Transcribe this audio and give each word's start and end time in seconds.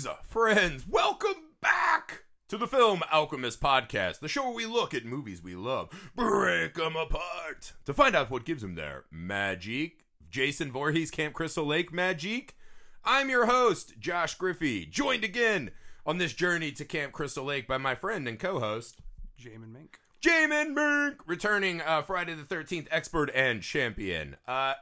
Greetings, 0.00 0.18
friends. 0.28 0.84
Welcome 0.88 1.50
back 1.60 2.24
to 2.48 2.56
the 2.56 2.66
Film 2.66 3.02
Alchemist 3.12 3.60
Podcast, 3.60 4.20
the 4.20 4.28
show 4.28 4.44
where 4.44 4.54
we 4.54 4.64
look 4.64 4.94
at 4.94 5.04
movies 5.04 5.42
we 5.42 5.54
love, 5.54 5.90
break 6.16 6.74
them 6.74 6.96
apart 6.96 7.74
to 7.84 7.92
find 7.92 8.16
out 8.16 8.30
what 8.30 8.46
gives 8.46 8.62
them 8.62 8.76
their 8.76 9.04
magic. 9.10 10.04
Jason 10.30 10.72
Voorhees, 10.72 11.10
Camp 11.10 11.34
Crystal 11.34 11.66
Lake 11.66 11.92
magic. 11.92 12.56
I'm 13.04 13.28
your 13.28 13.44
host, 13.44 13.98
Josh 13.98 14.36
Griffey, 14.36 14.86
joined 14.86 15.24
again 15.24 15.70
on 16.06 16.16
this 16.16 16.32
journey 16.32 16.72
to 16.72 16.84
Camp 16.86 17.12
Crystal 17.12 17.44
Lake 17.44 17.68
by 17.68 17.76
my 17.76 17.94
friend 17.94 18.26
and 18.26 18.38
co-host, 18.38 19.00
Jamin 19.38 19.72
Mink. 19.72 19.98
Jamin 20.22 20.72
Mink, 20.72 21.20
returning 21.26 21.82
uh, 21.82 22.00
Friday 22.00 22.34
the 22.34 22.44
13th 22.44 22.86
expert 22.90 23.30
and 23.34 23.62
champion. 23.62 24.36
Uh, 24.48 24.74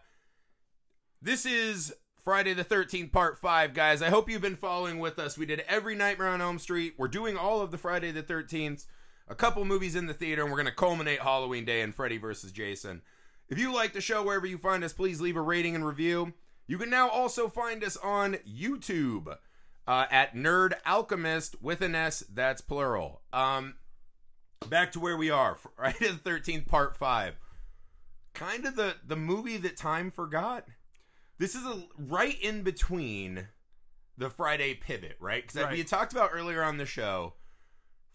this 1.20 1.45
is 1.45 1.92
Friday 2.28 2.52
the 2.52 2.62
13th, 2.62 3.10
part 3.10 3.38
5, 3.38 3.73
guys. 3.73 4.02
I 4.02 4.10
hope 4.10 4.28
you've 4.28 4.42
been 4.42 4.55
following 4.55 4.98
with 4.98 5.18
us. 5.18 5.38
We 5.38 5.46
did 5.46 5.64
every 5.66 5.95
Nightmare 5.95 6.28
on 6.28 6.42
Elm 6.42 6.59
Street. 6.59 6.92
We're 6.98 7.09
doing 7.09 7.38
all 7.38 7.62
of 7.62 7.70
the 7.70 7.78
Friday 7.78 8.10
the 8.10 8.23
13th, 8.23 8.84
a 9.28 9.34
couple 9.34 9.64
movies 9.64 9.96
in 9.96 10.04
the 10.04 10.12
theater, 10.12 10.42
and 10.42 10.51
we're 10.51 10.59
going 10.59 10.66
to 10.66 10.74
culminate 10.74 11.20
Halloween 11.20 11.64
Day 11.64 11.80
and 11.80 11.95
Freddy 11.95 12.18
vs. 12.18 12.52
Jason. 12.52 13.01
If 13.48 13.59
you 13.59 13.73
like 13.73 13.95
the 13.95 14.02
show 14.02 14.23
wherever 14.23 14.46
you 14.46 14.59
find 14.59 14.84
us, 14.84 14.92
please 14.92 15.23
leave 15.23 15.37
a 15.37 15.41
rating 15.41 15.74
and 15.74 15.87
review. 15.87 16.34
You 16.66 16.77
can 16.77 16.90
now 16.90 17.09
also 17.09 17.49
find 17.49 17.82
us 17.82 17.96
on 17.96 18.34
YouTube 18.46 19.38
uh, 19.87 20.04
at 20.10 20.34
Nerd 20.34 20.74
Alchemist 20.84 21.62
with 21.62 21.80
an 21.80 21.95
S, 21.95 22.24
that's 22.30 22.60
plural. 22.60 23.23
Um, 23.32 23.76
back 24.68 24.93
to 24.93 25.01
where 25.01 25.16
we 25.16 25.30
are, 25.30 25.54
Friday 25.76 26.09
the 26.09 26.30
13th, 26.30 26.66
part 26.66 26.95
5. 26.95 27.37
Kind 28.34 28.66
of 28.66 28.76
the, 28.76 28.96
the 29.02 29.16
movie 29.16 29.56
that 29.56 29.79
time 29.79 30.10
forgot. 30.10 30.66
This 31.38 31.54
is 31.54 31.64
a 31.64 31.84
right 31.96 32.40
in 32.40 32.62
between 32.62 33.48
the 34.16 34.28
Friday 34.30 34.74
pivot, 34.74 35.16
right? 35.20 35.42
Because 35.46 35.62
Right. 35.62 35.72
we 35.72 35.78
had 35.78 35.86
talked 35.86 36.12
about 36.12 36.30
earlier 36.32 36.62
on 36.62 36.76
the 36.78 36.86
show, 36.86 37.34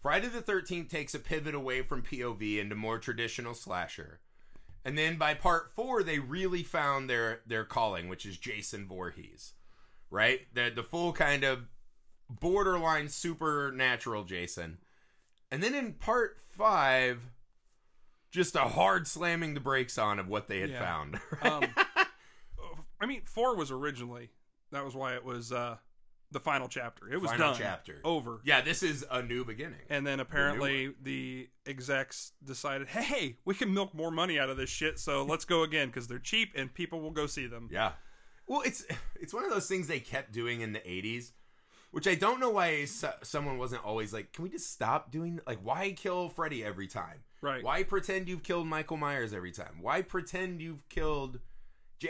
Friday 0.00 0.28
the 0.28 0.42
13th 0.42 0.90
takes 0.90 1.14
a 1.14 1.18
pivot 1.18 1.54
away 1.54 1.80
from 1.82 2.02
POV 2.02 2.58
into 2.58 2.74
more 2.74 2.98
traditional 2.98 3.54
slasher. 3.54 4.20
And 4.84 4.98
then 4.98 5.16
by 5.16 5.32
part 5.32 5.72
four, 5.74 6.02
they 6.02 6.18
really 6.18 6.62
found 6.62 7.08
their 7.08 7.40
their 7.46 7.64
calling, 7.64 8.08
which 8.08 8.26
is 8.26 8.36
Jason 8.36 8.86
Voorhees, 8.86 9.54
right? 10.10 10.40
The 10.52 10.70
the 10.74 10.82
full 10.82 11.14
kind 11.14 11.42
of 11.42 11.68
borderline 12.28 13.08
supernatural 13.08 14.24
Jason. 14.24 14.76
And 15.50 15.62
then 15.62 15.74
in 15.74 15.94
part 15.94 16.38
five, 16.38 17.30
just 18.30 18.54
a 18.56 18.60
hard 18.68 19.06
slamming 19.06 19.54
the 19.54 19.60
brakes 19.60 19.96
on 19.96 20.18
of 20.18 20.28
what 20.28 20.48
they 20.48 20.60
had 20.60 20.70
Yeah. 20.70 20.80
found. 20.80 21.20
Um, 21.42 21.74
I 23.04 23.06
mean, 23.06 23.20
four 23.26 23.54
was 23.54 23.70
originally 23.70 24.30
that 24.72 24.84
was 24.84 24.94
why 24.94 25.14
it 25.14 25.24
was 25.24 25.52
uh, 25.52 25.76
the 26.30 26.40
final 26.40 26.68
chapter. 26.68 27.10
It 27.12 27.20
was 27.20 27.30
Final 27.30 27.52
done, 27.52 27.60
chapter. 27.60 28.00
over. 28.02 28.40
yeah, 28.44 28.60
this 28.60 28.82
is 28.82 29.04
a 29.10 29.22
new 29.22 29.44
beginning. 29.44 29.80
And 29.88 30.06
then 30.06 30.20
apparently 30.20 30.94
the 31.02 31.48
execs 31.66 32.32
decided, 32.42 32.88
hey, 32.88 33.36
we 33.44 33.54
can 33.54 33.72
milk 33.72 33.94
more 33.94 34.10
money 34.10 34.38
out 34.38 34.50
of 34.50 34.56
this 34.56 34.70
shit, 34.70 34.98
so 34.98 35.22
let's 35.28 35.44
go 35.44 35.62
again 35.62 35.88
because 35.88 36.08
they're 36.08 36.18
cheap 36.18 36.52
and 36.56 36.72
people 36.72 37.00
will 37.00 37.10
go 37.10 37.26
see 37.26 37.46
them. 37.46 37.68
Yeah. 37.70 37.92
Well, 38.46 38.62
it's 38.62 38.84
it's 39.20 39.32
one 39.32 39.44
of 39.44 39.50
those 39.50 39.68
things 39.68 39.86
they 39.86 40.00
kept 40.00 40.32
doing 40.32 40.60
in 40.60 40.72
the 40.72 40.80
80s, 40.80 41.32
which 41.92 42.08
I 42.08 42.14
don't 42.14 42.40
know 42.40 42.50
why 42.50 42.86
so, 42.86 43.12
someone 43.22 43.58
wasn't 43.58 43.84
always 43.84 44.12
like, 44.12 44.32
can 44.32 44.44
we 44.44 44.50
just 44.50 44.72
stop 44.72 45.10
doing 45.10 45.40
like 45.46 45.58
why 45.62 45.92
kill 45.92 46.30
Freddy 46.30 46.64
every 46.64 46.86
time? 46.88 47.20
Right. 47.40 47.62
Why 47.62 47.82
pretend 47.82 48.28
you've 48.28 48.42
killed 48.42 48.66
Michael 48.66 48.96
Myers 48.96 49.34
every 49.34 49.52
time? 49.52 49.76
Why 49.82 50.00
pretend 50.00 50.62
you've 50.62 50.88
killed 50.88 51.40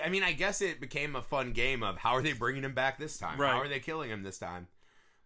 I 0.02 0.08
mean, 0.08 0.22
I 0.22 0.32
guess 0.32 0.60
it 0.60 0.80
became 0.80 1.14
a 1.14 1.22
fun 1.22 1.52
game 1.52 1.82
of 1.82 1.98
how 1.98 2.12
are 2.12 2.22
they 2.22 2.32
bringing 2.32 2.64
him 2.64 2.74
back 2.74 2.98
this 2.98 3.18
time? 3.18 3.40
Right. 3.40 3.52
How 3.52 3.60
are 3.60 3.68
they 3.68 3.80
killing 3.80 4.10
him 4.10 4.22
this 4.22 4.38
time? 4.38 4.68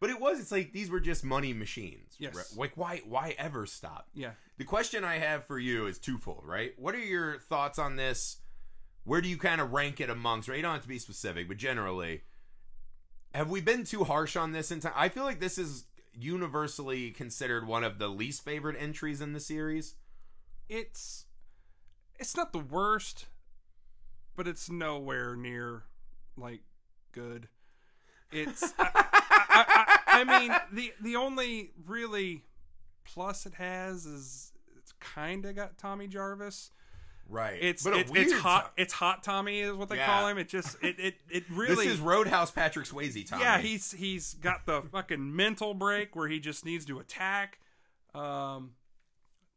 But 0.00 0.10
it 0.10 0.20
was 0.20 0.38
it's 0.40 0.52
like 0.52 0.72
these 0.72 0.90
were 0.90 1.00
just 1.00 1.24
money 1.24 1.52
machines. 1.52 2.14
Yes. 2.18 2.56
Like 2.56 2.72
why 2.76 3.02
why 3.06 3.34
ever 3.38 3.66
stop? 3.66 4.08
Yeah. 4.14 4.32
The 4.56 4.64
question 4.64 5.04
I 5.04 5.18
have 5.18 5.44
for 5.46 5.58
you 5.58 5.86
is 5.86 5.98
twofold, 5.98 6.44
right? 6.44 6.72
What 6.76 6.94
are 6.94 7.00
your 7.00 7.38
thoughts 7.38 7.78
on 7.78 7.96
this? 7.96 8.38
Where 9.04 9.20
do 9.20 9.28
you 9.28 9.38
kind 9.38 9.60
of 9.60 9.72
rank 9.72 10.00
it 10.00 10.10
amongst, 10.10 10.48
right? 10.48 10.56
You 10.56 10.62
don't 10.62 10.74
have 10.74 10.82
to 10.82 10.88
be 10.88 10.98
specific, 10.98 11.48
but 11.48 11.56
generally, 11.56 12.22
have 13.34 13.50
we 13.50 13.60
been 13.60 13.84
too 13.84 14.04
harsh 14.04 14.36
on 14.36 14.52
this 14.52 14.70
in 14.70 14.80
time? 14.80 14.92
I 14.94 15.08
feel 15.08 15.24
like 15.24 15.40
this 15.40 15.58
is 15.58 15.84
universally 16.12 17.10
considered 17.10 17.66
one 17.66 17.84
of 17.84 17.98
the 17.98 18.08
least 18.08 18.44
favorite 18.44 18.76
entries 18.78 19.20
in 19.20 19.32
the 19.32 19.40
series. 19.40 19.94
It's 20.68 21.24
it's 22.18 22.36
not 22.36 22.52
the 22.52 22.58
worst, 22.58 23.26
but 24.38 24.46
it's 24.46 24.70
nowhere 24.70 25.34
near 25.36 25.82
like 26.36 26.60
good. 27.12 27.48
It's 28.30 28.72
I, 28.78 28.88
I, 28.94 29.64
I, 30.06 30.20
I 30.20 30.24
mean 30.24 30.56
the 30.72 30.92
the 31.02 31.16
only 31.16 31.72
really 31.84 32.44
plus 33.04 33.46
it 33.46 33.54
has 33.54 34.06
is 34.06 34.52
it's 34.78 34.92
kind 35.00 35.44
of 35.44 35.56
got 35.56 35.76
Tommy 35.76 36.06
Jarvis. 36.06 36.70
Right. 37.28 37.58
It's 37.60 37.84
a 37.84 37.92
it's, 38.14 38.32
hot. 38.32 38.72
It's 38.78 38.92
hot 38.94 39.22
Tommy 39.24 39.60
is 39.60 39.74
what 39.74 39.88
they 39.90 39.96
Yeah. 39.96 40.06
call 40.06 40.28
him. 40.28 40.38
It 40.38 40.48
just 40.48 40.76
it 40.82 41.00
it 41.00 41.14
it 41.28 41.44
really. 41.50 41.86
This 41.86 41.94
is 41.94 42.00
Roadhouse 42.00 42.52
Patrick 42.52 42.86
Swayze 42.86 43.28
time. 43.28 43.40
yeah, 43.40 43.58
he's 43.58 43.90
he's 43.90 44.34
got 44.34 44.66
the 44.66 44.82
fucking 44.82 45.34
mental 45.34 45.74
break 45.74 46.14
where 46.14 46.28
he 46.28 46.38
just 46.38 46.64
needs 46.64 46.84
to 46.86 47.00
attack. 47.00 47.58
Um, 48.14 48.70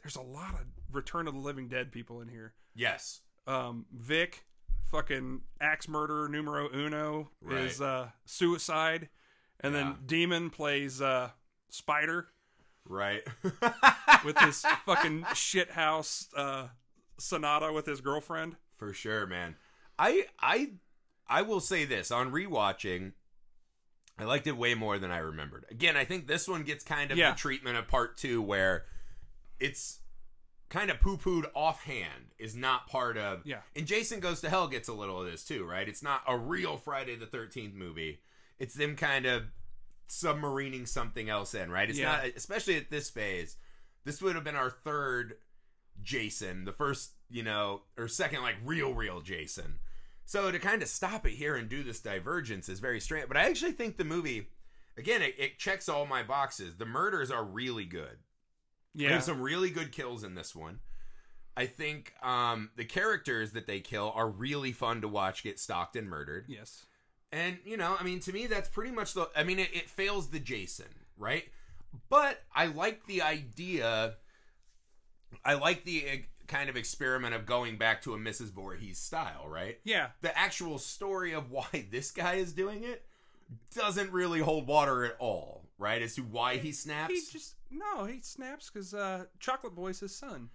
there's 0.03 0.15
a 0.15 0.21
lot 0.21 0.55
of 0.55 0.65
Return 0.91 1.27
of 1.27 1.35
the 1.35 1.39
Living 1.39 1.67
Dead 1.67 1.91
people 1.91 2.19
in 2.19 2.27
here. 2.27 2.53
Yes. 2.75 3.21
Um, 3.47 3.85
Vic, 3.93 4.43
fucking 4.91 5.41
axe 5.59 5.87
murderer 5.87 6.27
numero 6.27 6.69
uno 6.73 7.31
is 7.49 7.81
uh 7.81 8.09
suicide, 8.25 9.09
and 9.59 9.73
Yeah. 9.73 9.79
then 9.83 9.95
Demon 10.05 10.49
plays 10.49 11.01
uh 11.01 11.31
Spider 11.69 12.27
Right. 12.85 13.21
with 14.25 14.37
his 14.39 14.61
fucking 14.85 15.25
shit 15.33 15.71
house 15.71 16.27
uh 16.35 16.67
Sonata 17.17 17.71
with 17.71 17.85
his 17.85 18.01
girlfriend. 18.01 18.55
For 18.77 18.93
sure, 18.93 19.25
man. 19.25 19.55
I 19.97 20.25
I 20.39 20.71
I 21.27 21.43
will 21.43 21.59
say 21.61 21.85
this 21.85 22.11
on 22.11 22.31
rewatching. 22.31 23.13
I 24.19 24.25
liked 24.25 24.45
it 24.45 24.57
way 24.57 24.75
more 24.75 24.99
than 24.99 25.09
I 25.09 25.19
remembered. 25.19 25.65
Again, 25.71 25.95
I 25.95 26.03
think 26.05 26.27
this 26.27 26.47
one 26.47 26.63
gets 26.63 26.83
kind 26.83 27.11
of 27.11 27.17
Yeah. 27.17 27.31
the 27.31 27.37
treatment 27.37 27.77
of 27.77 27.87
part 27.87 28.17
two 28.17 28.41
where 28.41 28.85
it's 29.59 29.99
kind 30.71 30.89
of 30.89 30.99
poo 30.99 31.17
pooed 31.17 31.45
offhand 31.53 32.31
is 32.39 32.55
not 32.55 32.87
part 32.87 33.17
of 33.17 33.41
Yeah. 33.45 33.59
And 33.75 33.85
Jason 33.85 34.19
Goes 34.21 34.41
to 34.41 34.49
Hell 34.49 34.67
gets 34.67 34.87
a 34.87 34.93
little 34.93 35.21
of 35.21 35.29
this 35.29 35.43
too, 35.43 35.63
right? 35.65 35.87
It's 35.87 36.01
not 36.01 36.23
a 36.27 36.35
real 36.35 36.77
Friday 36.77 37.15
the 37.15 37.27
thirteenth 37.27 37.75
movie. 37.75 38.21
It's 38.57 38.73
them 38.73 38.95
kind 38.95 39.25
of 39.27 39.43
submarining 40.09 40.87
something 40.87 41.29
else 41.29 41.53
in, 41.53 41.69
right? 41.71 41.89
It's 41.89 41.99
Yeah. 41.99 42.11
not 42.17 42.25
especially 42.35 42.77
at 42.77 42.89
this 42.89 43.09
phase. 43.09 43.57
This 44.05 44.21
would 44.21 44.33
have 44.35 44.43
been 44.43 44.55
our 44.55 44.69
third 44.71 45.37
Jason, 46.01 46.65
the 46.65 46.73
first, 46.73 47.11
you 47.29 47.43
know, 47.43 47.83
or 47.97 48.07
second, 48.07 48.41
like 48.41 48.55
real, 48.63 48.93
real 48.93 49.21
Jason. 49.21 49.79
So 50.25 50.51
to 50.51 50.59
kind 50.59 50.81
of 50.81 50.87
stop 50.87 51.25
it 51.27 51.33
here 51.33 51.55
and 51.55 51.69
do 51.69 51.83
this 51.83 51.99
divergence 51.99 52.69
is 52.69 52.79
very 52.79 52.99
strange. 52.99 53.27
But 53.27 53.37
I 53.37 53.43
actually 53.49 53.73
think 53.73 53.97
the 53.97 54.03
movie, 54.05 54.47
again, 54.97 55.21
it, 55.21 55.35
it 55.37 55.59
checks 55.59 55.87
all 55.89 56.05
my 56.05 56.23
boxes. 56.23 56.75
The 56.77 56.85
murders 56.85 57.29
are 57.29 57.43
really 57.43 57.85
good. 57.85 58.17
Yeah, 58.93 59.09
There's 59.09 59.25
some 59.25 59.41
really 59.41 59.69
good 59.69 59.91
kills 59.91 60.23
in 60.23 60.35
this 60.35 60.55
one. 60.55 60.79
I 61.55 61.65
think 61.65 62.13
um, 62.23 62.69
the 62.75 62.85
characters 62.85 63.51
that 63.51 63.67
they 63.67 63.79
kill 63.79 64.11
are 64.15 64.29
really 64.29 64.71
fun 64.71 65.01
to 65.01 65.07
watch 65.07 65.43
get 65.43 65.59
stalked 65.59 65.95
and 65.95 66.09
murdered. 66.09 66.45
yes, 66.47 66.85
And, 67.31 67.57
you 67.65 67.77
know, 67.77 67.95
I 67.99 68.03
mean, 68.03 68.19
to 68.21 68.33
me, 68.33 68.47
that's 68.47 68.69
pretty 68.69 68.91
much 68.91 69.13
the. 69.13 69.29
I 69.35 69.43
mean, 69.43 69.59
it, 69.59 69.69
it 69.73 69.89
fails 69.89 70.29
the 70.29 70.39
Jason, 70.39 70.87
right? 71.17 71.45
But 72.09 72.41
I 72.55 72.67
like 72.67 73.05
the 73.05 73.21
idea. 73.21 74.15
I 75.43 75.55
like 75.55 75.83
the 75.83 76.05
uh, 76.09 76.15
kind 76.47 76.69
of 76.69 76.77
experiment 76.77 77.33
of 77.35 77.45
going 77.45 77.77
back 77.77 78.01
to 78.03 78.13
a 78.13 78.17
Mrs. 78.17 78.51
Voorhees 78.51 78.97
style, 78.97 79.45
right? 79.47 79.79
yeah. 79.83 80.07
The 80.21 80.37
actual 80.37 80.77
story 80.79 81.33
of 81.33 81.51
why 81.51 81.85
this 81.91 82.11
guy 82.11 82.35
is 82.35 82.53
doing 82.53 82.83
it 82.83 83.05
doesn't 83.75 84.11
really 84.11 84.39
hold 84.39 84.67
water 84.67 85.03
at 85.03 85.17
all, 85.19 85.65
right? 85.81 86.01
As 86.01 86.15
to 86.15 86.21
why 86.21 86.57
he 86.57 86.71
snaps. 86.71 87.11
He 87.11 87.21
just 87.31 87.55
no, 87.69 88.05
he 88.05 88.21
snaps 88.21 88.69
because 88.69 88.93
uh, 88.93 89.25
Chocolate 89.39 89.75
Boy's 89.75 89.99
his 89.99 90.15
son. 90.15 90.49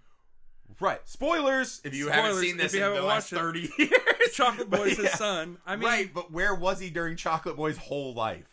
right. 0.79 1.01
Spoilers 1.05 1.81
if 1.83 1.93
you 1.93 2.07
haven't 2.07 2.41
seen 2.41 2.57
this 2.57 2.73
in 2.73 2.79
the 2.79 3.01
last 3.01 3.31
watched 3.31 3.33
it. 3.33 3.69
30 3.69 3.69
years. 3.77 4.33
Chocolate 4.33 4.69
Boy's 4.69 4.97
yeah. 4.97 5.09
his 5.09 5.13
son. 5.13 5.57
I 5.65 5.75
mean, 5.75 5.87
right, 5.87 6.13
but 6.13 6.31
where 6.31 6.55
was 6.55 6.79
he 6.79 6.89
during 6.89 7.17
Chocolate 7.17 7.57
Boy's 7.57 7.77
whole 7.77 8.13
life? 8.13 8.47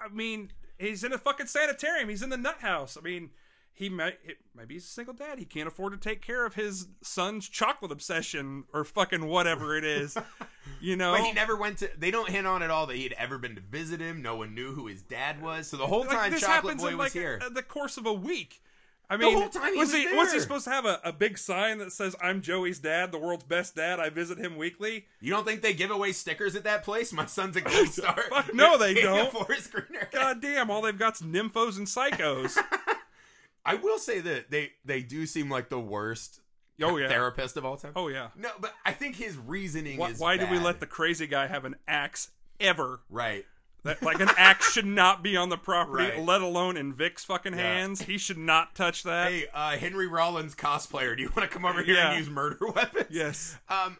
I 0.00 0.12
mean, 0.12 0.50
he's 0.78 1.04
in 1.04 1.12
a 1.12 1.18
fucking 1.18 1.46
sanitarium. 1.46 2.08
He's 2.08 2.22
in 2.22 2.30
the 2.30 2.36
nut 2.36 2.58
house. 2.60 2.96
I 2.96 3.02
mean, 3.02 3.30
he 3.74 3.88
might 3.88 4.18
maybe 4.54 4.74
he's 4.74 4.84
a 4.84 4.88
single 4.88 5.14
dad. 5.14 5.38
He 5.38 5.44
can't 5.44 5.66
afford 5.68 5.92
to 5.92 5.98
take 5.98 6.20
care 6.22 6.44
of 6.44 6.54
his 6.54 6.88
son's 7.02 7.48
chocolate 7.48 7.90
obsession 7.92 8.64
or 8.72 8.84
fucking 8.84 9.26
whatever 9.26 9.76
it 9.76 9.84
is. 9.84 10.16
You 10.80 10.96
know, 10.96 11.12
But 11.12 11.22
he 11.22 11.32
never 11.32 11.56
went 11.56 11.78
to. 11.78 11.90
They 11.96 12.10
don't 12.12 12.28
hint 12.28 12.44
on 12.46 12.62
at 12.62 12.70
all 12.70 12.86
that 12.86 12.96
he 12.96 13.02
had 13.04 13.12
ever 13.12 13.36
been 13.38 13.54
to 13.56 13.60
visit 13.60 14.00
him. 14.00 14.20
No 14.22 14.36
one 14.36 14.54
knew 14.54 14.72
who 14.74 14.86
his 14.88 15.02
dad 15.02 15.40
was. 15.42 15.68
So 15.68 15.76
the 15.76 15.86
whole 15.86 16.00
Like, 16.00 16.10
time 16.10 16.30
this 16.32 16.40
Chocolate 16.40 16.78
Boy 16.78 16.88
in 16.88 16.98
was 16.98 17.04
like 17.06 17.12
here. 17.12 17.40
a- 17.44 17.50
the 17.50 17.62
course 17.62 17.96
of 17.96 18.06
a 18.06 18.12
week. 18.12 18.60
I 19.10 19.16
mean, 19.16 19.32
the 19.34 19.40
whole 19.40 19.48
time 19.48 19.72
he 19.74 19.78
was, 19.78 19.92
was 19.92 20.00
he 20.02 20.16
was 20.16 20.32
he 20.32 20.40
supposed 20.40 20.64
to 20.64 20.70
have 20.70 20.84
a, 20.86 20.98
a 21.04 21.12
big 21.12 21.36
sign 21.38 21.78
that 21.78 21.92
says 21.92 22.16
"I'm 22.22 22.40
Joey's 22.40 22.78
dad, 22.78 23.12
the 23.12 23.18
world's 23.18 23.44
best 23.44 23.74
dad. 23.76 24.00
I 24.00 24.08
visit 24.08 24.38
him 24.38 24.56
weekly"? 24.56 25.06
You 25.20 25.30
don't 25.30 25.44
think 25.46 25.60
they 25.62 25.74
give 25.74 25.90
away 25.90 26.12
stickers 26.12 26.56
at 26.56 26.64
that 26.64 26.82
place? 26.84 27.12
My 27.12 27.26
son's 27.26 27.56
a 27.56 27.60
gold 27.62 27.88
star. 27.88 28.22
Fuck 28.30 28.54
no, 28.54 28.78
they 28.78 28.94
don't. 29.02 29.30
For 29.30 29.52
his 29.52 29.68
screener. 29.68 30.10
God 30.12 30.40
damn! 30.40 30.70
All 30.70 30.80
they've 30.82 30.98
got's 30.98 31.20
nymphos 31.22 31.76
and 31.76 31.86
psychos. 31.86 32.56
I 33.64 33.74
will 33.76 33.98
say 33.98 34.20
that 34.20 34.50
they 34.50 34.72
they 34.84 35.02
do 35.02 35.26
seem 35.26 35.48
like 35.50 35.68
the 35.68 35.80
worst 35.80 36.40
Oh 36.80 36.96
yeah. 36.96 37.08
therapist 37.08 37.56
of 37.56 37.64
all 37.64 37.76
time. 37.76 37.92
Oh 37.94 38.08
yeah. 38.08 38.28
No, 38.36 38.50
but 38.60 38.74
I 38.84 38.92
think 38.92 39.16
his 39.16 39.36
reasoning 39.36 39.98
Why, 39.98 40.10
is 40.10 40.18
why 40.18 40.36
did 40.36 40.50
we 40.50 40.58
let 40.58 40.80
the 40.80 40.86
crazy 40.86 41.26
guy 41.26 41.46
have 41.46 41.64
an 41.64 41.76
axe 41.86 42.30
ever? 42.58 43.00
right? 43.08 43.44
That, 43.84 44.00
like 44.00 44.20
an 44.20 44.30
axe 44.36 44.72
should 44.72 44.86
not 44.86 45.24
be 45.24 45.36
on 45.36 45.48
the 45.48 45.56
property, 45.58 46.04
Right. 46.04 46.20
let 46.20 46.40
alone 46.40 46.76
in 46.76 46.92
Vic's 46.94 47.24
fucking 47.24 47.52
Yeah. 47.54 47.58
hands. 47.62 48.02
He 48.02 48.16
should 48.16 48.38
not 48.38 48.76
touch 48.76 49.02
that. 49.02 49.32
Hey, 49.32 49.46
uh, 49.52 49.76
Henry 49.76 50.06
Rollins 50.06 50.54
cosplayer, 50.54 51.16
do 51.16 51.22
you 51.24 51.30
want 51.36 51.48
to 51.50 51.52
come 51.52 51.64
over 51.64 51.82
here 51.82 51.96
Yeah. 51.96 52.10
and 52.10 52.18
use 52.20 52.30
murder 52.30 52.58
weapons? 52.74 53.06
Yes. 53.10 53.58
Um, 53.68 53.96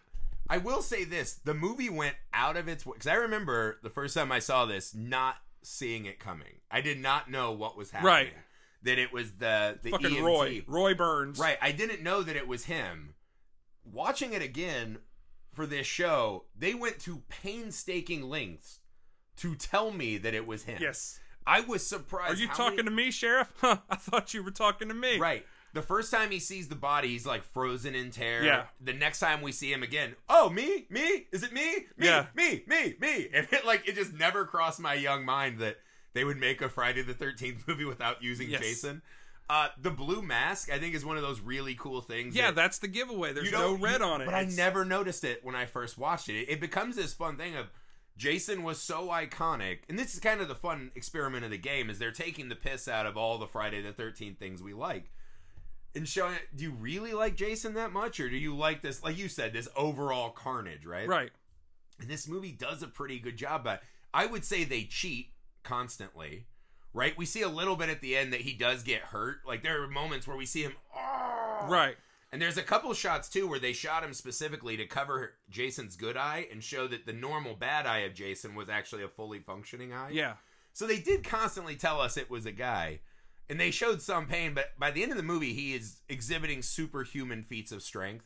I 0.48 0.58
will 0.58 0.82
say 0.82 1.02
this: 1.04 1.34
the 1.34 1.54
movie 1.54 1.90
went 1.90 2.14
out 2.32 2.56
of 2.56 2.68
its 2.68 2.86
way 2.86 2.92
because 2.94 3.08
I 3.08 3.14
remember 3.14 3.78
the 3.82 3.90
first 3.90 4.14
time 4.14 4.30
I 4.30 4.38
saw 4.38 4.66
this, 4.66 4.94
not 4.94 5.36
seeing 5.62 6.04
it 6.06 6.18
coming. 6.20 6.60
I 6.70 6.80
did 6.80 7.00
not 7.00 7.28
know 7.30 7.50
what 7.52 7.76
was 7.76 7.90
happening. 7.90 8.12
Right. 8.12 8.32
That 8.84 8.98
it 8.98 9.12
was 9.12 9.32
the 9.32 9.78
the 9.82 9.90
Fucking 9.90 10.10
EMT. 10.10 10.22
Roy. 10.24 10.64
Roy 10.66 10.94
Burns. 10.94 11.38
Right. 11.38 11.58
I 11.62 11.72
didn't 11.72 12.02
know 12.02 12.22
that 12.22 12.36
it 12.36 12.48
was 12.48 12.64
him. 12.64 13.14
Watching 13.84 14.32
it 14.32 14.42
again 14.42 14.98
for 15.52 15.66
this 15.66 15.86
show, 15.86 16.44
they 16.58 16.74
went 16.74 16.98
to 17.00 17.22
painstaking 17.28 18.28
lengths 18.28 18.80
to 19.36 19.54
tell 19.54 19.90
me 19.90 20.18
that 20.18 20.34
it 20.34 20.46
was 20.46 20.64
him. 20.64 20.78
Yes. 20.80 21.18
I 21.46 21.60
was 21.60 21.84
surprised. 21.86 22.38
Are 22.38 22.40
you 22.40 22.48
talking 22.48 22.76
many- 22.76 22.88
to 22.88 22.90
me, 22.94 23.10
Sheriff? 23.10 23.52
Huh, 23.60 23.78
I 23.90 23.96
thought 23.96 24.32
you 24.34 24.42
were 24.42 24.50
talking 24.52 24.88
to 24.88 24.94
me. 24.94 25.18
Right. 25.18 25.44
The 25.74 25.82
first 25.82 26.10
time 26.10 26.30
he 26.30 26.38
sees 26.38 26.68
the 26.68 26.74
body, 26.76 27.08
he's 27.08 27.24
like 27.26 27.42
frozen 27.42 27.94
in 27.94 28.10
terror. 28.10 28.44
Yeah. 28.44 28.64
The 28.80 28.92
next 28.92 29.20
time 29.20 29.40
we 29.40 29.52
see 29.52 29.72
him 29.72 29.82
again, 29.82 30.14
oh 30.28 30.50
me, 30.50 30.86
me, 30.90 31.26
is 31.32 31.42
it 31.42 31.52
me, 31.52 31.86
me, 31.96 32.06
Yeah. 32.06 32.26
me, 32.36 32.62
me, 32.66 32.94
me? 33.00 33.28
And 33.34 33.48
it 33.50 33.64
like 33.64 33.88
it 33.88 33.94
just 33.94 34.12
never 34.12 34.44
crossed 34.44 34.80
my 34.80 34.94
young 34.94 35.24
mind 35.24 35.58
that 35.60 35.78
they 36.14 36.24
would 36.24 36.38
make 36.38 36.60
a 36.62 36.68
Friday 36.68 37.02
the 37.02 37.14
Thirteenth 37.14 37.64
movie 37.68 37.84
without 37.84 38.22
using 38.22 38.50
Yes. 38.50 38.60
Jason. 38.60 39.02
Uh, 39.50 39.68
the 39.80 39.90
blue 39.90 40.22
mask, 40.22 40.72
I 40.72 40.78
think, 40.78 40.94
is 40.94 41.04
one 41.04 41.16
of 41.16 41.22
those 41.22 41.40
really 41.40 41.74
cool 41.74 42.00
things. 42.00 42.34
Yeah, 42.34 42.46
that 42.46 42.54
that's 42.54 42.78
the 42.78 42.88
giveaway. 42.88 43.32
There's 43.32 43.52
no 43.52 43.74
red 43.74 44.00
you- 44.00 44.06
on 44.06 44.20
it. 44.22 44.26
But 44.26 44.34
I 44.34 44.44
never 44.44 44.84
noticed 44.84 45.24
it 45.24 45.44
when 45.44 45.54
I 45.54 45.66
first 45.66 45.98
watched 45.98 46.28
it. 46.28 46.36
it. 46.42 46.48
It 46.48 46.60
becomes 46.60 46.96
this 46.96 47.12
fun 47.12 47.36
thing 47.36 47.56
of 47.56 47.66
Jason 48.16 48.62
was 48.62 48.80
so 48.80 49.08
iconic, 49.08 49.80
and 49.88 49.98
this 49.98 50.14
is 50.14 50.20
kind 50.20 50.40
of 50.40 50.48
the 50.48 50.54
fun 50.54 50.90
experiment 50.94 51.44
of 51.44 51.50
the 51.50 51.58
game 51.58 51.90
is 51.90 51.98
they're 51.98 52.12
taking 52.12 52.48
the 52.48 52.54
piss 52.56 52.86
out 52.88 53.04
of 53.06 53.16
all 53.16 53.36
the 53.38 53.46
Friday 53.46 53.82
the 53.82 53.92
Thirteenth 53.92 54.38
things 54.38 54.62
we 54.62 54.72
like, 54.74 55.10
and 55.94 56.08
showing. 56.08 56.36
Do 56.54 56.64
you 56.64 56.70
really 56.72 57.12
like 57.12 57.34
Jason 57.36 57.74
that 57.74 57.92
much, 57.92 58.20
or 58.20 58.30
do 58.30 58.36
you 58.36 58.54
like 58.56 58.80
this? 58.80 59.02
Like 59.02 59.18
you 59.18 59.28
said, 59.28 59.52
this 59.52 59.68
overall 59.76 60.30
carnage, 60.30 60.86
right? 60.86 61.08
Right. 61.08 61.30
And 62.00 62.08
this 62.08 62.26
movie 62.28 62.52
does 62.52 62.82
a 62.82 62.86
pretty 62.88 63.18
good 63.18 63.36
job. 63.36 63.64
But 63.64 63.82
I 64.14 64.26
would 64.26 64.44
say 64.44 64.64
they 64.64 64.84
cheat 64.84 65.30
constantly. 65.62 66.46
Right, 66.94 67.16
we 67.16 67.24
see 67.24 67.40
a 67.40 67.48
little 67.48 67.76
bit 67.76 67.88
at 67.88 68.02
the 68.02 68.16
end 68.16 68.32
that 68.34 68.42
he 68.42 68.52
does 68.52 68.82
get 68.82 69.00
hurt. 69.00 69.38
Like 69.46 69.62
there 69.62 69.82
are 69.82 69.88
moments 69.88 70.26
where 70.26 70.36
we 70.36 70.44
see 70.44 70.62
him, 70.62 70.74
"Oh!" 70.94 71.66
Right. 71.68 71.96
And 72.32 72.40
there's 72.40 72.56
a 72.56 72.62
couple 72.62 72.92
shots 72.94 73.28
too 73.28 73.46
where 73.46 73.58
they 73.58 73.74
shot 73.74 74.02
him 74.02 74.14
specifically 74.14 74.76
to 74.78 74.86
cover 74.86 75.34
Jason's 75.50 75.96
good 75.96 76.16
eye 76.16 76.46
and 76.50 76.64
show 76.64 76.86
that 76.88 77.04
the 77.04 77.12
normal 77.12 77.54
bad 77.54 77.86
eye 77.86 78.00
of 78.00 78.14
Jason 78.14 78.54
was 78.54 78.70
actually 78.70 79.02
a 79.02 79.08
fully 79.08 79.38
functioning 79.38 79.92
eye. 79.92 80.10
Yeah. 80.12 80.34
So 80.72 80.86
they 80.86 80.98
did 80.98 81.24
constantly 81.24 81.76
tell 81.76 82.00
us 82.00 82.16
it 82.16 82.30
was 82.30 82.46
a 82.46 82.52
guy. 82.52 83.00
And 83.50 83.60
they 83.60 83.70
showed 83.70 84.00
some 84.00 84.26
pain, 84.26 84.54
but 84.54 84.70
by 84.78 84.90
the 84.90 85.02
end 85.02 85.12
of 85.12 85.18
the 85.18 85.22
movie, 85.22 85.52
he 85.52 85.74
is 85.74 86.00
exhibiting 86.08 86.62
superhuman 86.62 87.42
feats 87.42 87.70
of 87.70 87.82
strength. 87.82 88.24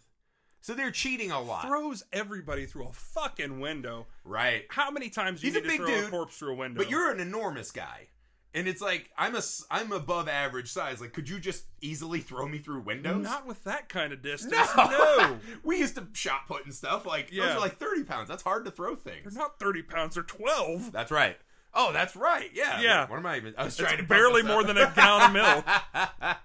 So 0.67 0.75
they're 0.75 0.91
cheating 0.91 1.31
a 1.31 1.41
lot. 1.41 1.65
Throws 1.65 2.03
everybody 2.13 2.67
through 2.67 2.89
a 2.89 2.93
fucking 2.93 3.61
window. 3.61 4.09
right. 4.25 4.65
How 4.69 4.91
many 4.91 5.11
times 5.11 5.41
do 5.41 5.47
you 5.47 5.53
He's 5.53 5.63
a 5.63 5.65
need 5.65 5.77
to 5.77 5.79
big 5.79 5.87
throw 5.87 5.95
dude, 6.01 6.05
a 6.07 6.11
corpse 6.11 6.37
through 6.39 6.55
a 6.55 6.57
window? 6.57 6.79
But 6.79 6.91
you're 6.91 7.09
an 7.13 7.21
enormous 7.21 7.71
guy. 7.71 8.09
And 8.53 8.67
it's 8.67 8.81
like 8.81 9.09
I'm 9.17 9.37
a 9.37 9.43
I'm 9.71 9.93
above 9.93 10.29
average 10.29 10.73
size. 10.73 11.01
Like, 11.01 11.13
could 11.13 11.29
you 11.29 11.39
just 11.39 11.67
easily 11.83 12.19
throw 12.19 12.49
me 12.49 12.59
through 12.59 12.81
windows? 12.81 13.23
not 13.23 13.47
with 13.47 13.63
that 13.63 13.89
kind 13.89 14.13
of 14.13 14.23
distance. 14.23 14.57
No. 14.77 14.87
no. 14.89 15.39
we 15.63 15.79
used 15.79 15.95
to 15.95 16.09
shot 16.15 16.49
put 16.49 16.65
and 16.65 16.75
stuff. 16.75 17.07
Like 17.07 17.29
those 17.29 17.37
Yeah. 17.39 17.55
are 17.57 17.61
like 17.61 17.79
thirty 17.79 18.03
pounds. 18.03 18.29
That's 18.29 18.43
hard 18.43 18.65
to 18.65 18.73
throw 18.73 18.97
things. 18.97 19.35
They're 19.35 19.41
not 19.41 19.61
30 19.61 19.83
pounds, 19.83 20.15
they're 20.15 20.25
12. 20.25 20.91
That's 20.91 21.13
right. 21.13 21.37
Oh, 21.75 21.93
that's 21.93 22.17
right. 22.17 22.51
Yeah. 22.53 22.81
Yeah. 22.81 23.07
What 23.07 23.21
am 23.21 23.27
I 23.27 23.37
even? 23.37 23.55
I 23.57 23.63
was 23.63 23.79
It's 23.79 23.89
trying 23.89 23.99
to 23.99 24.03
barely 24.03 24.43
more 24.43 24.65
than 24.65 24.79
a 24.79 24.93
gallon 24.97 25.27
of 25.27 25.33
milk. 25.33 25.65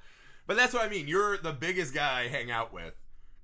but 0.46 0.58
that's 0.58 0.76
what 0.76 0.84
I 0.84 0.90
mean. 0.90 1.08
You're 1.08 1.38
the 1.38 1.54
biggest 1.54 1.96
guy 1.96 2.20
I 2.22 2.28
hang 2.28 2.52
out 2.52 2.72
with. 2.72 2.94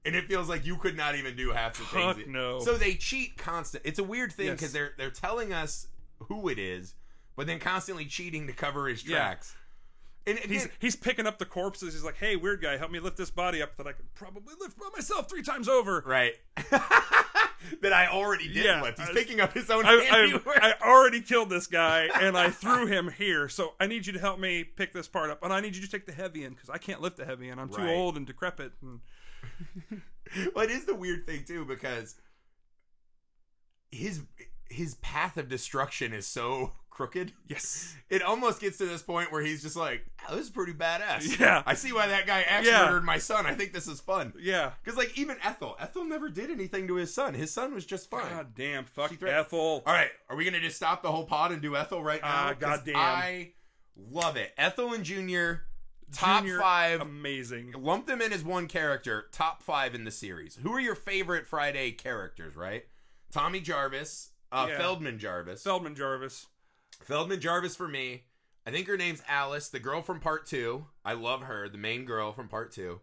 And 0.07 0.15
it 0.15 0.25
feels 0.27 0.48
like 0.50 0.65
you 0.65 0.77
could 0.77 0.98
not 0.98 1.15
even 1.15 1.36
do 1.36 1.51
half 1.51 1.77
the 1.77 1.83
Fuck 1.83 2.15
things. 2.15 2.27
no. 2.30 2.59
So 2.62 2.77
they 2.77 2.95
cheat 2.95 3.38
constant. 3.38 3.83
It's 3.86 4.00
a 4.00 4.04
weird 4.04 4.31
thing 4.31 4.48
Yes. 4.48 4.56
because 4.57 4.74
they're 4.74 4.94
they're 4.98 5.12
telling 5.12 5.54
us 5.54 5.88
who 6.30 6.50
it 6.50 6.57
is, 6.57 6.95
but 7.36 7.45
then 7.45 7.59
constantly 7.59 8.06
cheating 8.06 8.48
to 8.48 8.54
cover 8.54 8.88
his 8.88 9.06
Yeah. 9.06 9.18
tracks. 9.18 9.56
And 10.25 10.38
He's 10.39 10.65
again, 10.65 10.75
he's 10.80 10.95
picking 10.98 11.25
up 11.27 11.38
the 11.39 11.45
corpses. 11.45 11.94
He's 11.94 12.04
like, 12.04 12.18
"Hey, 12.18 12.36
weird 12.36 12.62
guy, 12.62 12.75
help 12.77 12.92
me 12.92 13.00
lift 13.00 13.15
this 13.18 13.30
body 13.31 13.62
up 13.62 13.77
that 13.77 13.88
I 13.88 13.94
could 13.94 14.13
probably 14.13 14.56
lift 14.59 14.77
by 14.77 14.88
myself 14.94 15.30
three 15.30 15.42
times 15.44 15.69
over." 15.69 16.04
right. 16.06 16.33
that 17.81 17.94
I 17.94 18.07
already 18.07 18.48
did 18.48 18.65
Yeah, 18.65 18.81
lift. 18.81 19.00
He's 19.00 19.10
I- 19.10 19.13
picking 19.13 19.39
up 19.39 19.53
his 19.53 19.69
own 19.69 19.86
I. 19.86 20.39
I, 20.45 20.74
I 20.81 20.88
already 20.89 21.21
killed 21.21 21.50
this 21.50 21.68
guy 21.68 22.10
and 22.21 22.38
I 22.38 22.50
threw 22.50 22.86
him 22.88 23.10
here, 23.18 23.48
so 23.50 23.74
I 23.80 23.88
need 23.88 24.06
you 24.06 24.13
to 24.13 24.19
help 24.19 24.39
me 24.39 24.63
pick 24.63 24.94
this 24.94 25.07
part 25.07 25.30
up, 25.30 25.44
and 25.44 25.51
I 25.53 25.60
need 25.62 25.75
you 25.75 25.81
to 25.81 25.89
take 25.89 26.06
the 26.06 26.12
heavy 26.13 26.44
end 26.44 26.56
because 26.56 26.69
I 26.69 26.77
can't 26.77 27.01
lift 27.01 27.18
the 27.18 27.25
heavy 27.25 27.50
end. 27.50 27.60
I'm 27.60 27.69
too 27.69 27.88
old 27.88 28.18
and 28.18 28.25
decrepit. 28.27 28.74
And 28.81 29.00
well, 30.56 30.66
it 30.66 30.72
is 30.72 30.86
the 30.86 30.95
weird 30.95 31.25
thing 31.25 31.44
too 31.45 31.66
because 31.66 32.16
his 33.92 34.22
his 34.69 34.95
path 34.95 35.38
of 35.38 35.48
destruction 35.48 36.13
is 36.13 36.28
so 36.28 36.74
crooked. 36.89 37.31
yes, 37.48 37.95
It 38.10 38.22
almost 38.24 38.60
gets 38.60 38.78
to 38.80 38.86
this 38.86 39.01
point 39.04 39.31
where 39.31 39.42
he's 39.44 39.62
just 39.62 39.75
like, 39.75 40.04
oh, 40.28 40.36
"This 40.36 40.45
is 40.48 40.51
pretty 40.51 40.74
badass." 40.74 41.39
Yeah. 41.39 41.62
I 41.66 41.74
see 41.75 41.94
why 41.94 42.07
that 42.07 42.25
guy 42.25 42.42
axe 42.42 42.66
Yeah. 42.68 42.86
murdered 42.86 43.04
my 43.06 43.19
son. 43.19 43.45
I 43.45 43.54
think 43.54 43.72
this 43.72 43.88
is 43.88 44.00
fun 44.01 44.34
yeah. 44.39 44.72
because, 44.84 44.98
like, 44.98 45.16
even 45.18 45.38
Ethel, 45.44 45.75
Ethel 45.80 46.04
never 46.06 46.28
did 46.28 46.50
anything 46.50 46.88
to 46.88 46.95
his 46.95 47.13
son. 47.13 47.36
His 47.36 47.53
son 47.53 47.74
was 47.74 47.86
just 47.86 48.10
fine. 48.10 48.29
God 48.29 48.56
damn, 48.56 48.84
fuck 48.86 49.12
threat- 49.15 49.34
Ethel. 49.36 49.84
All 49.86 49.94
right, 49.94 50.10
are 50.29 50.36
we 50.36 50.44
gonna 50.44 50.60
just 50.60 50.75
stop 50.75 51.01
the 51.03 51.12
whole 51.12 51.25
pod 51.25 51.51
and 51.51 51.62
do 51.62 51.75
Ethel 51.75 52.03
right 52.03 52.22
now? 52.22 52.27
Ah, 52.50 52.56
goddamn. 52.60 52.96
I 52.98 53.51
love 53.96 54.36
it. 54.36 54.51
Ethel 54.58 54.94
and 54.94 55.03
Junior, 55.03 55.66
top 56.11 56.43
Junior, 56.43 56.59
five. 56.59 57.01
amazing. 57.01 57.73
lump 57.77 58.07
them 58.07 58.21
in 58.21 58.31
as 58.33 58.43
one 58.43 58.67
character, 58.67 59.27
top 59.31 59.61
five 59.63 59.93
in 59.95 60.03
the 60.03 60.11
series. 60.11 60.55
Who 60.61 60.71
are 60.73 60.79
your 60.79 60.95
favorite 60.95 61.45
Friday 61.47 61.91
characters, 61.91 62.55
right? 62.55 62.85
Tommy 63.31 63.59
Jarvis, 63.59 64.31
uh, 64.51 64.67
Yeah. 64.69 64.77
Feldman 64.77 65.19
Jarvis. 65.19 65.63
Feldman 65.63 65.95
Jarvis. 65.95 66.47
Feldman 67.03 67.39
Jarvis 67.41 67.75
for 67.75 67.87
me. 67.87 68.23
I 68.65 68.71
think 68.71 68.87
her 68.87 68.97
name's 68.97 69.23
Alice, 69.27 69.69
the 69.69 69.79
girl 69.79 70.01
from 70.01 70.19
part 70.19 70.45
two. 70.45 70.87
I 71.05 71.13
love 71.13 71.41
her, 71.43 71.69
the 71.69 71.77
main 71.77 72.05
girl 72.05 72.33
from 72.33 72.47
part 72.49 72.71
two. 72.71 73.01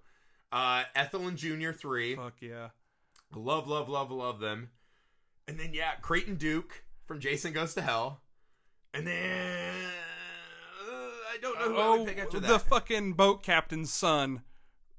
Uh, 0.53 0.85
Ethel 0.95 1.27
and 1.27 1.37
Junior, 1.39 1.73
three. 1.73 2.17
Fuck 2.17 2.35
yeah. 2.41 2.69
Love, 3.35 3.67
love, 3.67 3.89
love, 3.89 4.11
love 4.11 4.41
them. 4.41 4.71
And 5.49 5.59
then, 5.59 5.75
yeah, 5.75 5.95
Creighton 6.01 6.37
Duke 6.37 6.85
from 7.07 7.19
Jason 7.21 7.53
Goes 7.53 7.75
to 7.75 7.83
Hell. 7.83 8.21
And 8.93 9.07
then. 9.07 9.75
I 11.35 11.39
don't 11.39 11.59
know 11.59 11.69
who 11.69 11.77
I 11.77 11.85
Oh, 11.87 11.97
would 11.99 12.09
pick 12.09 12.19
after 12.19 12.39
the 12.39 12.59
fucking 12.61 13.15
boat 13.15 13.43
captain's 13.43 13.93
son 13.93 14.43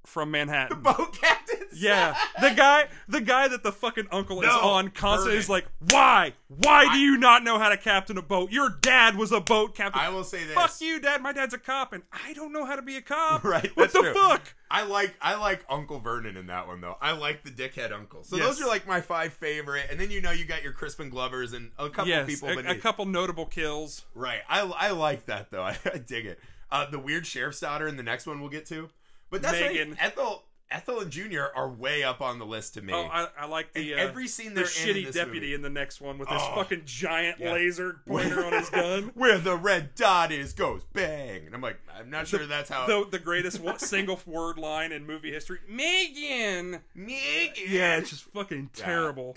from 0.06 0.32
Manhattan. 0.32 0.84
The 0.84 0.94
boat 0.98 1.14
captains. 1.22 1.55
Yeah, 1.76 2.16
the 2.42 2.52
guy, 2.52 2.88
the 3.08 3.22
guy 3.22 3.48
that 3.48 3.64
the 3.64 3.72
fucking 3.72 4.08
uncle 4.12 4.42
is 4.42 4.48
No, 4.48 4.60
on 4.60 4.90
constantly 4.90 5.38
is 5.38 5.50
like, 5.50 5.66
why, 5.92 6.34
why 6.48 6.92
do 6.94 7.00
you 7.00 7.18
not 7.18 7.44
know 7.44 7.60
how 7.60 7.70
to 7.70 7.78
captain 7.78 8.18
a 8.18 8.22
boat? 8.22 8.52
Your 8.52 8.70
dad 8.82 9.16
was 9.18 9.32
a 9.32 9.40
boat 9.42 9.76
captain. 9.76 10.02
I 10.02 10.10
will 10.10 10.24
say 10.24 10.44
this. 10.46 10.54
Fuck 10.56 10.80
you, 10.82 11.00
dad. 11.00 11.22
My 11.22 11.34
dad's 11.34 11.54
a 11.54 11.58
cop, 11.58 11.94
and 11.94 12.04
I 12.12 12.34
don't 12.34 12.54
know 12.54 12.66
how 12.66 12.76
to 12.76 12.82
be 12.82 12.96
a 12.98 13.02
cop. 13.02 13.44
Right, 13.44 13.70
What 13.76 13.92
that's 13.92 13.94
the 13.94 14.00
true. 14.02 14.14
fuck? 14.14 14.54
I 14.72 14.84
like 14.84 15.16
I 15.22 15.36
like 15.36 15.64
Uncle 15.70 16.00
Vernon 16.00 16.36
in 16.38 16.48
that 16.48 16.68
one 16.68 16.82
though. 16.82 16.98
I 17.00 17.12
like 17.12 17.44
the 17.44 17.52
dickhead 17.52 17.92
uncle. 17.92 18.24
So 18.24 18.36
Yes. 18.38 18.46
those 18.46 18.62
are 18.62 18.68
like 18.68 18.88
my 18.88 19.00
five 19.02 19.32
favorite. 19.34 19.86
And 19.92 20.00
then 20.00 20.10
you 20.12 20.22
know 20.22 20.32
you 20.32 20.44
got 20.46 20.64
your 20.64 20.74
Crispin 20.74 21.10
Glovers 21.10 21.54
and 21.54 21.72
a 21.78 21.90
couple 21.90 22.08
Yes, 22.10 22.26
people. 22.28 22.50
a, 22.50 22.72
a 22.72 22.76
couple 22.76 23.06
notable 23.06 23.46
kills. 23.46 24.04
right. 24.16 24.40
I 24.50 24.62
I 24.62 24.90
like 24.92 25.28
that 25.28 25.52
though. 25.52 25.62
I, 25.64 25.78
I 25.94 25.98
dig 26.00 26.26
it. 26.26 26.40
Uh, 26.72 26.90
the 26.90 26.98
weird 27.00 27.28
sheriff's 27.28 27.60
daughter 27.60 27.88
in 27.88 27.96
the 27.96 28.04
next 28.04 28.26
one 28.26 28.40
we'll 28.42 28.50
get 28.50 28.66
to. 28.68 28.90
But 29.30 29.42
that's 29.44 29.62
right. 29.62 29.72
Megan. 29.72 29.98
Ethel 30.00 30.44
Ethel 30.72 31.00
and 31.00 31.12
Junior 31.12 31.48
are 31.56 31.70
way 31.70 32.04
up 32.04 32.22
on 32.22 32.40
the 32.40 32.46
list 32.46 32.74
to 32.74 32.82
me. 32.82 32.92
Oh, 32.92 33.04
I, 33.12 33.28
I 33.40 33.46
like 33.46 33.72
the 33.74 33.94
uh, 33.94 33.98
every 33.98 34.28
scene 34.28 34.56
the 34.56 34.62
they're 34.62 34.64
in 34.84 34.90
in 34.90 34.96
shitty 35.04 35.06
this 35.06 35.16
deputy 35.16 35.40
movie. 35.42 35.54
in 35.54 35.62
the 35.62 35.70
next 35.70 36.02
one 36.02 36.18
with 36.18 36.28
his 36.28 36.42
Oh. 36.42 36.56
fucking 36.56 36.82
giant 36.86 37.40
Yeah. 37.40 37.54
laser 37.54 38.02
pointer 38.08 38.44
on 38.44 38.54
his 38.54 38.70
gun. 38.70 39.04
Where 39.14 39.38
the 39.38 39.56
red 39.56 39.94
dot 39.96 40.32
is 40.32 40.54
goes 40.54 40.84
bang. 40.94 41.46
And 41.46 41.54
I'm 41.56 41.62
like, 41.62 41.80
I'm 41.98 42.10
not 42.10 42.28
sure 42.28 42.46
that's 42.48 42.70
how. 42.70 42.88
The, 42.88 43.06
the 43.10 43.20
greatest 43.20 43.60
one, 43.62 43.78
single 43.80 44.20
word 44.26 44.58
line 44.58 44.92
in 44.92 45.06
movie 45.06 45.32
history. 45.32 45.60
Megan. 45.70 46.82
Megan. 46.96 47.54
Yeah, 47.68 47.98
it's 47.98 48.10
just 48.10 48.24
fucking 48.24 48.72
terrible. 48.74 49.36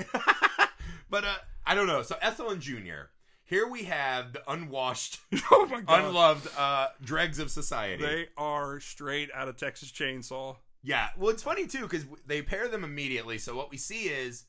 but 1.10 1.24
uh, 1.24 1.34
I 1.66 1.74
don't 1.74 1.86
know. 1.86 2.02
So 2.02 2.16
Ethel 2.22 2.50
and 2.50 2.60
Junior. 2.62 3.10
here 3.44 3.68
we 3.68 3.84
have 3.84 4.32
the 4.32 4.50
unwashed, 4.50 5.20
oh 5.52 5.66
my 5.70 5.82
god. 5.82 6.04
unloved 6.06 6.48
uh, 6.58 6.88
dregs 7.04 7.38
of 7.38 7.50
society. 7.50 8.02
They 8.02 8.28
are 8.36 8.80
straight 8.80 9.28
out 9.34 9.48
of 9.48 9.56
Texas 9.56 9.92
Chainsaw. 9.92 10.56
Yeah, 10.82 11.08
well, 11.18 11.30
it's 11.30 11.42
funny 11.42 11.66
too 11.66 11.82
because 11.82 12.06
they 12.26 12.40
pair 12.42 12.68
them 12.68 12.84
immediately. 12.84 13.38
So 13.38 13.56
what 13.56 13.70
we 13.70 13.76
see 13.76 14.04
is 14.04 14.44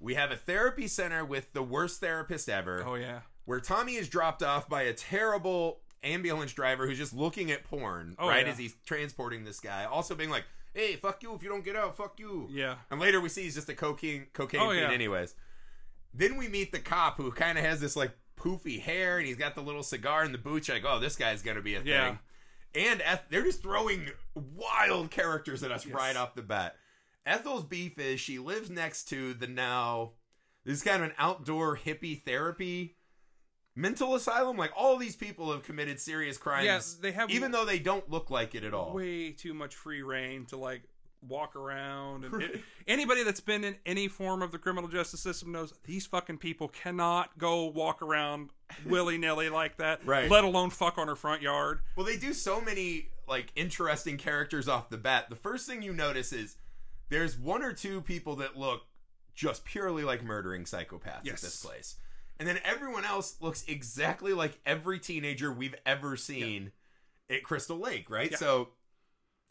we 0.00 0.14
have 0.14 0.30
a 0.32 0.36
therapy 0.36 0.88
center 0.88 1.24
with 1.24 1.52
the 1.52 1.62
worst 1.62 2.00
therapist 2.00 2.48
ever, 2.48 2.82
Oh 2.86 2.94
yeah. 2.94 3.20
where 3.44 3.60
Tommy 3.60 3.94
is 3.96 4.08
dropped 4.08 4.42
off 4.42 4.68
by 4.68 4.82
a 4.82 4.92
terrible 4.92 5.80
ambulance 6.02 6.52
driver 6.52 6.86
who's 6.86 6.98
just 6.98 7.14
looking 7.14 7.50
at 7.52 7.64
porn, 7.64 8.16
Oh, 8.18 8.28
right, 8.28 8.44
yeah. 8.46 8.52
as 8.52 8.58
he's 8.58 8.74
transporting 8.86 9.44
this 9.44 9.60
guy. 9.60 9.84
Also 9.84 10.14
being 10.14 10.30
like, 10.30 10.44
"Hey, 10.74 10.96
fuck 10.96 11.22
you 11.22 11.34
if 11.34 11.42
you 11.42 11.48
don't 11.48 11.64
get 11.64 11.76
out, 11.76 11.96
fuck 11.96 12.18
you." 12.18 12.48
Yeah. 12.50 12.76
And 12.90 12.98
later 12.98 13.20
we 13.20 13.28
see 13.28 13.42
he's 13.42 13.54
just 13.54 13.68
a 13.68 13.74
cocaine 13.74 14.26
cocaine 14.32 14.60
Oh, 14.60 14.70
yeah. 14.72 14.90
anyways. 14.90 15.34
Then 16.14 16.36
we 16.36 16.48
meet 16.48 16.72
the 16.72 16.80
cop 16.80 17.16
who 17.18 17.30
kind 17.30 17.56
of 17.58 17.64
has 17.64 17.80
this 17.80 17.94
like 17.94 18.12
poofy 18.36 18.80
hair 18.80 19.18
and 19.18 19.26
he's 19.26 19.36
got 19.36 19.54
the 19.54 19.60
little 19.62 19.82
cigar 19.84 20.24
in 20.24 20.32
the 20.32 20.38
boots. 20.38 20.68
Like, 20.68 20.84
oh, 20.84 20.98
this 20.98 21.14
guy's 21.14 21.42
gonna 21.42 21.62
be 21.62 21.74
a 21.76 21.82
Yeah. 21.82 22.16
And 22.74 23.02
Eth- 23.02 23.26
they're 23.30 23.42
just 23.42 23.62
throwing 23.62 24.10
wild 24.34 25.10
characters 25.10 25.62
at 25.62 25.70
us 25.70 25.84
Yes. 25.86 25.94
right 25.94 26.16
off 26.16 26.34
the 26.34 26.42
bat. 26.42 26.76
Ethel's 27.26 27.64
beef 27.64 27.98
is 27.98 28.18
she 28.20 28.38
lives 28.38 28.70
next 28.70 29.04
to 29.10 29.34
the 29.34 29.46
now 29.46 30.12
this 30.64 30.78
is 30.78 30.82
kind 30.82 31.02
of 31.02 31.08
an 31.10 31.14
outdoor 31.18 31.76
hippie 31.76 32.22
therapy 32.24 32.96
mental 33.74 34.14
asylum. 34.14 34.56
Like 34.56 34.72
all 34.76 34.96
these 34.96 35.16
people 35.16 35.52
have 35.52 35.62
committed 35.64 36.00
serious 36.00 36.38
crimes. 36.38 36.64
Yeah, 36.66 36.80
they 37.02 37.12
have 37.12 37.30
even 37.30 37.50
though 37.52 37.64
they 37.64 37.78
don't 37.78 38.08
look 38.10 38.30
like 38.30 38.54
it 38.54 38.64
at 38.64 38.74
all. 38.74 38.92
way 38.92 39.32
too 39.32 39.54
much 39.54 39.74
free 39.74 40.02
reign 40.02 40.46
to 40.46 40.56
like 40.56 40.82
walk 41.26 41.54
around 41.56 42.24
and 42.24 42.42
it- 42.42 42.60
anybody 42.86 43.22
that's 43.22 43.40
been 43.40 43.62
in 43.64 43.76
any 43.86 44.08
form 44.08 44.42
of 44.42 44.50
the 44.52 44.58
criminal 44.58 44.88
justice 44.88 45.20
system 45.20 45.52
knows 45.52 45.72
these 45.84 46.04
fucking 46.06 46.38
people 46.38 46.68
cannot 46.68 47.36
go 47.38 47.66
walk 47.66 48.02
around 48.02 48.50
willy-nilly 48.86 49.48
like 49.48 49.76
that 49.76 50.00
Right. 50.06 50.30
let 50.30 50.44
alone 50.44 50.70
fuck 50.70 50.98
on 50.98 51.06
her 51.08 51.16
front 51.16 51.42
yard 51.42 51.80
Well, 51.96 52.04
they 52.06 52.16
do 52.16 52.32
so 52.32 52.60
many 52.60 53.08
like 53.28 53.52
interesting 53.54 54.16
characters 54.16 54.68
off 54.68 54.90
the 54.90 54.98
bat. 54.98 55.26
The 55.30 55.36
first 55.36 55.66
thing 55.66 55.80
you 55.82 55.92
notice 55.92 56.32
is 56.32 56.56
there's 57.08 57.38
one 57.38 57.62
or 57.62 57.72
two 57.72 58.00
people 58.00 58.36
that 58.36 58.58
look 58.58 58.82
just 59.34 59.64
purely 59.64 60.02
like 60.02 60.22
murdering 60.24 60.64
psychopaths 60.64 61.20
Yes. 61.24 61.34
at 61.36 61.40
this 61.42 61.64
place. 61.64 61.96
And 62.38 62.48
then 62.48 62.58
everyone 62.64 63.04
else 63.04 63.36
looks 63.40 63.64
exactly 63.68 64.32
like 64.32 64.58
every 64.66 64.98
teenager 64.98 65.52
we've 65.52 65.76
ever 65.86 66.16
seen 66.16 66.72
at 67.30 67.44
Crystal 67.44 67.78
Lake, 67.78 68.10
right? 68.10 68.32
Yeah. 68.32 68.36
So 68.38 68.70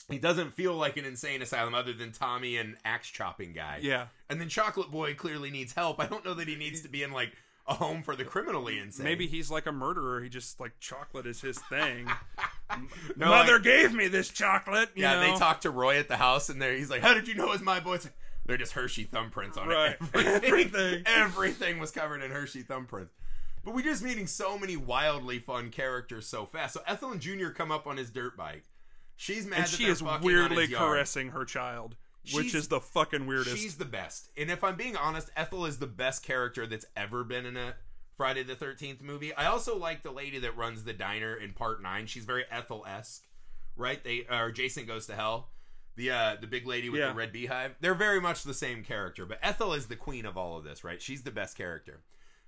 it 0.10 0.22
doesn't 0.22 0.54
feel 0.54 0.74
like 0.76 0.98
an 0.98 1.06
insane 1.06 1.42
asylum 1.42 1.74
other 1.74 1.94
than 1.94 2.12
Tommy 2.12 2.58
and 2.58 2.76
axe 2.86 3.08
chopping 3.10 3.54
guy. 3.54 3.80
yeah 3.82 4.08
And 4.30 4.40
then 4.42 4.50
Chocolate 4.50 4.92
Boy 4.92 5.14
clearly 5.14 5.50
needs 5.52 5.74
help. 5.74 6.00
I 6.00 6.06
don't 6.08 6.26
know 6.26 6.34
that 6.34 6.48
he 6.48 6.56
needs 6.56 6.82
to 6.82 6.90
be 6.90 7.04
in 7.04 7.12
like 7.12 7.32
a 7.68 7.76
home 7.76 8.02
for 8.02 8.16
the 8.16 8.26
criminally 8.26 8.80
insane. 8.80 9.04
maybe 9.04 9.28
he's 9.28 9.52
like 9.52 9.68
a 9.68 9.72
murderer 9.72 10.20
he 10.22 10.30
just 10.30 10.60
like 10.60 10.72
chocolate 10.80 11.28
is 11.28 11.40
his 11.42 11.60
thing 11.60 12.08
No, 13.16 13.28
mother 13.28 13.54
like- 13.54 13.64
gave 13.64 13.94
me 13.94 14.08
this 14.08 14.30
chocolate 14.30 14.90
you 14.96 15.04
Yeah, 15.04 15.16
know? 15.16 15.34
they 15.34 15.38
talk 15.40 15.62
to 15.62 15.70
Roy 15.70 16.00
at 16.00 16.08
the 16.08 16.18
house, 16.18 16.50
and 16.50 16.62
there 16.62 16.74
he's 16.74 16.90
like, 16.90 17.02
"How 17.02 17.14
did 17.14 17.28
you 17.28 17.36
know 17.36 17.46
it 17.48 17.52
was 17.52 17.62
my 17.62 17.80
boy?" 17.82 17.92
Like, 17.92 18.14
They're 18.46 18.58
just 18.58 18.72
Hershey 18.74 19.06
thumbprints 19.06 19.58
on 19.58 19.68
Right. 19.68 19.96
it. 20.16 20.16
Everything, 20.16 20.44
Everything. 20.44 21.04
everything 21.06 21.80
was 21.80 21.92
covered 21.92 22.22
in 22.24 22.32
Hershey 22.32 22.64
thumbprints. 22.64 23.10
But 23.64 23.76
we're 23.76 23.84
just 23.84 24.02
meeting 24.02 24.26
so 24.26 24.58
many 24.58 24.76
wildly 24.78 25.38
fun 25.40 25.70
characters 25.70 26.26
so 26.28 26.46
fast. 26.48 26.74
So 26.74 26.82
Ethel 26.88 27.12
and 27.12 27.22
Junior 27.22 27.52
come 27.52 27.72
up 27.72 27.86
on 27.86 27.98
his 27.98 28.10
dirt 28.10 28.36
bike. 28.36 28.64
She's 29.22 29.46
mad 29.46 29.58
and 29.58 29.66
that 29.68 29.70
she 29.70 29.86
is 29.86 30.02
weirdly 30.02 30.68
caressing 30.68 31.30
her 31.30 31.46
child 31.46 31.96
which 32.34 32.46
She's- 32.48 32.56
is 32.56 32.68
the 32.70 32.80
fucking 32.80 33.26
weirdest 33.28 33.56
She's 33.58 33.78
the 33.78 33.86
best. 33.86 34.30
And 34.36 34.50
if 34.52 34.64
I'm 34.64 34.76
being 34.76 34.96
honest, 34.96 35.30
Ethel 35.36 35.66
is 35.66 35.78
the 35.80 35.88
best 35.88 36.24
character 36.24 36.66
that's 36.68 36.86
ever 36.96 37.24
been 37.24 37.46
in 37.46 37.56
a 37.58 37.76
Friday 38.18 38.44
the 38.44 38.56
13th 38.56 39.02
movie. 39.02 39.34
I 39.34 39.46
also 39.48 39.76
like 39.78 40.02
the 40.04 40.12
lady 40.12 40.38
that 40.40 40.56
runs 40.58 40.84
the 40.84 40.94
diner 40.94 41.36
in 41.36 41.54
part 41.54 41.82
9. 41.82 42.06
She's 42.08 42.26
very 42.26 42.46
Ethel 42.52 42.84
esque, 42.88 43.28
right? 43.76 44.04
They 44.04 44.26
Or 44.30 44.52
Jason 44.52 44.86
Goes 44.86 45.06
to 45.08 45.16
Hell. 45.16 45.50
The 45.96 46.10
uh, 46.12 46.36
the 46.40 46.48
big 46.48 46.66
lady 46.68 46.90
with 46.90 47.02
Yeah. 47.02 47.10
the 47.10 47.14
red 47.16 47.32
beehive. 47.32 47.76
They're 47.80 47.94
very 47.96 48.22
much 48.22 48.44
the 48.44 48.54
same 48.54 48.84
character. 48.84 49.26
But 49.26 49.40
Ethel 49.44 49.74
is 49.74 49.88
the 49.88 49.96
queen 49.96 50.26
of 50.28 50.38
all 50.38 50.58
of 50.58 50.64
this, 50.64 50.84
right? 50.84 51.02
She's 51.02 51.24
the 51.24 51.32
best 51.32 51.58
character. 51.58 52.02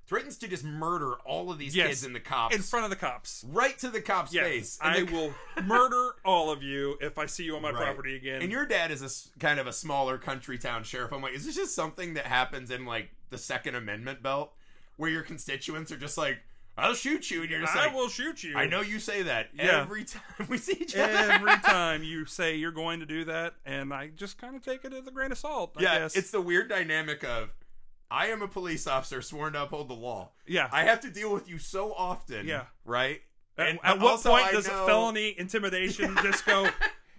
Threatens 0.05 0.37
to 0.39 0.47
just 0.49 0.63
murder 0.65 1.13
all 1.25 1.49
of 1.49 1.57
these 1.57 1.75
Yes. 1.75 1.87
kids 1.87 2.03
and 2.03 2.13
the 2.13 2.19
cops 2.19 2.53
in 2.55 2.61
front 2.61 2.83
of 2.83 2.89
the 2.89 2.95
cops 2.97 3.45
right 3.47 3.77
to 3.79 3.89
the 3.89 4.01
cop's 4.01 4.33
Yes, 4.33 4.45
face. 4.45 4.77
I 4.81 4.97
And 4.97 5.07
the- 5.07 5.13
will 5.13 5.33
murder 5.63 6.15
all 6.25 6.51
of 6.51 6.61
you 6.61 6.97
if 6.99 7.17
I 7.17 7.25
see 7.25 7.45
you 7.45 7.55
on 7.55 7.61
my 7.61 7.71
Right. 7.71 7.83
property 7.83 8.15
again. 8.17 8.41
And 8.41 8.51
your 8.51 8.65
dad 8.65 8.91
is 8.91 9.01
a 9.01 9.39
kind 9.39 9.59
of 9.59 9.67
a 9.67 9.73
smaller 9.73 10.17
country 10.17 10.57
town 10.57 10.83
sheriff. 10.83 11.13
I'm 11.13 11.21
like, 11.21 11.33
is 11.33 11.45
this 11.45 11.55
just 11.55 11.73
something 11.73 12.15
that 12.15 12.25
happens 12.27 12.69
in 12.69 12.85
like 12.85 13.11
the 13.29 13.37
Second 13.37 13.75
Amendment 13.75 14.21
belt, 14.21 14.53
where 14.97 15.09
your 15.09 15.23
constituents 15.23 15.91
are 15.91 15.97
just 15.97 16.17
like, 16.17 16.39
"I'll 16.77 16.93
shoot 16.95 17.31
you," 17.31 17.41
and 17.41 17.49
you're 17.49 17.61
just 17.61 17.73
I 17.75 17.85
like, 17.85 17.95
will 17.95 18.09
shoot 18.09 18.43
you. 18.43 18.55
"I 18.57 18.65
know 18.67 18.81
you 18.81 18.99
say 18.99 19.23
that 19.23 19.49
Yeah. 19.53 19.81
every 19.81 20.03
time 20.03 20.21
we 20.49 20.57
see 20.57 20.73
each 20.73 20.95
other." 20.95 21.11
Every 21.31 21.57
time 21.63 22.03
you 22.03 22.25
say 22.25 22.55
you're 22.55 22.71
going 22.71 22.99
to 22.99 23.05
do 23.05 23.23
that, 23.25 23.55
and 23.65 23.93
I 23.93 24.07
just 24.09 24.37
kind 24.37 24.55
of 24.55 24.61
take 24.61 24.83
it 24.83 24.91
as 24.93 25.07
a 25.07 25.11
grain 25.11 25.31
of 25.31 25.37
salt. 25.37 25.73
I 25.77 25.81
yeah, 25.81 25.99
guess. 25.99 26.15
it's 26.15 26.29
the 26.31 26.41
weird 26.41 26.67
dynamic 26.69 27.23
of, 27.23 27.49
I 28.13 28.27
am 28.27 28.41
a 28.43 28.47
police 28.47 28.85
officer 28.85 29.21
sworn 29.21 29.53
to 29.53 29.63
uphold 29.63 29.89
the 29.89 29.93
law. 29.95 30.29
yeah. 30.45 30.69
I 30.71 30.83
have 30.83 30.99
to 31.01 31.09
deal 31.09 31.33
with 31.33 31.49
you 31.49 31.57
so 31.57 31.91
often. 31.93 32.47
Yeah. 32.47 32.65
right. 32.85 33.21
at, 33.57 33.67
And 33.69 33.79
at 33.83 33.99
what 33.99 34.21
point 34.23 34.45
I 34.45 34.51
does 34.51 34.67
know- 34.67 34.85
felony 34.85 35.33
intimidation 35.37 36.15
just 36.23 36.45
go? 36.45 36.69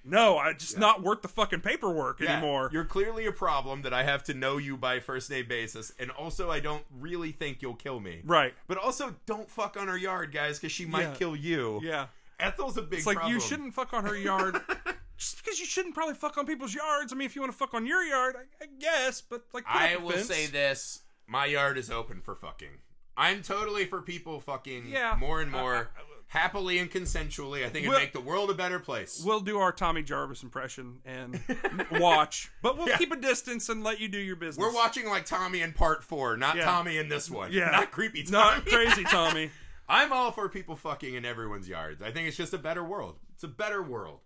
No, 0.06 0.36
I 0.36 0.52
just 0.52 0.78
not 0.78 1.02
worth 1.02 1.22
the 1.22 1.28
fucking 1.28 1.62
paperwork 1.62 2.20
Yeah, 2.20 2.32
anymore. 2.34 2.68
You're 2.72 2.84
clearly 2.84 3.24
a 3.26 3.32
problem 3.32 3.82
that 3.82 3.94
I 3.94 4.02
have 4.04 4.22
to 4.24 4.34
know 4.34 4.58
you 4.58 4.76
by 4.76 5.00
first 5.00 5.30
name 5.30 5.46
basis, 5.48 5.92
and 5.98 6.10
also 6.10 6.50
I 6.50 6.60
don't 6.60 6.84
really 7.00 7.32
think 7.32 7.62
you'll 7.62 7.74
kill 7.74 8.00
me. 8.00 8.20
Right. 8.22 8.52
But 8.68 8.76
also, 8.76 9.14
don't 9.24 9.50
fuck 9.50 9.78
on 9.78 9.88
her 9.88 9.96
yard, 9.96 10.30
guys, 10.30 10.58
because 10.58 10.72
she 10.72 10.84
might 10.84 11.02
Yeah. 11.04 11.14
kill 11.14 11.34
you. 11.34 11.80
Yeah. 11.82 12.06
Ethel's 12.38 12.76
a 12.76 12.82
big 12.82 12.98
It's 12.98 13.06
like 13.06 13.16
problem. 13.16 13.34
you 13.34 13.40
shouldn't 13.40 13.72
fuck 13.74 13.94
on 13.94 14.04
her 14.04 14.16
yard. 14.16 14.60
Just 15.16 15.42
because 15.44 15.61
you 15.61 15.66
shouldn't 15.66 15.94
probably 15.94 16.14
fuck 16.14 16.37
on 16.38 16.47
people's 16.47 16.75
yards. 16.75 17.12
I 17.12 17.16
mean, 17.16 17.26
if 17.26 17.35
you 17.37 17.42
want 17.42 17.52
to 17.52 17.59
fuck 17.59 17.73
on 17.75 17.87
your 17.87 18.02
yard, 18.02 18.35
I, 18.37 18.64
I 18.64 18.68
guess. 18.80 19.21
But 19.21 19.44
like, 19.52 19.64
put 19.64 19.75
I 19.76 19.94
up 19.94 20.00
a 20.00 20.04
will 20.04 20.12
fence. 20.12 20.26
say 20.26 20.47
this: 20.47 21.02
my 21.26 21.47
yard 21.47 21.78
is 21.78 21.90
open 21.90 22.21
for 22.21 22.35
fucking. 22.35 22.78
I'm 23.16 23.42
totally 23.42 23.85
for 23.85 24.02
people 24.02 24.40
fucking 24.40 24.88
Yeah. 24.88 25.16
more 25.18 25.40
and 25.40 25.54
I- 25.54 25.61
more 25.61 25.75
I- 25.76 26.00
I- 26.00 26.04
happily 26.26 26.78
and 26.78 26.90
consensually. 26.90 27.61
I 27.64 27.68
think 27.68 27.85
it'd 27.85 27.90
Well- 27.90 28.00
make 28.00 28.12
the 28.12 28.21
world 28.21 28.50
a 28.50 28.54
better 28.54 28.80
place. 28.80 29.23
We'll 29.25 29.38
do 29.38 29.59
our 29.61 29.71
Tommy 29.71 30.02
Jarvis 30.02 30.42
impression 30.42 30.99
and 31.04 31.40
watch, 31.92 32.50
but 32.61 32.76
we'll 32.76 32.88
Yeah. 32.88 32.97
keep 32.99 33.12
a 33.12 33.16
distance 33.16 33.68
and 33.68 33.85
let 33.85 34.00
you 34.00 34.09
do 34.09 34.18
your 34.18 34.35
business. 34.35 34.61
We're 34.61 34.75
watching 34.75 35.06
like 35.06 35.26
Tommy 35.26 35.61
in 35.61 35.73
part 35.75 36.02
four, 36.02 36.37
not 36.37 36.56
Yeah. 36.56 36.64
Tommy 36.64 36.99
in 36.99 37.09
this 37.09 37.30
one. 37.30 37.52
Yeah. 37.52 37.71
not 37.71 37.92
creepy 37.92 38.25
Tommy. 38.25 38.33
Not 38.56 38.66
crazy, 38.66 39.04
Tommy. 39.11 39.50
I'm 39.88 40.12
all 40.12 40.33
for 40.33 40.49
people 40.49 40.75
fucking 40.75 41.14
in 41.14 41.25
everyone's 41.25 41.68
yards. 41.68 42.02
I 42.02 42.11
think 42.11 42.26
it's 42.26 42.37
just 42.37 42.52
a 42.54 42.59
better 42.59 42.83
world. 42.83 43.21
It's 43.35 43.44
a 43.44 43.49
better 43.49 43.80
world. 43.83 44.21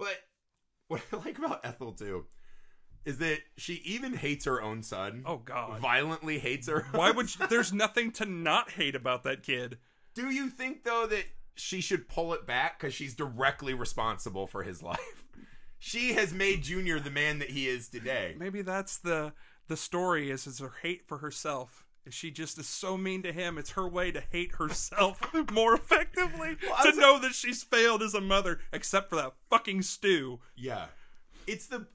But 0.00 0.16
what 0.88 1.02
I 1.12 1.16
like 1.16 1.38
about 1.38 1.60
Ethel 1.64 1.92
too 1.92 2.26
is 3.04 3.18
that 3.18 3.38
she 3.56 3.74
even 3.84 4.14
hates 4.14 4.44
her 4.44 4.60
own 4.60 4.82
son. 4.82 5.22
Oh 5.24 5.38
God. 5.38 5.78
Violently 5.78 6.38
hates 6.38 6.68
her. 6.68 6.86
Why 6.92 7.10
would 7.10 7.30
she, 7.30 7.38
there's 7.46 7.72
nothing 7.72 8.10
to 8.12 8.26
not 8.26 8.72
hate 8.72 8.94
about 8.94 9.22
that 9.24 9.42
kid? 9.42 9.78
Do 10.14 10.30
you 10.30 10.50
think 10.50 10.84
though 10.84 11.06
that 11.06 11.24
she 11.54 11.80
should 11.80 12.08
pull 12.08 12.32
it 12.34 12.46
back 12.46 12.78
because 12.78 12.94
she's 12.94 13.14
directly 13.14 13.74
responsible 13.74 14.46
for 14.46 14.62
his 14.62 14.82
life? 14.82 15.24
She 15.78 16.12
has 16.12 16.34
made 16.34 16.62
Junior 16.62 17.00
the 17.00 17.10
man 17.10 17.38
that 17.38 17.50
he 17.50 17.68
is 17.68 17.88
today. 17.88 18.34
Maybe 18.38 18.62
that's 18.62 18.98
the 18.98 19.32
the 19.68 19.76
story 19.76 20.30
is 20.30 20.46
is 20.46 20.58
her 20.58 20.74
hate 20.82 21.06
for 21.06 21.18
herself. 21.18 21.86
She 22.10 22.30
just 22.30 22.58
is 22.58 22.66
so 22.68 22.96
mean 22.96 23.22
to 23.22 23.32
him. 23.32 23.58
It's 23.58 23.70
her 23.70 23.88
way 23.88 24.10
to 24.12 24.22
hate 24.30 24.56
herself 24.56 25.20
more 25.52 25.74
effectively. 25.74 26.56
I 26.76 26.90
to 26.90 26.96
know 26.96 27.18
that 27.20 27.32
she's 27.34 27.62
failed 27.62 28.02
as 28.02 28.14
a 28.14 28.20
mother, 28.20 28.60
except 28.72 29.10
for 29.10 29.16
that 29.16 29.32
fucking 29.48 29.82
stew. 29.82 30.40
Yeah, 30.56 30.86
it's 31.46 31.66
the. 31.66 31.86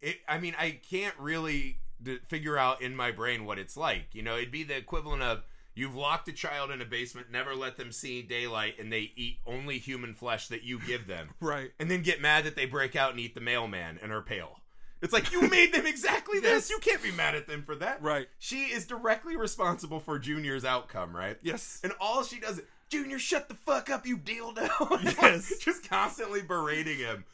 It. 0.00 0.18
I 0.28 0.38
mean, 0.38 0.54
I 0.58 0.78
can't 0.88 1.14
really 1.18 1.78
d- 2.02 2.18
figure 2.28 2.58
out 2.58 2.82
in 2.82 2.94
my 2.94 3.10
brain 3.10 3.44
what 3.44 3.58
it's 3.58 3.76
like. 3.76 4.08
You 4.14 4.22
know, 4.22 4.36
it'd 4.36 4.50
be 4.52 4.62
the 4.62 4.76
equivalent 4.76 5.22
of 5.22 5.42
you've 5.74 5.94
locked 5.94 6.28
a 6.28 6.32
child 6.32 6.70
in 6.70 6.80
a 6.80 6.84
basement, 6.84 7.30
never 7.30 7.54
let 7.54 7.76
them 7.76 7.92
see 7.92 8.22
daylight, 8.22 8.74
and 8.78 8.92
they 8.92 9.12
eat 9.16 9.38
only 9.46 9.78
human 9.78 10.14
flesh 10.14 10.48
that 10.48 10.62
you 10.62 10.78
give 10.80 11.06
them, 11.06 11.30
Right. 11.40 11.70
and 11.78 11.90
then 11.90 12.02
get 12.02 12.20
mad 12.20 12.44
that 12.44 12.56
they 12.56 12.66
break 12.66 12.96
out 12.96 13.10
and 13.10 13.20
eat 13.20 13.34
the 13.34 13.40
mailman 13.40 13.98
and 14.02 14.12
are 14.12 14.22
pale. 14.22 14.58
It's 15.02 15.12
like 15.12 15.30
you 15.30 15.48
made 15.48 15.74
them 15.74 15.86
exactly 15.86 16.40
this. 16.40 16.70
You 16.70 16.78
can't 16.78 17.02
be 17.02 17.12
mad 17.12 17.34
at 17.34 17.46
them 17.46 17.62
for 17.62 17.74
that. 17.76 18.02
Right. 18.02 18.28
She 18.38 18.64
is 18.64 18.86
directly 18.86 19.36
responsible 19.36 20.00
for 20.00 20.18
Junior's 20.18 20.64
outcome, 20.64 21.14
right? 21.14 21.36
Yes. 21.42 21.80
And 21.84 21.92
all 22.00 22.22
she 22.22 22.40
does 22.40 22.58
is, 22.58 22.64
Junior, 22.88 23.18
shut 23.18 23.48
the 23.48 23.54
fuck 23.54 23.90
up, 23.90 24.06
you 24.06 24.16
dildo. 24.16 24.68
Yes. 25.20 25.58
Just 25.58 25.88
constantly 25.88 26.42
berating 26.42 26.98
him. 26.98 27.24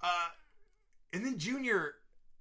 Uh, 0.00 0.28
and 1.12 1.24
then 1.24 1.38
Junior 1.38 1.94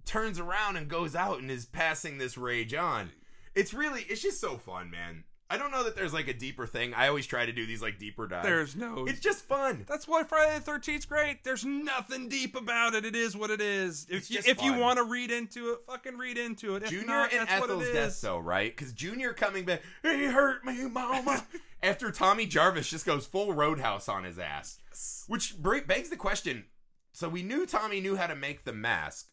turns 0.06 0.40
around 0.40 0.78
and 0.78 0.88
goes 0.88 1.16
out 1.16 1.40
and 1.40 1.52
is 1.52 1.66
passing 1.66 2.18
this 2.18 2.38
rage 2.38 2.74
on. 2.74 3.12
It's 3.54 3.74
really, 3.74 4.02
it's 4.10 4.22
just 4.22 4.42
so 4.42 4.58
fun, 4.58 4.90
man. 4.90 5.26
I 5.52 5.58
don't 5.58 5.70
know 5.70 5.84
that 5.84 5.98
there's 5.98 6.14
like 6.14 6.30
a 6.30 6.34
deeper 6.34 6.66
thing. 6.66 6.94
I 6.94 7.10
always 7.10 7.28
try 7.28 7.46
to 7.46 7.52
do 7.52 7.66
these 7.66 7.82
like 7.82 8.00
deeper 8.00 8.26
dives. 8.26 8.46
There's 8.46 8.74
no. 8.74 9.06
it's 9.06 9.20
just 9.20 9.44
fun. 9.44 9.84
That's 9.86 10.08
why 10.08 10.24
Friday 10.24 10.58
the 10.58 10.64
Thirteenth's 10.64 11.04
great. 11.04 11.44
There's 11.44 11.66
nothing 11.66 12.30
deep 12.30 12.56
about 12.56 12.94
it. 12.94 13.04
It 13.04 13.18
is 13.18 13.36
what 13.36 13.52
it 13.52 13.60
is. 13.60 14.08
If 14.10 14.20
It's 14.20 14.30
you, 14.30 14.38
just 14.38 14.48
if 14.48 14.64
you 14.64 14.76
want 14.76 14.98
to 14.98 15.04
read 15.04 15.30
into 15.30 15.72
it, 15.72 15.80
fucking 15.86 16.18
read 16.18 16.38
into 16.38 16.78
it. 16.78 16.84
If 16.84 16.90
Junior 16.92 17.06
not, 17.08 17.34
and 17.34 17.48
that's 17.50 17.60
what 17.60 17.70
Ethel's 17.70 17.90
death, 17.90 18.22
though, 18.22 18.40
right? 18.40 18.74
Because 18.74 18.94
Junior 18.94 19.34
coming 19.34 19.66
back, 19.66 19.82
he 20.04 20.24
hurt 20.24 20.64
me, 20.64 20.86
mama. 20.86 21.46
After 21.84 22.12
Tommy 22.12 22.46
Jarvis 22.46 22.90
just 22.90 23.06
goes 23.06 23.26
full 23.26 23.54
roadhouse 23.54 24.08
on 24.08 24.24
his 24.24 24.40
ass, 24.40 24.78
which 25.28 25.56
begs 25.62 26.10
the 26.10 26.16
question. 26.16 26.64
So 27.12 27.28
we 27.28 27.44
knew 27.44 27.66
Tommy 27.66 28.00
knew 28.00 28.16
how 28.16 28.28
to 28.28 28.36
make 28.38 28.64
the 28.64 28.72
mask. 28.72 29.28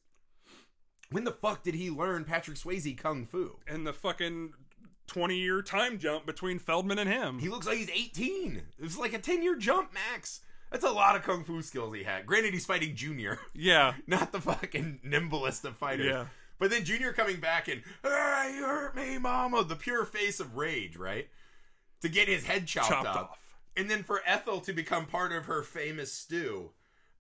When 1.11 1.23
the 1.23 1.33
fuck 1.33 1.63
did 1.63 1.75
he 1.75 1.91
learn 1.91 2.25
Patrick 2.25 2.59
Swayze 2.59 2.99
kung 2.99 3.25
fu? 3.25 3.61
And 3.69 3.87
the 3.87 3.93
fucking 3.93 4.53
twenty 5.09 5.39
year 5.39 5.61
time 5.63 5.99
jump 5.99 6.25
between 6.27 6.59
Feldman 6.61 6.99
and 6.99 7.11
him. 7.11 7.39
He 7.41 7.49
looks 7.49 7.67
like 7.67 7.79
he's 7.79 7.91
18. 7.91 8.63
It 8.79 8.83
was 8.83 8.97
like 8.97 9.13
a 9.13 9.19
10 9.19 9.43
year 9.43 9.57
jump 9.57 9.93
max. 9.93 10.41
That's 10.71 10.85
a 10.85 10.91
lot 10.91 11.17
of 11.17 11.23
kung 11.23 11.45
fu 11.45 11.63
skills 11.63 11.95
he 11.97 12.05
had. 12.05 12.27
Granted, 12.27 12.53
he's 12.53 12.67
fighting 12.67 12.95
Junior, 12.95 13.39
yeah. 13.55 13.95
not 14.07 14.33
the 14.33 14.41
fucking 14.41 15.01
nimblest 15.05 15.65
of 15.65 15.77
fighters. 15.77 16.07
Yeah. 16.07 16.27
But 16.59 16.71
then 16.71 16.85
Junior 16.85 17.13
coming 17.13 17.41
back 17.41 17.69
and, 17.69 17.83
ah, 18.05 18.49
you 18.49 18.65
hurt 18.65 18.95
me, 18.95 19.17
mama. 19.19 19.65
The 19.65 19.77
pure 19.77 20.05
face 20.05 20.41
of 20.41 20.57
rage, 20.57 20.97
right? 20.97 21.29
To 22.03 22.09
get 22.09 22.29
his 22.29 22.45
head 22.45 22.67
chopped, 22.67 22.89
Chopped 22.89 23.07
off. 23.09 23.17
off. 23.17 23.39
And 23.77 23.89
then 23.91 24.03
for 24.03 24.21
Ethel 24.27 24.61
to 24.63 24.73
become 24.73 25.07
part 25.07 25.33
of 25.33 25.47
her 25.47 25.63
famous 25.63 26.13
stew. 26.13 26.71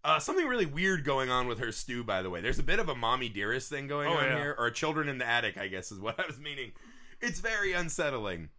Uh, 0.04 0.18
something 0.18 0.46
really 0.46 0.66
weird 0.66 1.04
going 1.04 1.30
on 1.30 1.46
with 1.48 1.58
her 1.58 1.72
stew, 1.72 2.04
by 2.04 2.20
the 2.22 2.30
way. 2.30 2.40
There's 2.40 2.58
a 2.58 2.62
bit 2.64 2.78
of 2.78 2.88
a 2.88 2.94
mommy 2.94 3.28
dearest 3.28 3.68
thing 3.70 3.86
going 3.88 4.08
Oh, 4.08 4.12
on 4.16 4.24
yeah. 4.24 4.36
here, 4.36 4.54
or 4.58 4.70
children 4.70 5.08
in 5.08 5.18
the 5.18 5.26
attic, 5.26 5.56
I 5.56 5.68
guess 5.68 5.90
is 5.90 5.98
what 6.00 6.18
I 6.20 6.26
was 6.26 6.38
meaning. 6.38 6.72
It's 7.20 7.40
very 7.40 7.72
unsettling. 7.72 8.50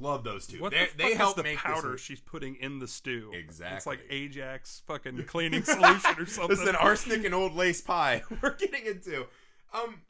Love 0.00 0.24
those 0.24 0.46
two. 0.46 0.60
What 0.60 0.72
they 0.72 0.80
the 0.80 0.86
fuck 0.86 0.96
they 0.96 1.08
is 1.08 1.16
help 1.16 1.36
the 1.36 1.42
make 1.42 1.58
powder 1.58 1.98
she's 1.98 2.20
putting 2.20 2.56
in 2.56 2.78
the 2.78 2.88
stew? 2.88 3.30
Exactly. 3.34 3.76
It's 3.76 3.86
like 3.86 4.00
Ajax 4.10 4.82
fucking 4.86 5.24
cleaning 5.24 5.62
solution 5.64 6.18
or 6.18 6.26
something. 6.26 6.56
It's 6.56 6.68
an 6.68 6.76
arsenic 6.76 7.24
and 7.24 7.34
old 7.34 7.54
lace 7.54 7.80
pie. 7.80 8.22
We're 8.42 8.56
getting 8.56 8.86
into. 8.86 9.26
Um, 9.72 10.02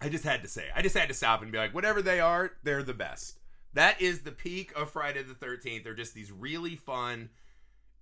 I 0.00 0.08
just 0.08 0.24
had 0.24 0.42
to 0.42 0.48
say, 0.48 0.66
I 0.74 0.82
just 0.82 0.96
had 0.96 1.08
to 1.08 1.14
stop 1.14 1.42
and 1.42 1.52
be 1.52 1.58
like, 1.58 1.74
whatever 1.74 2.02
they 2.02 2.18
are, 2.18 2.52
they're 2.62 2.82
the 2.82 2.94
best. 2.94 3.38
That 3.74 4.00
is 4.00 4.20
the 4.20 4.32
peak 4.32 4.72
of 4.76 4.90
Friday 4.90 5.22
the 5.22 5.34
Thirteenth. 5.34 5.84
They're 5.84 5.94
just 5.94 6.14
these 6.14 6.32
really 6.32 6.76
fun, 6.76 7.30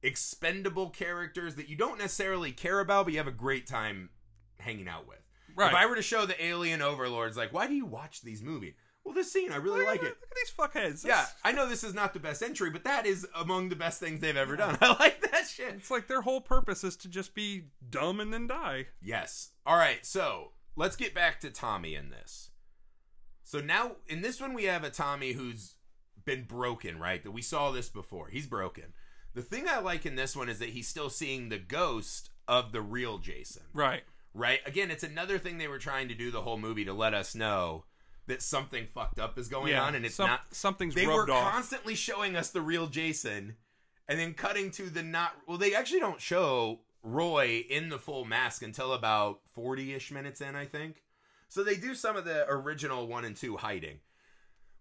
expendable 0.03 0.91
characters 0.91 1.57
that 1.57 1.69
you 1.69 1.77
don't 1.77 1.99
necessarily 1.99 2.53
care 2.53 2.81
about, 2.81 3.05
but 3.05 3.13
you 3.13 3.19
have 3.19 3.27
a 3.27 3.33
great 3.33 3.67
time 3.67 4.11
hanging 4.59 4.89
out 4.89 5.07
with. 5.07 5.20
Right. 5.61 5.73
If 5.73 5.79
I 5.79 5.87
were 5.87 5.97
to 5.97 6.03
show 6.03 6.27
the 6.27 6.43
alien 6.45 6.83
overlords, 6.83 7.37
like, 7.37 7.53
why 7.53 7.67
do 7.67 7.75
you 7.75 7.85
watch 7.87 8.23
these 8.23 8.43
movies? 8.43 8.75
Well, 9.05 9.15
this 9.15 9.33
scene, 9.33 9.51
I 9.51 9.57
really 9.57 9.85
like 9.85 10.03
it. 10.03 10.05
Look 10.05 10.31
at 10.31 10.37
these 10.37 10.51
fuckheads. 10.51 11.05
Yeah, 11.05 11.17
That's- 11.17 11.35
I 11.45 11.53
know 11.53 11.69
this 11.69 11.85
is 11.85 11.95
not 11.95 12.13
the 12.13 12.21
best 12.21 12.43
entry, 12.43 12.71
but 12.71 12.85
that 12.85 13.07
is 13.07 13.27
among 13.35 13.69
the 13.69 13.77
best 13.77 13.99
things 14.01 14.21
they've 14.21 14.37
ever 14.37 14.57
done. 14.57 14.77
I 14.81 14.97
like 14.99 15.21
that 15.31 15.47
shit. 15.47 15.75
It's 15.75 15.91
like 15.91 16.07
their 16.07 16.21
whole 16.23 16.41
purpose 16.41 16.85
is 16.85 16.97
to 16.99 17.09
just 17.09 17.35
be 17.35 17.65
dumb 17.89 18.21
and 18.21 18.33
then 18.33 18.47
die. 18.47 18.87
Yes. 19.03 19.51
All 19.67 19.77
right, 19.77 20.05
so 20.05 20.53
let's 20.77 20.97
get 20.97 21.15
back 21.15 21.41
to 21.41 21.51
Tommy 21.51 21.95
in 21.95 22.11
this. 22.11 22.51
So 23.45 23.59
now 23.61 23.97
in 24.07 24.23
this 24.23 24.41
one 24.41 24.55
we 24.55 24.65
have 24.65 24.85
a 24.85 24.91
Tommy 24.91 25.33
who's 25.33 25.75
been 26.25 26.45
broken, 26.45 26.99
right? 26.99 27.23
That 27.23 27.33
we 27.33 27.43
saw 27.43 27.71
this 27.71 27.89
before. 27.89 28.29
He's 28.29 28.47
broken. 28.47 28.93
The 29.35 29.43
thing 29.43 29.67
I 29.69 29.79
like 29.79 30.05
in 30.07 30.17
this 30.17 30.37
one 30.37 30.49
is 30.49 30.59
that 30.59 30.71
he's 30.71 30.89
still 30.89 31.11
seeing 31.11 31.49
the 31.49 31.59
ghost 31.59 32.31
of 32.47 32.73
the 32.73 32.83
real 32.83 33.19
Jason. 33.19 33.63
Right. 33.73 34.03
Right? 34.33 34.61
Again, 34.65 34.91
it's 34.91 35.03
another 35.03 35.39
thing 35.39 35.59
they 35.59 35.69
were 35.69 35.79
trying 35.79 36.09
to 36.09 36.15
do 36.15 36.31
the 36.31 36.43
whole 36.43 36.59
movie 36.59 36.85
to 36.85 36.93
let 36.93 37.15
us 37.15 37.35
know 37.35 37.85
that 38.27 38.43
something 38.43 38.87
fucked 38.95 39.19
up 39.19 39.37
is 39.39 39.49
going 39.49 39.73
yeah. 39.73 39.83
on 39.83 39.95
and 39.97 40.05
it's 40.07 40.15
Some- 40.15 40.29
not 40.29 40.55
something's 40.55 40.95
they 40.95 41.07
were 41.07 41.29
off. 41.31 41.53
constantly 41.53 41.97
showing 41.97 42.37
us 42.37 42.51
the 42.51 42.61
real 42.61 42.87
Jason 42.87 43.57
and 44.09 44.21
then 44.21 44.35
cutting 44.35 44.71
to 44.73 44.89
the 44.89 45.03
not 45.03 45.33
well 45.49 45.59
they 45.59 45.75
actually 45.75 45.99
don't 45.99 46.21
show 46.21 46.81
Roy 47.03 47.65
in 47.69 47.89
the 47.89 47.99
full 47.99 48.25
mask 48.25 48.63
until 48.63 48.93
about 48.93 49.41
40ish 49.57 50.13
minutes 50.13 50.41
in 50.41 50.55
I 50.55 50.67
think. 50.67 51.03
So 51.49 51.65
they 51.65 51.77
do 51.77 51.97
some 51.97 52.17
of 52.17 52.25
the 52.25 52.49
original 52.49 53.09
1 53.09 53.25
and 53.25 53.37
2 53.37 53.57
hiding. 53.57 53.99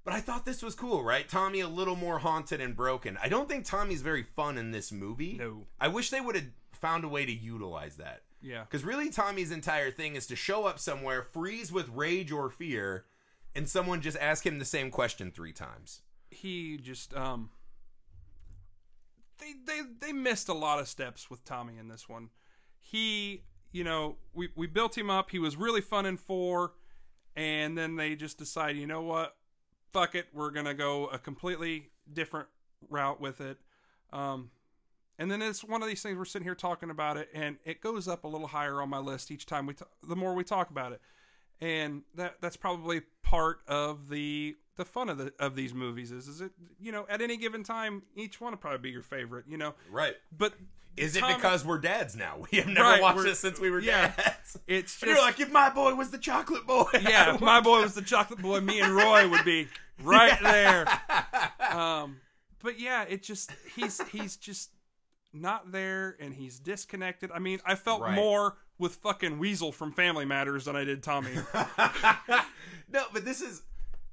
But 0.04 0.14
I 0.14 0.22
thought 0.22 0.46
this 0.46 0.62
was 0.62 0.76
cool, 0.76 1.04
right? 1.04 1.28
Tommy 1.28 1.60
a 1.60 1.68
little 1.68 1.96
more 1.96 2.20
haunted 2.20 2.62
and 2.62 2.76
broken. 2.76 3.18
I 3.22 3.30
don't 3.30 3.50
think 3.50 3.66
Tommy's 3.66 4.04
very 4.04 4.24
fun 4.24 4.58
in 4.60 4.70
this 4.72 4.92
movie. 4.92 5.38
No. 5.40 5.66
I 5.80 5.88
wish 5.88 6.12
they 6.12 6.22
would 6.22 6.36
have 6.36 6.46
found 6.72 7.04
a 7.04 7.08
way 7.10 7.26
to 7.26 7.32
utilize 7.32 7.98
that. 7.98 8.22
Yeah. 8.41 8.63
Because 8.63 8.84
really, 8.84 9.10
Tommy's 9.10 9.52
entire 9.52 9.91
thing 9.91 10.15
is 10.15 10.28
to 10.28 10.36
show 10.36 10.65
up 10.65 10.80
somewhere, 10.80 11.23
freeze 11.23 11.71
with 11.71 11.89
rage 11.89 12.32
or 12.32 12.49
fear, 12.49 13.06
and 13.56 13.67
someone 13.67 14.02
just 14.02 14.17
ask 14.17 14.45
him 14.45 14.60
the 14.60 14.65
same 14.65 14.91
question 14.91 15.32
three 15.32 15.52
times. 15.54 16.02
He 16.30 16.78
just 16.78 17.13
um 17.15 17.49
they 19.39 19.54
they 19.65 19.82
they 19.99 20.13
missed 20.13 20.49
a 20.49 20.54
lot 20.54 20.80
of 20.80 20.88
steps 20.88 21.30
with 21.30 21.43
Tommy 21.43 21.78
in 21.78 21.88
this 21.88 22.08
one. 22.08 22.30
He, 22.80 23.43
you 23.71 23.84
know, 23.84 24.17
we 24.34 24.49
we 24.56 24.67
built 24.67 24.97
him 24.97 25.10
up. 25.10 25.32
He 25.32 25.39
was 25.39 25.56
really 25.58 25.82
fun 25.82 26.06
in 26.06 26.17
4 26.17 26.73
and 27.36 27.78
then 27.78 27.95
they 27.95 28.15
just 28.15 28.38
decide, 28.38 28.75
you 28.75 28.88
know 28.88 29.02
what? 29.02 29.36
Fuck 29.91 30.15
it, 30.15 30.28
we're 30.34 30.52
going 30.52 30.65
to 30.65 30.73
go 30.73 31.08
a 31.08 31.17
completely 31.17 31.89
different 32.12 32.47
route 32.89 33.19
with 33.19 33.41
it. 33.41 33.58
Um 34.13 34.52
and 35.20 35.30
then 35.30 35.42
it's 35.44 35.64
one 35.64 35.84
of 35.84 35.88
these 35.88 36.02
things 36.02 36.18
we're 36.18 36.26
sitting 36.26 36.46
here 36.46 36.56
talking 36.56 36.90
about 36.90 37.18
it 37.18 37.30
and 37.34 37.58
it 37.66 37.82
goes 37.82 38.08
up 38.08 38.24
a 38.24 38.28
little 38.28 38.48
higher 38.48 38.82
on 38.82 38.90
my 38.90 38.98
list 38.98 39.30
each 39.30 39.46
time 39.46 39.68
we 39.68 39.76
t- 39.76 39.86
the 40.08 40.16
more 40.16 40.34
we 40.34 40.44
talk 40.44 40.72
about 40.72 40.92
it. 40.94 41.02
And 41.62 42.04
that 42.16 42.38
that's 42.42 42.56
probably 42.56 43.02
part 43.22 43.60
of 43.68 44.08
the 44.10 44.56
the 44.78 44.86
fun 44.86 45.10
of 45.10 45.18
the 45.18 45.34
of 45.40 45.56
these 45.56 45.74
movies 45.74 46.10
is 46.10 46.28
is 46.30 46.40
it 46.40 46.52
you 46.80 46.92
know 46.94 47.06
at 47.10 47.22
any 47.22 47.36
given 47.36 47.64
time 47.64 48.04
each 48.16 48.40
one 48.40 48.54
will 48.54 48.58
probably 48.58 48.80
be 48.80 48.90
your 48.92 49.04
favorite, 49.04 49.44
you 49.48 49.58
know. 49.58 49.74
Right. 49.92 50.16
But 50.36 50.54
Is 50.96 51.18
it 51.18 51.24
because 51.28 51.66
we're 51.66 51.80
dads 51.80 52.16
now? 52.16 52.38
We 52.52 52.60
have 52.60 52.68
never 52.68 52.82
Right, 52.88 53.02
watched 53.02 53.24
this 53.24 53.40
since 53.40 53.60
we 53.60 53.70
were 53.70 53.82
yeah. 53.82 54.14
dads. 54.16 54.58
it's 54.68 54.94
just 54.98 55.06
you're 55.06 55.18
like, 55.22 55.40
if 55.42 55.52
my 55.52 55.70
boy 55.70 55.96
was 55.96 56.12
the 56.12 56.18
chocolate 56.18 56.66
boy. 56.66 56.86
yeah, 56.94 57.36
if 57.36 57.42
my 57.42 57.60
boy 57.60 57.82
was 57.82 57.94
the 57.94 58.02
chocolate 58.02 58.42
boy, 58.42 58.62
me 58.62 58.80
and 58.80 58.96
Roy 58.96 59.28
would 59.28 59.44
be 59.44 59.68
right 60.02 60.40
there. 60.42 60.88
Um, 61.78 62.22
but 62.64 62.80
yeah, 62.80 63.04
it 63.04 63.22
just 63.24 63.52
he's 63.76 64.02
he's 64.10 64.38
just 64.38 64.70
not 65.34 65.72
there, 65.72 66.15
and 66.20 66.34
he's 66.34 66.60
disconnected. 66.60 67.32
I 67.32 67.39
mean, 67.39 67.60
I 67.65 67.76
felt 67.76 68.02
Right. 68.02 68.15
more 68.15 68.58
with 68.78 68.96
fucking 68.96 69.38
Weasel 69.39 69.72
from 69.72 69.92
Family 69.92 70.26
Matters 70.26 70.65
than 70.65 70.76
I 70.76 70.84
did 70.84 71.04
Tommy. 71.04 71.34
no, 72.89 73.06
but 73.13 73.26
this 73.26 73.42
is 73.42 73.63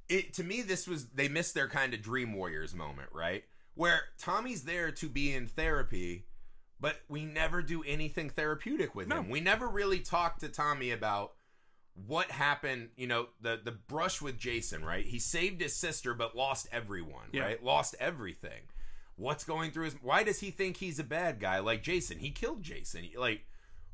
it 0.09 0.33
to 0.35 0.44
me 0.44 0.62
this 0.62 0.87
was 0.87 1.07
they 1.09 1.29
missed 1.29 1.55
their 1.55 1.68
kind 1.68 1.94
of 1.94 2.02
dream 2.02 2.33
warriors 2.35 2.74
moment, 2.74 3.09
right? 3.12 3.44
Where 3.74 4.00
Tommy's 4.18 4.62
there 4.64 4.90
to 4.92 5.09
be 5.09 5.33
in 5.35 5.46
therapy, 5.46 6.26
but 6.81 7.00
we 7.09 7.24
never 7.24 7.62
do 7.62 7.83
anything 7.85 8.31
therapeutic 8.31 8.94
with 8.94 9.09
No. 9.09 9.16
him. 9.16 9.29
We 9.31 9.40
never 9.40 9.68
really 9.68 10.00
talk 10.00 10.38
to 10.38 10.48
Tommy 10.48 10.90
about 10.90 11.33
what 12.07 12.31
happened, 12.31 12.90
you 12.96 13.07
know, 13.07 13.29
the 13.40 13.61
the 13.62 13.72
brush 13.72 14.20
with 14.20 14.38
Jason, 14.38 14.85
right? 14.85 15.05
He 15.05 15.18
saved 15.18 15.61
his 15.61 15.74
sister 15.74 16.12
but 16.14 16.37
lost 16.37 16.68
everyone, 16.70 17.29
Yeah. 17.33 17.42
right? 17.44 17.62
Lost 17.62 17.94
everything. 17.98 18.62
What's 19.16 19.44
going 19.44 19.70
through 19.70 19.87
his 19.87 19.94
why 20.02 20.22
does 20.24 20.40
he 20.40 20.50
think 20.50 20.76
he's 20.76 20.98
a 20.98 21.05
bad 21.05 21.40
guy 21.40 21.59
like 21.61 21.83
Jason? 21.83 22.18
He 22.18 22.31
killed 22.31 22.62
Jason. 22.62 23.09
Like 23.16 23.46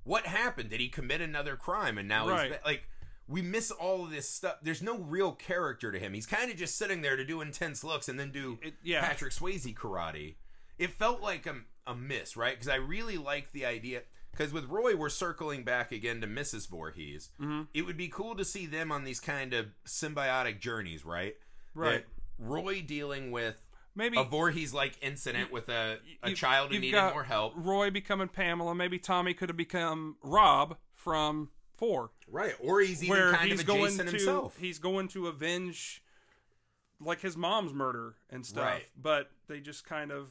what 0.04 0.26
happened? 0.26 0.70
Did 0.70 0.80
he 0.80 0.88
commit 0.88 1.20
another 1.20 1.56
crime 1.56 1.96
and 1.98 2.08
now 2.08 2.28
Right. 2.28 2.50
he's 2.52 2.61
like 2.64 2.88
we 3.28 3.40
miss 3.40 3.70
all 3.70 4.04
of 4.04 4.11
this 4.11 4.28
stuff. 4.28 4.56
There's 4.62 4.82
no 4.82 4.98
real 4.98 5.32
character 5.32 5.92
to 5.92 5.98
him. 5.98 6.12
He's 6.12 6.26
kind 6.26 6.50
of 6.50 6.56
just 6.56 6.76
sitting 6.76 7.02
there 7.02 7.16
to 7.16 7.24
do 7.24 7.40
intense 7.40 7.85
looks 7.85 8.08
and 8.08 8.18
then 8.18 8.32
do 8.32 8.58
It- 8.62 8.74
yeah. 8.82 9.00
Patrick 9.00 9.32
Swayze 9.32 9.72
karate. 9.74 10.35
It 10.78 10.90
felt 10.90 11.20
like 11.22 11.46
a, 11.46 11.56
a 11.87 11.94
miss, 11.94 12.37
right? 12.37 12.54
Because 12.54 12.68
I 12.68 12.74
really 12.76 13.16
like 13.16 13.52
the 13.52 13.64
idea. 13.64 14.02
Because 14.32 14.52
with 14.52 14.64
Roy, 14.64 14.96
we're 14.96 15.08
circling 15.08 15.62
back 15.62 15.92
again 15.92 16.20
to 16.22 16.26
Mrs. 16.26 16.68
Voorhees. 16.68 17.28
Mhm. 17.40 17.68
It 17.72 17.82
would 17.82 17.96
be 17.96 18.08
cool 18.08 18.35
to 18.35 18.44
see 18.44 18.66
them 18.66 18.90
on 18.90 19.04
these 19.04 19.20
kind 19.20 19.54
of 19.54 19.66
symbiotic 19.87 20.58
journeys, 20.58 21.04
right? 21.04 21.37
Right. 21.74 22.04
That 22.04 22.44
Roy 22.44 22.82
dealing 22.82 23.30
with 23.30 23.62
Maybe 23.94 24.18
a 24.18 24.24
Voorhees 24.24 24.72
like 24.72 24.94
incident 25.02 25.52
with 25.52 25.68
a, 25.68 25.98
a 26.22 26.31
you- 26.31 26.37
child 26.37 26.72
who 26.72 26.78
needed 26.78 27.00
more 27.12 27.24
help. 27.24 27.52
Roy 27.57 27.90
becoming 27.90 28.28
Pamela. 28.28 28.74
Maybe 28.74 28.98
Tommy 28.98 29.35
could 29.35 29.48
have 29.48 29.57
become 29.57 30.16
Rob 30.22 30.76
from 30.94 31.50
Four, 31.76 32.11
Right. 32.28 32.55
Or 32.61 32.81
he's 32.81 33.02
even 33.02 33.16
where 33.16 33.33
kind 33.33 33.50
he's 33.50 33.61
of 33.61 33.66
a 33.66 33.72
going 33.72 33.83
Jason 33.90 34.07
to 34.07 34.12
himself. 34.12 34.57
he's 34.57 34.78
going 34.78 35.09
to 35.09 35.26
avenge 35.26 36.02
like 37.00 37.20
his 37.20 37.37
mom's 37.37 37.72
murder 37.72 38.14
and 38.31 38.46
stuff. 38.46 38.64
Right. 38.64 38.87
But 39.00 39.31
they 39.48 39.59
just 39.61 39.85
kind 39.85 40.11
of 40.12 40.28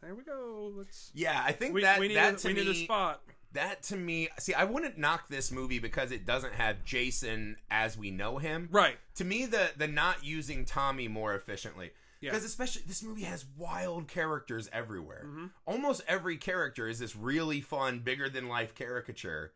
there 0.00 0.14
we 0.14 0.22
go. 0.24 0.72
Let's 0.74 1.10
yeah, 1.14 1.42
I 1.44 1.52
think 1.52 1.74
we, 1.74 1.82
that 1.82 2.00
we 2.00 2.08
need 2.08 2.14
that 2.16 2.38
to 2.38 2.48
we 2.48 2.54
me, 2.54 2.64
need 2.64 2.70
a 2.70 2.74
spot. 2.74 3.20
that 3.52 3.82
to 3.82 3.96
me 3.96 4.28
see 4.38 4.54
i 4.54 4.62
wouldn't 4.64 4.96
knock 4.96 5.28
this 5.28 5.50
movie 5.52 5.78
because 5.80 6.12
it 6.12 6.24
doesn't 6.24 6.54
have 6.54 6.84
jason 6.84 7.56
as 7.70 7.98
we 7.98 8.10
know 8.10 8.38
him 8.38 8.68
Right. 8.70 8.96
to 9.16 9.24
me 9.24 9.44
the 9.44 9.70
the 9.76 9.88
not 9.88 10.24
using 10.24 10.64
tommy 10.64 11.08
more 11.08 11.34
efficiently 11.34 11.90
Yeah. 12.20 12.30
because 12.30 12.44
especially 12.44 12.82
this 12.86 13.02
movie 13.02 13.22
has 13.22 13.44
wild 13.56 14.08
characters 14.08 14.68
everywhere 14.72 15.22
Mm-hmm. 15.26 15.46
almost 15.66 16.02
every 16.06 16.36
character 16.36 16.86
is 16.88 16.98
this 16.98 17.16
really 17.16 17.60
fun 17.60 18.00
bigger 18.00 18.28
than 18.28 18.48
life 18.48 18.74
caricature 18.74 19.52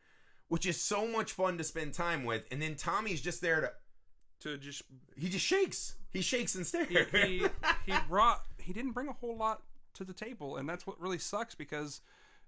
which 0.48 0.66
is 0.66 0.81
so 0.81 1.07
much 1.07 1.33
fun 1.33 1.59
to 1.59 1.64
spend 1.64 1.92
time 1.94 2.24
with 2.24 2.44
and 2.50 2.61
then 2.62 2.74
tommy's 2.74 3.20
just 3.20 3.40
there 3.40 3.61
to 3.61 3.70
To 4.40 4.59
just 4.59 4.83
he 5.16 5.29
just 5.29 5.44
shakes 5.44 5.96
He 6.12 6.20
shakes 6.22 6.55
and 6.55 6.66
stares. 6.66 6.88
he, 6.88 7.38
he 7.38 7.46
he 7.87 7.94
brought 8.09 8.42
he 8.59 8.72
didn't 8.72 8.92
bring 8.92 9.09
a 9.09 9.12
whole 9.12 9.37
lot 9.37 9.62
to 9.94 10.05
the 10.05 10.12
table, 10.14 10.57
and 10.57 10.68
that's 10.68 10.87
what 10.87 10.98
really 11.00 11.18
sucks 11.18 11.55
because 11.55 12.00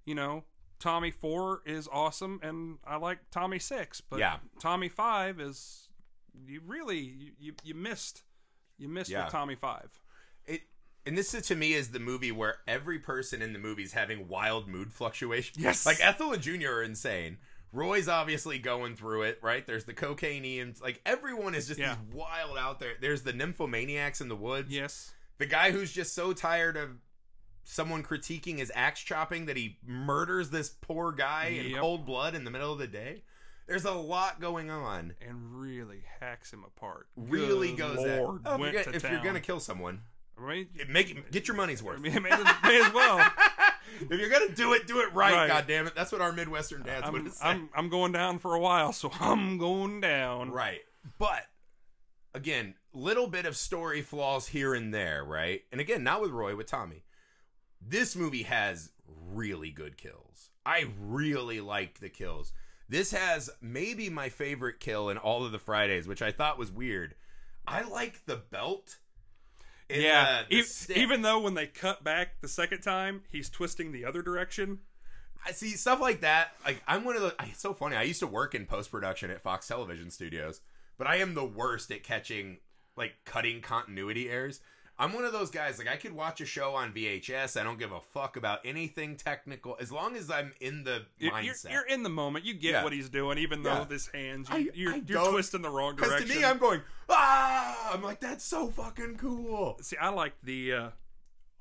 you 0.05 0.15
know 0.15 0.45
Tommy 0.81 1.11
four 1.11 1.61
is 1.65 1.89
awesome, 1.93 2.41
and 2.43 2.79
I 2.87 2.97
like 2.97 3.19
Tommy 3.31 3.59
six, 3.59 4.01
but 4.01 4.19
Yeah. 4.19 4.39
Tommy 4.61 4.89
five 4.89 5.39
is 5.41 5.89
you 6.47 6.61
really 6.67 6.99
you 6.99 7.33
you, 7.39 7.53
you 7.63 7.75
missed 7.75 8.25
you 8.79 8.89
missed 8.89 9.11
Yeah. 9.11 9.25
with 9.25 9.33
Tommy 9.33 9.55
five. 9.55 9.91
And 11.07 11.17
this 11.17 11.33
is, 11.35 11.47
to 11.49 11.55
me 11.57 11.73
is 11.73 11.89
the 11.91 11.99
movie 12.01 12.33
where 12.33 12.57
every 12.67 12.99
person 12.99 13.41
in 13.43 13.53
the 13.53 13.59
movie 13.59 13.83
is 13.85 13.93
having 13.93 14.29
wild 14.29 14.69
mood 14.69 14.93
fluctuations. 14.93 15.57
Yes. 15.59 15.87
like 15.87 15.99
Ethel 16.01 16.33
and 16.33 16.43
Junior 16.43 16.75
are 16.77 16.83
insane. 16.83 17.39
Roy's 17.73 18.09
obviously 18.09 18.59
going 18.59 18.97
through 18.97 19.23
it, 19.23 19.39
right? 19.43 19.67
There's 19.67 19.85
the 19.85 19.93
cocaine 19.93 20.61
and 20.61 20.81
Like 20.81 21.01
everyone 21.05 21.55
is 21.55 21.67
just 21.67 21.79
Yeah. 21.81 21.97
wild 22.13 22.57
out 22.59 22.81
there. 22.81 22.93
There's 23.01 23.23
the 23.23 23.33
nymphomaniacs 23.33 24.21
in 24.21 24.29
the 24.29 24.37
woods. 24.37 24.71
Yes, 24.71 25.13
The 25.39 25.47
guy 25.47 25.71
who's 25.73 25.93
just 25.93 26.15
so 26.15 26.33
tired 26.33 26.77
of 26.77 26.91
someone 27.65 28.03
critiquing 28.03 28.59
his 28.59 28.71
axe 28.75 29.01
chopping 29.01 29.47
that 29.47 29.57
he 29.57 29.79
murders 29.85 30.51
this 30.51 30.71
poor 30.71 31.13
guy 31.13 31.47
in 31.47 31.77
cold 31.77 32.07
blood 32.07 32.35
in 32.35 32.45
the 32.45 32.51
middle 32.51 32.73
of 32.73 32.79
the 32.79 32.87
day. 32.87 33.25
There's 33.67 33.85
a 33.85 33.93
lot 33.93 34.41
going 34.41 34.71
on. 34.71 35.15
and 35.21 35.61
really 35.61 36.05
hacks 36.21 36.53
him 36.53 36.63
apart. 36.65 37.09
Really 37.17 37.71
Good 37.73 37.79
goes 37.79 37.97
Lord, 37.97 38.47
at. 38.47 38.53
Oh, 38.53 38.55
if 38.55 38.61
went 38.61 38.73
you're, 38.73 38.83
to 38.85 38.91
gonna, 38.93 38.97
if 38.97 39.11
you're 39.11 39.23
gonna 39.25 39.41
kill 39.41 39.59
someone, 39.61 40.03
Mean, 40.39 40.69
make 40.89 41.31
get 41.31 41.49
your 41.49 41.57
money's 41.57 41.83
worth. 41.83 42.01
may, 42.01 42.11
may 42.11 42.31
as 42.31 42.93
well. 42.93 43.19
if 44.01 44.21
you're 44.21 44.29
gonna 44.29 44.55
do 44.55 44.75
it, 44.75 44.87
do 44.87 45.01
it 45.01 45.13
right. 45.15 45.33
Right. 45.33 45.49
God 45.49 45.67
damn 45.67 45.87
it! 45.87 45.95
That's 45.95 46.13
what 46.13 46.21
our 46.21 46.33
Midwestern 46.33 46.83
dads 46.83 47.11
would 47.11 47.21
I'm, 47.21 47.25
have 47.27 47.35
said. 47.35 47.47
I'm 47.47 47.69
I'm 47.75 47.89
going 47.89 48.13
down 48.13 48.39
for 48.39 48.55
a 48.55 48.61
while, 48.61 48.93
so 48.93 49.11
I'm 49.21 49.59
going 49.59 50.01
down. 50.01 50.51
Right. 50.51 50.81
But 51.19 51.47
again, 52.35 52.75
little 52.93 53.27
bit 53.27 53.47
of 53.47 53.57
story 53.57 54.03
flaws 54.03 54.49
here 54.49 54.75
and 54.75 54.93
there, 54.93 55.25
right? 55.25 55.63
And 55.73 55.81
again, 55.81 56.05
not 56.05 56.21
with 56.21 56.31
Roy, 56.31 56.55
with 56.55 56.67
Tommy. 56.67 57.05
This 57.81 58.17
movie 58.17 58.43
has 58.45 58.91
really 59.07 59.71
good 59.71 59.97
kills. 59.97 60.51
I 60.65 60.87
really 60.99 61.61
like 61.61 62.01
the 62.01 62.09
kills. 62.09 62.53
This 62.89 63.11
has 63.13 63.51
maybe 63.61 64.11
my 64.11 64.29
favorite 64.29 64.81
kill 64.81 65.09
in 65.09 65.19
all 65.19 65.45
of 65.45 65.53
the 65.53 65.59
Fridays, 65.59 66.07
which 66.07 66.23
I 66.23 66.31
thought 66.31 66.59
was 66.59 66.71
weird. 66.71 67.15
I 67.67 67.83
like 67.83 68.27
the 68.27 68.37
belt. 68.37 68.99
In 69.89 70.03
Yeah, 70.03 70.43
the- 70.49 70.63
the 70.63 70.99
e- 70.99 71.03
even 71.03 71.23
though 71.23 71.39
when 71.41 71.55
they 71.55 71.67
cut 71.67 72.03
back 72.05 72.41
the 72.41 72.49
second 72.49 72.81
time, 72.83 73.23
he's 73.31 73.49
twisting 73.51 73.93
the 73.93 74.05
other 74.05 74.23
direction. 74.23 74.81
I 75.45 75.53
see 75.53 75.71
stuff 75.71 76.01
like 76.01 76.23
that. 76.23 76.55
Like 76.65 76.83
I'm 76.89 77.05
one 77.05 77.15
of 77.17 77.23
the. 77.23 77.35
It's 77.45 77.61
so 77.61 77.73
funny. 77.73 77.95
I 77.97 78.03
used 78.03 78.21
to 78.21 78.27
work 78.27 78.55
in 78.55 78.67
post 78.67 78.91
production 78.91 79.31
at 79.31 79.43
Fox 79.43 79.69
Television 79.69 80.11
Studios, 80.11 80.61
but 80.99 81.07
I 81.07 81.17
am 81.17 81.35
the 81.35 81.45
worst 81.45 81.91
at 81.93 82.03
catching 82.03 82.59
like 82.97 83.15
cutting 83.25 83.61
continuity 83.61 84.29
errors. 84.29 84.61
I'm 84.99 85.13
one 85.13 85.25
of 85.25 85.33
those 85.33 85.51
guys. 85.51 85.79
Like 85.79 85.89
I 85.89 85.97
could 85.97 86.13
watch 86.13 86.41
a 86.41 86.47
show 86.47 86.75
on 86.75 86.93
VHS. 86.93 87.61
I 87.61 87.63
don't 87.65 87.79
give 87.79 87.93
a 87.93 88.01
fuck 88.01 88.37
about 88.37 88.61
anything 88.65 89.17
technical 89.17 89.77
as 89.81 89.93
long 89.93 90.17
as 90.17 90.31
I'm 90.31 90.53
in 90.61 90.85
the 90.85 91.03
You're, 91.19 91.39
you're, 91.41 91.55
mindset. 91.55 91.71
you're 91.73 91.87
in 91.87 92.03
the 92.03 92.09
moment. 92.09 92.45
You 92.47 92.55
get 92.55 92.73
Yeah. 92.73 92.85
what 92.85 92.93
he's 92.95 93.09
doing, 93.11 93.37
even 93.39 93.63
though 93.63 93.81
Yeah. 93.81 93.85
this 93.85 94.07
hands, 94.07 94.49
you, 94.51 94.71
you're, 94.75 94.95
I 94.95 95.03
you're 95.07 95.31
twisting 95.31 95.63
the 95.63 95.69
wrong 95.71 95.97
direction. 95.97 96.19
Because 96.21 96.31
to 96.35 96.39
me, 96.41 96.45
I'm 96.45 96.59
going 96.59 96.81
ah. 97.11 97.93
I'm 97.93 98.03
like 98.03 98.21
that's 98.21 98.45
so 98.45 98.69
fucking 98.69 99.17
cool. 99.19 99.79
See, 99.83 99.97
I 99.99 100.09
like 100.09 100.33
the 100.43 100.73
uh, 100.73 100.89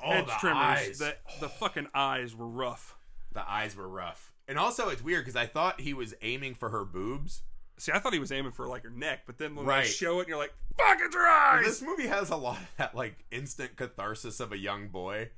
Oh, 0.04 0.12
edge 0.12 0.26
the 0.28 0.34
trimmers. 0.39 0.58
eyes. 0.63 0.98
The, 1.00 1.15
the 1.39 1.50
fucking 1.50 1.88
eyes 1.93 2.36
were 2.36 2.48
rough. 2.48 2.98
The 3.34 3.50
eyes 3.50 3.76
were 3.76 3.88
rough, 3.88 4.32
and 4.48 4.58
also 4.58 4.88
it's 4.89 5.04
weird 5.04 5.26
because 5.26 5.36
I 5.36 5.45
thought 5.45 5.82
he 5.82 5.93
was 5.93 6.13
aiming 6.21 6.56
for 6.56 6.69
her 6.69 6.86
boobs. 6.86 7.41
See, 7.78 7.92
I 7.92 8.00
thought 8.00 8.14
he 8.14 8.20
was 8.20 8.32
aiming 8.32 8.52
for 8.54 8.68
like 8.68 8.84
her 8.84 8.90
neck, 8.90 9.22
but 9.26 9.38
then 9.38 9.56
when 9.56 9.66
Right. 9.66 9.84
they 9.84 9.90
show 9.90 10.18
it, 10.20 10.24
and 10.24 10.30
you're 10.30 10.38
like, 10.38 10.54
"Fuck, 10.78 10.98
it's 11.02 11.16
her 11.16 11.28
eyes!" 11.28 11.66
This 11.66 11.82
movie 11.82 12.08
has 12.08 12.30
a 12.30 12.36
lot 12.38 12.58
of 12.58 12.68
that 12.78 12.96
like 12.96 13.26
instant 13.32 13.76
catharsis 13.76 14.40
of 14.40 14.52
a 14.52 14.58
young 14.58 14.88
boy, 14.88 15.30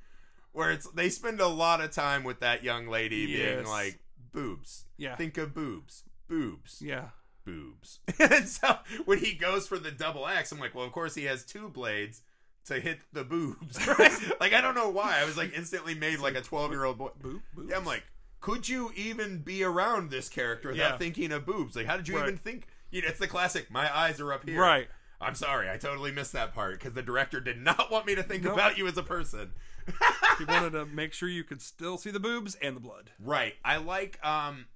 where 0.52 0.70
it's 0.70 0.88
they 0.90 1.08
spend 1.08 1.40
a 1.40 1.48
lot 1.48 1.80
of 1.80 1.90
time 1.90 2.22
with 2.24 2.40
that 2.40 2.62
young 2.62 2.86
lady 2.88 3.26
being 3.26 3.64
like 3.66 3.98
boobs. 4.32 4.84
Yeah. 4.96 5.16
think 5.16 5.36
of 5.38 5.52
boobs, 5.54 6.04
boobs, 6.28 6.80
yeah, 6.80 7.08
boobs. 7.44 8.00
and 8.20 8.46
so 8.48 8.78
when 9.04 9.18
he 9.18 9.32
goes 9.34 9.66
for 9.66 9.78
the 9.78 9.90
double 9.90 10.26
X, 10.28 10.52
I'm 10.52 10.58
like, 10.60 10.74
well, 10.74 10.84
of 10.86 10.92
course 10.92 11.14
he 11.16 11.24
has 11.24 11.44
two 11.44 11.68
blades 11.68 12.22
to 12.66 12.78
hit 12.80 13.00
the 13.12 13.24
boobs. 13.24 13.78
Right? 13.98 14.12
like 14.40 14.52
I 14.52 14.60
don't 14.60 14.74
know 14.74 14.90
why 14.90 15.18
I 15.20 15.24
was 15.24 15.36
like 15.36 15.52
instantly 15.56 15.94
made 15.94 16.18
like 16.20 16.34
a 16.36 16.42
12 16.42 16.70
year 16.70 16.84
old 16.84 16.98
boy. 16.98 17.10
Boob, 17.20 17.40
boobs. 17.54 17.70
Yeah, 17.70 17.78
I'm 17.78 17.84
like, 17.84 18.04
could 18.40 18.68
you 18.68 18.92
even 18.94 19.38
be 19.38 19.62
around 19.64 20.10
this 20.10 20.28
character 20.28 20.68
without 20.70 20.92
Yeah. 20.92 20.96
thinking 20.98 21.32
of 21.32 21.44
boobs? 21.46 21.74
Like, 21.76 21.86
how 21.86 21.96
did 21.96 22.08
you 22.08 22.16
Right. 22.16 22.24
even 22.28 22.38
think? 22.38 22.66
You 22.90 23.02
know, 23.02 23.08
it's 23.08 23.18
the 23.18 23.26
classic. 23.28 23.70
My 23.70 23.94
eyes 23.94 24.20
are 24.20 24.32
up 24.32 24.48
here. 24.48 24.60
right. 24.60 24.88
I'm 25.20 25.34
sorry, 25.34 25.68
I 25.68 25.76
totally 25.78 26.12
missed 26.12 26.30
that 26.34 26.54
part 26.54 26.78
because 26.78 26.92
the 26.92 27.02
director 27.02 27.40
did 27.40 27.58
not 27.58 27.90
want 27.90 28.06
me 28.06 28.14
to 28.14 28.22
think 28.22 28.44
Nope. 28.44 28.52
about 28.54 28.78
you 28.78 28.86
as 28.86 28.96
a 28.96 29.02
person. 29.02 29.52
He 30.38 30.44
wanted 30.44 30.70
to 30.70 30.86
make 30.86 31.12
sure 31.12 31.28
you 31.28 31.42
could 31.42 31.60
still 31.60 31.98
see 31.98 32.10
the 32.12 32.20
boobs 32.20 32.54
and 32.56 32.76
the 32.76 32.80
blood. 32.80 33.10
right. 33.18 33.56
I 33.64 33.78
like 33.78 34.24
um 34.24 34.66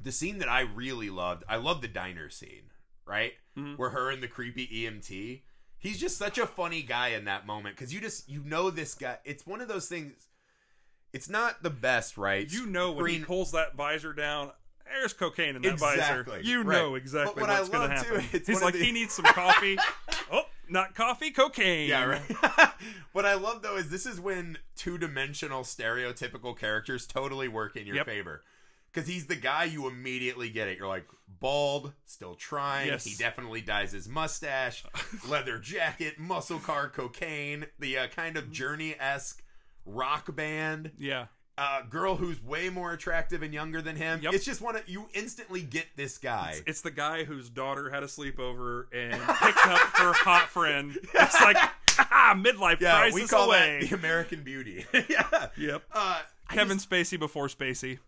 the 0.00 0.12
scene 0.12 0.38
that 0.38 0.48
I 0.50 0.60
really 0.60 1.08
loved. 1.08 1.44
I 1.48 1.56
love 1.56 1.80
the 1.80 1.88
diner 1.88 2.28
scene, 2.28 2.70
right? 3.06 3.32
Mhm. 3.56 3.78
Where 3.78 3.90
her 3.90 4.10
and 4.10 4.22
the 4.22 4.28
creepy 4.28 4.66
EMT. 4.66 5.44
He's 5.78 5.98
just 5.98 6.18
such 6.18 6.36
a 6.36 6.46
funny 6.46 6.82
guy 6.82 7.08
in 7.08 7.24
that 7.24 7.46
moment 7.46 7.76
because 7.76 7.94
you 7.94 8.00
just 8.00 8.28
you 8.28 8.42
know 8.44 8.68
this 8.70 8.94
guy. 8.94 9.18
It's 9.24 9.46
one 9.46 9.60
of 9.62 9.68
those 9.68 9.88
things. 9.88 10.27
It's 11.18 11.28
not 11.28 11.64
the 11.64 11.70
best, 11.70 12.16
right? 12.16 12.48
You 12.50 12.64
know 12.66 12.92
when 12.92 13.06
he 13.10 13.18
pulls 13.18 13.50
that 13.52 13.74
visor 13.74 14.12
down, 14.12 14.52
there's 14.86 15.12
cocaine 15.12 15.56
in 15.56 15.62
that 15.62 15.78
visor. 15.78 16.24
You 16.42 16.62
right. 16.62 16.78
know 16.78 16.94
exactly 16.94 17.34
But 17.34 17.40
what 17.42 17.50
I 17.50 17.58
what's 17.58 17.68
going 17.70 17.90
to 17.90 17.96
love, 17.96 18.06
too, 18.06 18.14
happen. 18.14 18.28
it's 18.32 18.46
He's 18.46 18.54
one 18.56 18.62
of 18.62 18.66
like, 18.66 18.74
the- 18.74 18.84
he 18.84 18.92
needs 18.92 19.12
some 19.14 19.24
coffee. 19.24 19.76
oh, 20.32 20.42
not 20.68 20.94
coffee, 20.94 21.32
cocaine. 21.32 21.88
Yeah, 21.88 22.04
right. 22.04 22.70
what 23.12 23.26
I 23.26 23.34
love 23.34 23.62
though 23.62 23.76
is 23.76 23.90
this 23.90 24.06
is 24.06 24.20
when 24.20 24.58
two-dimensional 24.76 25.62
stereotypical 25.62 26.56
characters 26.56 27.04
totally 27.06 27.48
work 27.48 27.74
in 27.76 27.84
your 27.86 27.96
Yep. 27.96 28.06
favor. 28.06 28.42
Cuz 28.92 29.06
he's 29.08 29.26
the 29.26 29.36
guy 29.36 29.64
you 29.64 29.88
immediately 29.88 30.48
get 30.50 30.68
it. 30.68 30.78
You're 30.78 30.86
like 30.88 31.06
bald, 31.26 31.92
still 32.06 32.34
trying. 32.36 32.86
Yes. 32.88 33.04
He 33.04 33.14
definitely 33.16 33.60
dyes 33.60 33.92
his 33.92 34.08
mustache, 34.08 34.84
leather 35.28 35.58
jacket, 35.58 36.18
muscle 36.18 36.58
car, 36.60 36.88
cocaine, 36.88 37.66
the 37.78 37.98
uh, 37.98 38.06
kind 38.08 38.36
of 38.36 38.50
journey-esque 38.52 39.42
rock 39.88 40.34
band. 40.34 40.92
Yeah. 40.98 41.26
Uh, 41.56 41.82
girl 41.82 42.14
who's 42.14 42.40
way 42.40 42.68
more 42.70 42.92
attractive 42.92 43.42
and 43.42 43.52
younger 43.52 43.82
than 43.82 43.96
him. 43.96 44.20
Yep. 44.22 44.32
It's 44.32 44.44
just 44.44 44.60
one 44.60 44.76
of 44.76 44.88
you 44.88 45.08
instantly 45.12 45.60
get 45.60 45.86
this 45.96 46.16
guy. 46.16 46.60
It's 46.66 46.82
the 46.82 46.92
guy 46.92 47.24
whose 47.24 47.50
daughter 47.50 47.90
had 47.90 48.04
a 48.04 48.06
sleepover 48.06 48.84
and 48.92 49.14
picked 49.14 49.66
up 49.66 49.80
her 49.96 50.12
hot 50.12 50.48
friend. 50.48 50.96
It's 51.14 51.40
like, 51.40 51.56
ah, 51.98 52.34
midlife 52.36 52.80
yeah, 52.80 52.98
crisis 52.98 53.14
we 53.20 53.26
call 53.26 53.48
away. 53.48 53.80
that 53.80 53.88
the 53.88 53.96
American 53.96 54.44
Beauty. 54.44 54.86
yeah. 55.08 55.48
Yep. 55.56 55.82
Uh, 55.92 56.20
Kevin 56.48 56.78
Spacey 56.78 57.18
before 57.18 57.48
Spacey. 57.48 57.98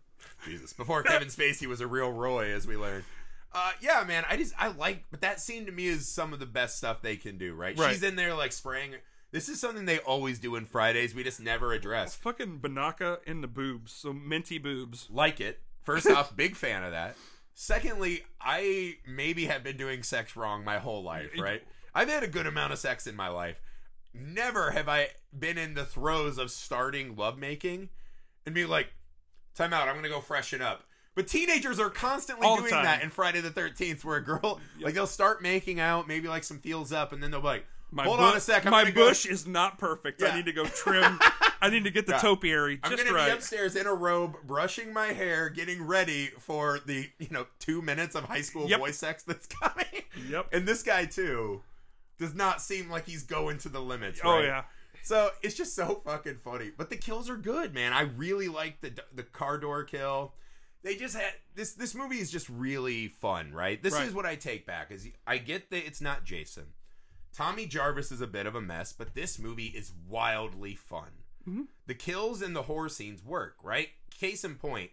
Jesus. 0.45 0.71
Before 0.71 1.03
Kevin 1.03 1.27
Spacey 1.27 1.67
was 1.67 1.81
a 1.81 1.87
real 1.87 2.11
Roy, 2.11 2.53
as 2.53 2.65
we 2.65 2.77
learned. 2.77 3.03
Uh, 3.53 3.71
yeah, 3.81 4.03
man. 4.07 4.23
I 4.29 4.37
just 4.37 4.53
I 4.57 4.69
like, 4.69 5.03
but 5.11 5.21
that 5.21 5.41
scene 5.41 5.65
to 5.65 5.71
me 5.71 5.87
is 5.87 6.07
some 6.07 6.31
of 6.31 6.39
the 6.39 6.45
best 6.45 6.77
stuff 6.77 7.01
they 7.01 7.17
can 7.17 7.37
do. 7.37 7.53
Right? 7.53 7.77
Right. 7.77 7.91
She's 7.91 8.03
in 8.03 8.15
there 8.15 8.33
like 8.33 8.53
spraying. 8.53 8.93
This 9.31 9.47
is 9.47 9.59
something 9.59 9.85
they 9.85 9.99
always 9.99 10.39
do 10.39 10.55
in 10.55 10.65
Fridays. 10.65 11.15
We 11.15 11.23
just 11.23 11.39
never 11.39 11.71
address. 11.73 12.15
Fucking 12.15 12.59
Binaca 12.59 13.19
in 13.25 13.41
the 13.41 13.47
boobs. 13.47 13.93
So 13.93 14.11
minty 14.11 14.57
boobs. 14.57 15.07
Like 15.09 15.39
it. 15.39 15.61
First 15.81 16.09
off, 16.09 16.35
big 16.35 16.55
fan 16.55 16.83
of 16.83 16.91
that. 16.91 17.15
Secondly, 17.53 18.23
I 18.41 18.97
maybe 19.07 19.45
have 19.45 19.63
been 19.63 19.77
doing 19.77 20.03
sex 20.03 20.35
wrong 20.35 20.63
my 20.63 20.79
whole 20.79 21.03
life. 21.03 21.29
Right? 21.39 21.63
I've 21.93 22.09
had 22.09 22.23
a 22.23 22.27
good 22.27 22.47
amount 22.47 22.73
of 22.73 22.79
sex 22.79 23.07
in 23.07 23.15
my 23.15 23.29
life. 23.29 23.59
Never 24.13 24.71
have 24.71 24.89
I 24.89 25.09
been 25.37 25.57
in 25.57 25.73
the 25.73 25.85
throes 25.85 26.37
of 26.37 26.51
starting 26.51 27.15
lovemaking 27.15 27.89
and 28.45 28.53
be 28.53 28.65
like, 28.65 28.89
time 29.55 29.73
out, 29.73 29.87
I'm 29.87 29.95
gonna 29.95 30.09
go 30.09 30.19
freshen 30.19 30.61
up. 30.61 30.83
But 31.15 31.27
teenagers 31.27 31.79
are 31.79 31.89
constantly 31.89 32.47
All 32.47 32.57
doing 32.57 32.71
that 32.71 33.03
in 33.03 33.09
Friday 33.09 33.41
the 33.41 33.51
thirteenth 33.51 34.03
where 34.03 34.17
a 34.17 34.23
girl 34.23 34.59
like 34.81 34.93
they'll 34.93 35.07
start 35.07 35.41
making 35.41 35.79
out, 35.79 36.07
maybe 36.07 36.27
like 36.27 36.43
some 36.43 36.59
feels 36.59 36.91
up, 36.91 37.13
and 37.13 37.21
then 37.21 37.31
they'll 37.31 37.41
be 37.41 37.47
like, 37.47 37.65
My 37.93 38.05
Hold 38.05 38.19
bu- 38.19 38.23
on 38.23 38.37
a 38.37 38.39
sec, 38.39 38.65
I'm 38.65 38.71
my 38.71 38.83
gonna 38.83 38.93
go- 38.95 39.09
bush 39.09 39.25
is 39.25 39.45
not 39.45 39.77
perfect. 39.77 40.21
Yeah. 40.21 40.29
I 40.29 40.35
need 40.37 40.45
to 40.45 40.53
go 40.53 40.63
trim. 40.65 41.19
I 41.61 41.69
need 41.69 41.83
to 41.83 41.91
get 41.91 42.05
the 42.07 42.13
Yeah. 42.13 42.19
topiary 42.19 42.79
I'm 42.83 42.91
just 42.91 43.05
gonna 43.05 43.25
be 43.25 43.31
upstairs 43.31 43.75
in 43.75 43.85
a 43.85 43.93
robe, 43.93 44.35
brushing 44.45 44.93
my 44.93 45.07
hair, 45.07 45.49
getting 45.49 45.85
ready 45.85 46.27
for 46.39 46.79
the 46.85 47.09
you 47.19 47.27
know 47.31 47.47
two 47.59 47.81
minutes 47.81 48.15
of 48.15 48.23
high 48.23 48.41
school 48.41 48.67
Yep. 48.69 48.79
boy 48.79 48.91
sex 48.91 49.23
that's 49.23 49.45
coming. 49.61 49.85
Yep. 50.29 50.47
And 50.53 50.65
this 50.67 50.83
guy 50.83 51.05
too 51.05 51.61
does 52.17 52.33
not 52.33 52.61
seem 52.61 52.89
like 52.89 53.05
he's 53.07 53.23
going 53.23 53.57
to 53.59 53.69
the 53.69 53.81
limits. 53.81 54.21
Oh 54.23 54.35
right? 54.35 54.45
yeah. 54.45 54.63
So 55.03 55.31
it's 55.41 55.55
just 55.55 55.75
so 55.75 56.01
fucking 56.05 56.37
funny. 56.43 56.71
But 56.75 56.89
the 56.91 56.95
kills 56.95 57.29
are 57.29 57.35
good, 57.37 57.73
man. 57.73 57.91
I 57.91 58.01
really 58.01 58.47
like 58.47 58.79
the 58.81 58.93
the 59.13 59.23
car 59.23 59.57
door 59.57 59.83
kill. 59.83 60.33
They 60.83 60.95
just 60.95 61.15
had 61.15 61.33
this. 61.55 61.73
This 61.73 61.93
movie 61.93 62.19
is 62.19 62.31
just 62.31 62.47
really 62.49 63.07
fun, 63.09 63.51
right? 63.53 63.81
This 63.83 63.93
Right. 63.93 64.07
is 64.07 64.13
what 64.13 64.25
I 64.25 64.35
take 64.35 64.65
back. 64.65 64.91
Is 64.91 65.07
I 65.27 65.37
get 65.37 65.69
that 65.71 65.85
it's 65.85 66.01
not 66.01 66.23
Jason. 66.23 66.67
Tommy 67.33 67.65
Jarvis 67.65 68.11
is 68.11 68.21
a 68.21 68.27
bit 68.27 68.45
of 68.45 68.55
a 68.55 68.61
mess, 68.61 68.93
but 68.93 69.13
this 69.15 69.39
movie 69.39 69.67
is 69.67 69.91
wildly 70.07 70.75
fun. 70.75 71.11
Mhm. 71.47 71.67
The 71.87 71.95
kills 71.95 72.41
and 72.41 72.55
the 72.55 72.63
horror 72.63 72.89
scenes 72.89 73.23
work, 73.23 73.57
right? 73.63 73.89
Case 74.13 74.43
in 74.43 74.55
point, 74.55 74.91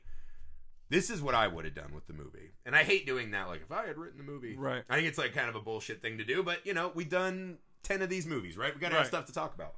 this 0.88 1.11
is 1.11 1.20
what 1.20 1.35
I 1.35 1.46
would 1.48 1.64
have 1.66 1.74
done 1.74 1.92
with 1.92 2.07
the 2.07 2.12
movie. 2.14 2.53
And 2.64 2.74
I 2.74 2.85
hate 2.85 3.05
doing 3.07 3.33
that. 3.33 3.48
Like, 3.48 3.61
if 3.62 3.70
I 3.72 3.87
had 3.87 3.98
written 3.98 4.18
the 4.18 4.24
movie, 4.24 4.57
Right. 4.57 4.85
I 4.88 4.96
think 4.96 5.09
it's 5.09 5.18
like 5.18 5.35
kind 5.35 5.48
of 5.51 5.57
a 5.57 5.61
bullshit 5.61 6.01
thing 6.01 6.16
to 6.18 6.24
do, 6.24 6.42
but 6.42 6.64
you 6.64 6.72
know, 6.72 6.88
we've 6.94 7.11
done 7.11 7.59
ten 7.83 8.01
of 8.03 8.09
these 8.09 8.27
movies, 8.27 8.57
right? 8.57 8.74
We 8.74 8.81
got 8.81 8.90
to 8.90 8.96
have 8.96 9.07
stuff 9.07 9.27
to 9.27 9.33
talk 9.33 9.55
about. 9.55 9.74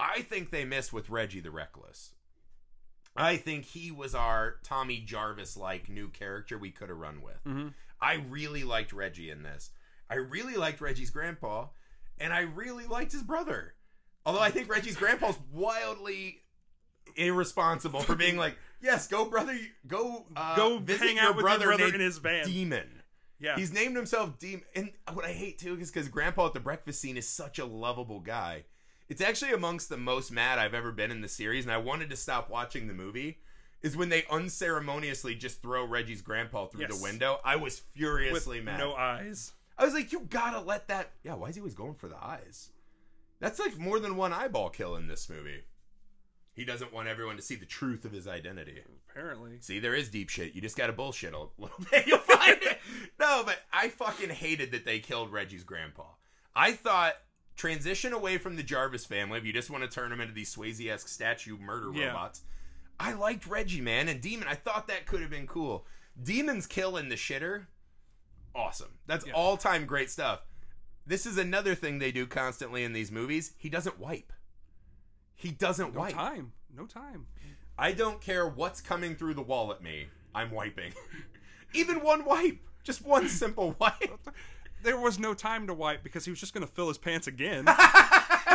I 0.00 0.22
think 0.22 0.50
they 0.50 0.64
missed 0.64 0.92
with 0.92 1.10
Reggie 1.10 1.40
the 1.40 1.50
Reckless. 1.50 2.12
I 3.16 3.36
think 3.36 3.64
he 3.64 3.90
was 3.90 4.14
our 4.14 4.58
Tommy 4.62 5.00
Jarvis 5.00 5.56
like 5.56 5.88
new 5.88 6.08
character 6.08 6.56
we 6.56 6.70
could 6.70 6.88
have 6.88 6.98
run 6.98 7.20
with. 7.20 7.42
Mhm. 7.44 7.74
I 8.00 8.14
really 8.14 8.62
liked 8.62 8.92
Reggie 8.92 9.28
in 9.30 9.42
this. 9.42 9.70
I 10.08 10.14
really 10.14 10.54
liked 10.56 10.80
Reggie's 10.80 11.10
grandpa, 11.10 11.68
and 12.20 12.32
I 12.32 12.40
really 12.40 12.86
liked 12.86 13.12
his 13.12 13.22
brother. 13.22 13.74
Although 14.26 14.40
I 14.40 14.50
think 14.50 14.68
Reggie's 14.70 14.96
grandpa's 14.96 15.38
wildly 15.52 16.42
irresponsible 17.16 18.00
for 18.00 18.14
being 18.14 18.36
like, 18.36 18.56
"Yes, 18.80 19.08
go 19.08 19.24
brother, 19.28 19.56
go 19.86 20.26
uh, 20.36 20.56
Go 20.56 20.78
visit 20.78 21.06
hang 21.06 21.16
your 21.16 21.24
out 21.26 21.36
with 21.36 21.42
brother, 21.44 21.66
your 21.66 21.76
brother 21.78 21.94
in 21.94 22.00
his 22.00 22.18
van. 22.18 22.46
Demon." 22.46 23.02
yeah. 23.40 23.56
He's 23.56 23.72
named 23.72 23.96
himself 23.96 24.38
Demon. 24.38 24.64
And 24.74 24.90
what 25.12 25.24
I 25.24 25.32
hate 25.32 25.58
too 25.58 25.78
is 25.78 25.90
because 25.90 26.08
Grandpa 26.08 26.46
at 26.46 26.54
the 26.54 26.60
breakfast 26.60 27.00
scene 27.00 27.16
is 27.16 27.28
such 27.28 27.58
a 27.58 27.64
lovable 27.64 28.20
guy. 28.20 28.64
It's 29.08 29.22
actually 29.22 29.52
amongst 29.52 29.88
the 29.88 29.96
most 29.96 30.30
mad 30.30 30.58
I've 30.58 30.74
ever 30.74 30.92
been 30.92 31.10
in 31.10 31.22
the 31.22 31.28
series, 31.28 31.64
and 31.64 31.72
I 31.72 31.78
wanted 31.78 32.10
to 32.10 32.16
stop 32.16 32.50
watching 32.50 32.86
the 32.88 32.94
movie. 32.94 33.38
Is 33.80 33.96
when 33.96 34.08
they 34.08 34.24
unceremoniously 34.28 35.36
just 35.36 35.62
throw 35.62 35.84
Reggie's 35.84 36.20
grandpa 36.20 36.66
through 36.66 36.80
Yes. 36.82 36.96
the 36.96 37.02
window. 37.02 37.38
I 37.44 37.54
was 37.56 37.74
with 37.76 37.84
furiously 37.94 38.60
mad. 38.60 38.78
no 38.80 38.92
eyes. 38.94 39.52
I 39.78 39.84
was 39.84 39.94
like, 39.94 40.12
you 40.12 40.20
gotta 40.28 40.60
let 40.60 40.88
that. 40.88 41.12
Yeah, 41.22 41.34
why 41.34 41.48
is 41.48 41.54
he 41.54 41.60
always 41.60 41.74
going 41.74 41.94
for 41.94 42.08
the 42.08 42.22
eyes? 42.22 42.70
That's 43.40 43.58
like 43.60 43.78
more 43.78 44.00
than 44.00 44.16
one 44.16 44.32
eyeball 44.32 44.70
kill 44.70 44.96
in 44.96 45.06
this 45.06 45.28
movie. 45.30 45.62
He 46.52 46.64
doesn't 46.64 46.92
want 46.92 47.06
everyone 47.06 47.36
to 47.36 47.42
see 47.42 47.54
the 47.54 47.64
truth 47.66 48.04
of 48.04 48.10
his 48.10 48.26
identity. 48.26 48.80
Apparently. 49.08 49.58
See, 49.60 49.78
there 49.78 49.94
is 49.94 50.08
deep 50.08 50.28
shit. 50.28 50.54
You 50.56 50.60
just 50.60 50.76
gotta 50.76 50.92
bullshit 50.92 51.32
a 51.34 51.38
little 51.56 51.78
bit. 51.90 52.06
You'll 52.06 52.18
find 52.18 52.58
it. 52.62 52.78
No, 53.20 53.42
but 53.44 53.58
I 53.72 53.88
fucking 53.88 54.30
hated 54.30 54.70
that 54.70 54.84
they 54.86 55.00
killed 55.00 55.30
Reggie's 55.32 55.64
grandpa. 55.64 56.04
I 56.56 56.72
thought 56.72 57.14
transition 57.56 58.12
away 58.12 58.38
from 58.38 58.56
the 58.56 58.62
Jarvis 58.62 59.04
family 59.04 59.38
if 59.38 59.44
you 59.44 59.52
just 59.52 59.70
want 59.70 59.82
to 59.84 59.90
turn 59.90 60.08
them 60.10 60.20
into 60.20 60.32
these 60.32 60.54
Swayze 60.54 60.88
esque 60.88 61.08
statue 61.08 61.58
murder 61.58 61.90
Yeah. 61.92 62.06
robots. 62.08 62.42
I 62.98 63.12
liked 63.12 63.46
Reggie, 63.46 63.80
man, 63.80 64.08
and 64.08 64.20
Demon. 64.20 64.48
I 64.48 64.54
thought 64.54 64.86
that 64.88 65.04
could 65.06 65.20
have 65.20 65.30
been 65.30 65.46
cool. 65.48 65.84
Demon's 66.22 66.66
kill 66.66 66.96
in 66.96 67.08
the 67.08 67.16
shitter, 67.16 67.66
awesome. 68.58 68.88
That's 69.06 69.26
Yeah. 69.26 69.32
all 69.34 69.56
time 69.56 69.86
great 69.86 70.10
stuff. 70.10 70.40
This 71.06 71.24
is 71.24 71.38
another 71.38 71.74
thing 71.74 71.98
they 71.98 72.12
do 72.12 72.26
constantly 72.26 72.84
in 72.84 72.92
these 72.92 73.10
movies. 73.10 73.52
He 73.56 73.68
doesn't 73.70 73.98
wipe. 73.98 74.32
He 75.34 75.50
doesn't 75.50 75.94
No 75.94 76.00
wipe. 76.00 76.14
No 76.14 76.18
time. 76.20 76.52
No 76.76 76.86
time. 76.86 77.26
I 77.78 77.92
don't 77.92 78.20
care 78.20 78.46
what's 78.46 78.80
coming 78.80 79.14
through 79.14 79.34
the 79.34 79.42
wall 79.42 79.70
at 79.72 79.82
me. 79.82 80.08
I'm 80.34 80.50
wiping. 80.50 80.92
Even 81.72 82.00
one 82.02 82.24
wipe. 82.24 82.58
Just 82.82 83.04
one 83.04 83.28
simple 83.28 83.76
wipe. 83.78 84.28
There 84.82 84.98
was 84.98 85.18
no 85.18 85.34
time 85.34 85.66
to 85.68 85.74
wipe 85.74 86.02
because 86.02 86.24
he 86.24 86.30
was 86.30 86.40
just 86.40 86.52
going 86.54 86.66
to 86.66 86.72
fill 86.72 86.88
his 86.88 86.98
pants 86.98 87.26
again. 87.26 87.64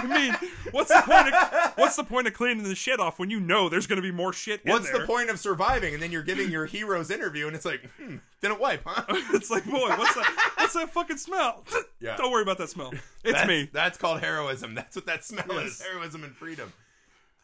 I 0.04 0.20
mean, 0.20 0.52
what's 0.72 0.90
the 0.90 1.02
point? 1.02 1.34
Of, 1.34 1.74
what's 1.78 1.96
the 1.96 2.04
point 2.04 2.28
of 2.28 2.34
cleaning 2.34 2.64
the 2.64 2.76
shit 2.76 3.00
off 3.00 3.20
when 3.20 3.30
you 3.30 3.40
know 3.40 3.70
there's 3.70 3.88
going 3.88 3.98
to 3.98 4.02
be 4.02 4.12
more 4.12 4.34
shit 4.34 4.62
in 4.64 4.72
What's 4.72 4.92
the 4.92 5.02
point 5.02 5.30
of 5.30 5.40
surviving? 5.40 5.94
And 5.94 6.02
then 6.04 6.12
you're 6.12 6.24
giving 6.24 6.52
your 6.52 6.66
hero's 6.66 7.10
interview, 7.12 7.48
and 7.48 7.56
it's 7.56 7.66
like, 7.66 7.90
hmm, 7.98 8.18
didn't 8.42 8.60
wipe, 8.60 8.82
huh? 8.86 9.04
it's 9.34 9.50
like, 9.50 9.66
boy, 9.66 9.90
what's 9.90 10.16
that? 10.16 10.54
What's 10.58 10.74
that 10.74 10.92
fucking 10.92 11.18
smell? 11.18 11.64
Yeah. 12.00 12.16
Don't 12.18 12.32
worry 12.32 12.44
about 12.44 12.58
that 12.58 12.70
smell. 12.70 12.92
It's 12.92 13.04
that's, 13.34 13.48
me. 13.48 13.70
That's 13.72 13.98
called 13.98 14.22
heroism. 14.22 14.76
That's 14.76 14.96
what 14.96 15.06
that 15.06 15.24
smell 15.24 15.46
Yes. 15.50 15.80
is. 15.80 15.82
Heroism 15.82 16.24
and 16.24 16.36
freedom. 16.36 16.74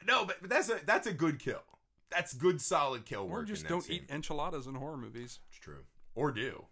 No, 0.08 0.26
but, 0.26 0.38
but 0.42 0.50
that's 0.50 0.70
a 0.70 0.80
that's 0.86 1.08
a 1.08 1.14
good 1.14 1.40
kill. 1.40 1.62
That's 2.12 2.34
good, 2.34 2.60
solid 2.60 3.06
kill 3.06 3.28
work. 3.28 3.44
Or 3.44 3.46
just 3.46 3.68
don't 3.68 3.84
scene. 3.84 3.98
eat 3.98 4.10
enchiladas 4.10 4.66
in 4.66 4.76
horror 4.76 4.98
movies. 4.98 5.40
Or 6.20 6.34
do. 6.34 6.66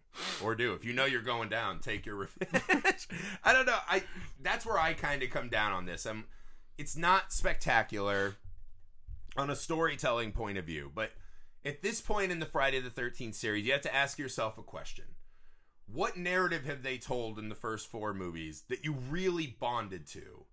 Or 0.44 0.56
do. 0.56 0.74
If 0.74 0.84
you 0.84 0.92
know 0.92 1.06
you're 1.06 1.22
going 1.22 1.48
down, 1.48 1.80
take 1.80 2.06
your 2.06 2.16
revenge. 2.18 3.08
I 3.46 3.54
don't 3.54 3.66
know. 3.66 3.78
I 3.88 4.04
that's 4.42 4.66
where 4.66 4.78
I 4.78 4.92
kind 4.92 5.24
of 5.24 5.30
come 5.30 5.48
down 5.48 5.72
on 5.72 5.86
this. 5.86 6.06
I'm 6.06 6.26
it's 6.78 6.98
not 6.98 7.32
spectacular 7.32 8.36
on 9.38 9.50
a 9.50 9.56
storytelling 9.56 10.34
point 10.34 10.58
of 10.58 10.66
view, 10.66 10.92
but 10.94 11.12
at 11.64 11.82
this 11.82 12.02
point 12.02 12.30
in 12.30 12.40
the 12.42 12.46
Friday 12.46 12.82
the 12.82 12.90
13th 12.90 13.36
series, 13.36 13.66
you 13.66 13.72
have 13.72 13.82
to 13.84 13.96
ask 13.96 14.20
yourself 14.20 14.58
a 14.58 14.64
question. 14.64 15.06
What 15.86 16.18
narrative 16.18 16.66
have 16.66 16.84
they 16.84 16.98
told 16.98 17.40
in 17.40 17.48
the 17.48 17.56
first 17.56 17.88
four 17.88 18.14
movies 18.14 18.64
that 18.68 18.84
you 18.84 18.96
really 19.10 19.56
bonded 19.62 20.08
to 20.08 20.44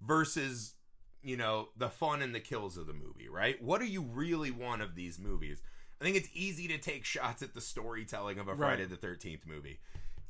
versus, 0.00 0.74
you 1.22 1.36
know, 1.36 1.70
the 1.76 1.88
fun 1.88 2.22
and 2.22 2.32
the 2.32 2.40
kills 2.40 2.76
of 2.76 2.86
the 2.86 2.92
movie, 2.92 3.28
right? 3.28 3.60
What 3.60 3.80
do 3.80 3.86
you 3.88 4.02
really 4.02 4.52
want 4.52 4.80
of 4.80 4.94
these 4.94 5.18
movies? 5.18 5.60
I 6.00 6.04
think 6.04 6.16
it's 6.16 6.28
easy 6.32 6.68
to 6.68 6.78
take 6.78 7.04
shots 7.04 7.42
at 7.42 7.54
the 7.54 7.60
storytelling 7.60 8.38
of 8.38 8.48
a 8.48 8.56
Friday 8.56 8.82
Right. 8.82 8.90
the 8.90 8.96
13th 8.96 9.46
movie. 9.46 9.80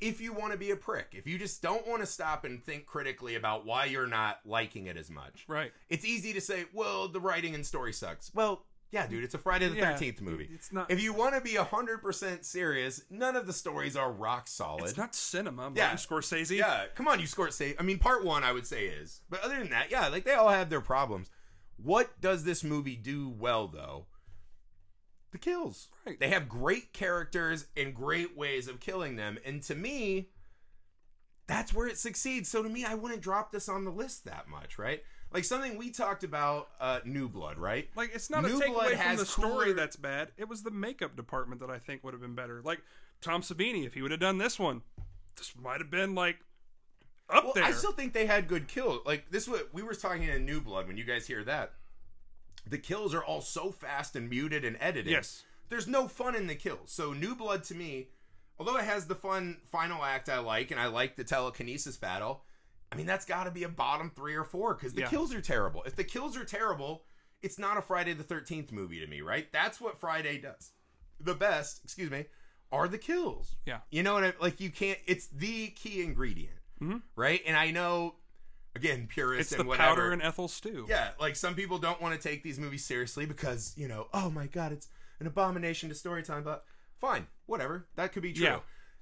If 0.01 0.21
you 0.21 0.33
want 0.33 0.53
to 0.53 0.59
be 0.59 0.71
a 0.71 0.77
prick, 0.77 1.09
if 1.13 1.27
you 1.27 1.39
just 1.39 1.61
don't 1.61 1.87
want 1.87 2.01
to 2.03 2.07
stop 2.07 2.45
and 2.45 2.63
think 2.65 2.87
critically 2.87 3.35
about 3.35 3.67
why 3.67 3.87
you're 3.87 4.07
not 4.07 4.39
liking 4.45 4.87
it 4.87 4.97
as 4.97 5.11
much, 5.11 5.45
Right. 5.49 5.73
it's 5.89 6.05
easy 6.05 6.33
to 6.33 6.41
say, 6.41 6.67
well, 6.73 7.09
the 7.09 7.21
writing 7.21 7.55
and 7.55 7.67
story 7.67 7.93
sucks. 7.93 8.33
Well, 8.33 8.65
yeah, 8.91 9.07
dude, 9.07 9.25
it's 9.25 9.35
a 9.35 9.39
Friday 9.39 9.69
the 9.69 9.77
Yeah, 9.77 9.93
13th 9.93 10.21
movie. 10.23 10.49
It's 10.53 10.73
not. 10.73 10.91
If 10.91 11.03
you 11.03 11.13
want 11.13 11.35
to 11.35 11.41
be 11.43 11.57
100% 11.59 12.45
serious, 12.47 13.03
none 13.11 13.37
of 13.37 13.47
the 13.47 13.53
stories 13.53 13.97
are 13.97 14.11
rock 14.11 14.47
solid. 14.49 14.85
It's 14.85 14.97
not 14.97 15.15
cinema. 15.15 15.73
Yeah. 15.75 15.93
Scorsese. 15.95 16.57
Yeah, 16.57 16.87
come 16.95 17.07
on, 17.09 17.21
you 17.21 17.27
scored 17.27 17.53
say. 17.53 17.75
I 17.79 17.83
mean, 17.83 17.99
part 17.99 18.25
one, 18.25 18.45
I 18.45 18.53
would 18.53 18.67
say 18.67 18.87
is, 18.87 19.21
but 19.29 19.43
other 19.43 19.59
than 19.59 19.69
that, 19.71 19.91
yeah, 19.91 20.09
like 20.09 20.25
they 20.25 20.33
all 20.35 20.49
have 20.49 20.71
their 20.71 20.81
problems. 20.81 21.29
What 21.77 22.21
does 22.21 22.45
this 22.45 22.65
movie 22.65 22.97
do 22.97 23.29
well, 23.29 23.69
though? 23.69 24.07
The 25.31 25.39
kills. 25.39 25.89
Right. 26.07 26.19
They 26.19 26.29
have 26.31 26.49
great 26.49 26.93
characters 26.93 27.67
and 27.77 27.95
great 27.95 28.37
ways 28.37 28.67
of 28.69 28.81
killing 28.81 29.17
them, 29.17 29.39
and 29.45 29.63
to 29.65 29.75
me, 29.75 30.31
that's 31.47 31.73
where 31.73 31.87
it 31.87 31.99
succeeds. 31.99 32.49
So 32.49 32.63
to 32.63 32.69
me, 32.69 32.85
I 32.85 32.95
wouldn't 32.95 33.21
drop 33.23 33.53
this 33.53 33.69
on 33.69 33.85
the 33.85 33.91
list 33.91 34.25
that 34.27 34.49
much, 34.49 34.79
right? 34.79 35.03
Like 35.33 35.45
something 35.45 35.77
we 35.77 35.91
talked 35.91 36.25
about, 36.25 36.69
uh, 36.81 37.01
New 37.05 37.29
Blood, 37.29 37.59
right? 37.59 37.89
Like 37.95 38.11
it's 38.15 38.31
not 38.31 38.45
New 38.45 38.59
a 38.59 38.61
takeaway 38.63 38.73
Blood 38.73 38.89
from 38.93 38.99
has 38.99 39.19
the 39.21 39.27
story 39.27 39.51
cooler- 39.67 39.73
that's 39.75 39.97
bad. 39.97 40.33
It 40.39 40.49
was 40.49 40.63
the 40.63 40.71
makeup 40.71 41.17
department 41.17 41.61
that 41.61 41.71
I 41.71 41.79
think 41.79 42.03
would 42.05 42.15
have 42.15 42.23
been 42.23 42.35
better. 42.35 42.63
Like 42.65 42.81
Tom 43.21 43.43
Savini, 43.43 43.87
if 43.87 43.95
he 43.95 44.03
would 44.03 44.11
have 44.11 44.21
done 44.21 44.39
this 44.39 44.59
one, 44.59 44.83
this 45.37 45.53
might 45.61 45.81
have 45.81 45.91
been 45.91 46.15
like 46.15 46.39
up 47.29 47.45
Well, 47.45 47.53
there. 47.55 47.65
I 47.65 47.73
still 47.73 47.93
think 47.93 48.15
they 48.15 48.25
had 48.25 48.49
good 48.49 48.69
kills. 48.69 49.01
Like 49.05 49.31
this, 49.31 49.47
what 49.47 49.69
we 49.75 49.83
were 49.83 49.93
talking 49.95 50.23
in 50.23 50.47
New 50.47 50.63
Blood. 50.63 50.87
When 50.87 50.97
you 50.97 51.05
guys 51.05 51.27
hear 51.27 51.45
that, 51.45 51.73
the 52.71 52.79
kills 52.79 53.15
are 53.15 53.23
all 53.25 53.41
so 53.41 53.71
fast 53.71 54.17
and 54.17 54.29
muted 54.29 54.65
and 54.65 54.77
edited. 54.81 55.11
Yes. 55.13 55.45
there's 55.69 55.87
no 55.87 56.09
fun 56.09 56.35
in 56.35 56.47
the 56.47 56.55
kills. 56.55 56.91
So 56.91 57.13
New 57.13 57.35
Blood 57.35 57.63
to 57.65 57.75
me, 57.75 58.09
although 58.59 58.77
it 58.79 58.85
has 58.85 59.07
the 59.07 59.15
fun 59.15 59.59
final 59.71 60.03
act 60.05 60.29
I 60.29 60.39
like, 60.39 60.71
and 60.71 60.81
I 60.81 60.87
like 60.87 61.17
the 61.17 61.25
telekinesis 61.25 61.97
battle. 61.97 62.43
I 62.91 62.97
mean, 62.97 63.05
that's 63.07 63.27
got 63.27 63.45
to 63.45 63.51
be 63.51 63.65
a 63.65 63.69
bottom 63.69 64.11
three 64.11 64.35
or 64.35 64.45
four 64.45 64.75
because 64.75 64.95
the 64.95 65.03
Yeah. 65.03 65.09
kills 65.11 65.35
are 65.35 65.43
terrible. 65.43 65.83
If 65.85 65.95
the 65.95 66.05
kills 66.05 66.37
are 66.39 66.45
terrible, 66.45 67.05
it's 67.43 67.59
not 67.59 67.77
a 67.77 67.83
Friday 67.83 68.15
the 68.15 68.23
Thirteenth 68.25 68.73
movie 68.73 68.99
to 69.01 69.07
me, 69.07 69.21
right? 69.21 69.51
That's 69.53 69.79
what 69.81 70.01
Friday 70.01 70.39
does. 70.39 70.73
The 71.21 71.35
best, 71.35 71.83
excuse 71.85 72.11
me, 72.11 72.25
are 72.73 72.89
the 72.89 72.97
kills. 72.99 73.57
Yeah. 73.67 73.81
You 73.91 74.03
know 74.03 74.15
what 74.15 74.25
I 74.25 74.33
like? 74.41 74.61
You 74.61 74.71
can't. 74.71 74.99
It's 75.07 75.27
the 75.27 75.69
key 75.69 76.03
ingredient, 76.03 76.57
Mhm. 76.81 77.03
right? 77.15 77.43
And 77.47 77.57
I 77.59 77.71
know, 77.73 78.17
again, 78.79 79.07
purists 79.09 79.53
it's 79.53 79.61
and 79.61 79.67
the 79.67 79.69
whatever. 79.69 79.89
powder 79.89 80.13
and 80.13 80.23
Ethel 80.23 80.49
stew. 80.49 80.87
Yeah, 80.89 81.11
like 81.21 81.37
some 81.37 81.55
people 81.55 81.79
don't 81.79 82.01
want 82.01 82.21
to 82.21 82.29
take 82.29 82.43
these 82.43 82.59
movies 82.59 82.85
seriously 82.85 83.27
because, 83.27 83.75
you 83.77 83.89
know, 83.89 84.07
oh 84.15 84.31
my 84.31 84.47
god, 84.47 84.73
it's 84.73 84.89
an 85.21 85.27
abomination 85.27 85.89
to 85.89 85.95
story 85.95 86.23
time, 86.23 86.43
but 86.45 86.65
fine, 87.01 87.27
whatever. 87.47 87.87
That 87.97 88.13
could 88.13 88.23
be 88.23 88.33
true. 88.33 88.45
Yeah. 88.47 88.59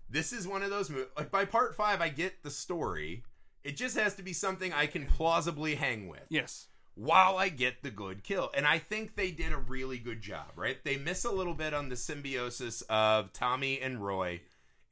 This 0.09 0.33
is 0.33 0.47
one 0.47 0.63
of 0.63 0.71
those 0.71 0.89
movies. 0.89 1.09
Like 1.17 1.31
by 1.31 1.45
part 1.45 1.75
five, 1.75 2.01
I 2.01 2.09
get 2.09 2.43
the 2.43 2.51
story. 2.51 3.23
It 3.65 3.77
just 3.77 3.97
has 3.99 4.15
to 4.15 4.23
be 4.23 4.33
something 4.33 4.73
I 4.73 4.87
can 4.87 5.07
plausibly 5.07 5.75
hang 5.75 6.07
with 6.07 6.23
Yes. 6.29 6.69
while 6.95 7.37
I 7.37 7.49
get 7.49 7.83
the 7.83 7.91
good 7.91 8.23
kill. 8.23 8.51
And 8.55 8.65
I 8.67 8.79
think 8.79 9.17
they 9.17 9.33
did 9.33 9.53
a 9.53 9.57
really 9.57 9.99
good 9.99 10.23
job, 10.23 10.53
right? 10.55 10.77
They 10.85 10.97
miss 10.97 11.25
a 11.25 11.33
little 11.33 11.55
bit 11.55 11.75
on 11.75 11.89
the 11.89 11.97
symbiosis 11.97 12.83
of 12.89 13.33
Tommy 13.33 13.81
and 13.81 14.05
Roy. 14.05 14.43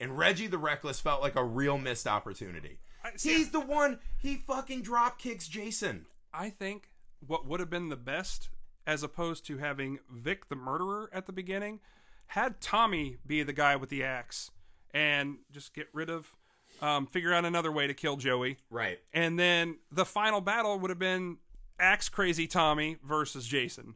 And 0.01 0.19
Reggie 0.19 0.49
the 0.49 0.59
Reckless 0.59 0.99
felt 1.01 1.23
like 1.23 1.37
a 1.37 1.45
real 1.45 1.79
missed 1.79 2.09
opportunity. 2.09 2.81
I, 3.05 3.11
see, 3.17 3.35
He's 3.35 3.51
the 3.51 3.61
one, 3.61 3.99
he 4.17 4.37
fucking 4.37 4.83
drop 4.83 5.19
kicks 5.19 5.47
Jason. 5.47 6.07
I 6.33 6.49
think 6.51 6.91
what 7.25 7.47
would 7.47 7.61
have 7.61 7.71
been 7.71 7.91
the 7.91 7.97
best, 7.97 8.49
as 8.87 9.03
opposed 9.03 9.47
to 9.47 9.59
having 9.59 9.99
Vic 10.11 10.49
the 10.49 10.57
murderer 10.57 11.11
at 11.13 11.27
the 11.27 11.33
beginning, 11.33 11.81
had 12.29 12.61
Tommy 12.61 13.19
be 13.27 13.43
the 13.43 13.53
guy 13.53 13.77
with 13.77 13.91
the 13.91 14.03
axe 14.03 14.51
and 14.93 15.37
just 15.53 15.75
get 15.75 15.89
rid 15.93 16.09
of, 16.09 16.35
um, 16.81 17.07
figure 17.07 17.33
out 17.33 17.45
another 17.45 17.71
way 17.71 17.87
to 17.87 17.95
kill 17.95 18.17
Joey. 18.17 18.59
Right. 18.71 18.99
And 19.13 19.39
then 19.39 19.79
the 19.93 20.05
final 20.05 20.41
battle 20.41 20.79
would 20.79 20.91
have 20.91 20.99
been 20.99 21.39
axe 21.79 22.09
crazy 22.09 22.47
Tommy 22.47 22.97
versus 23.05 23.47
Jason. 23.47 23.95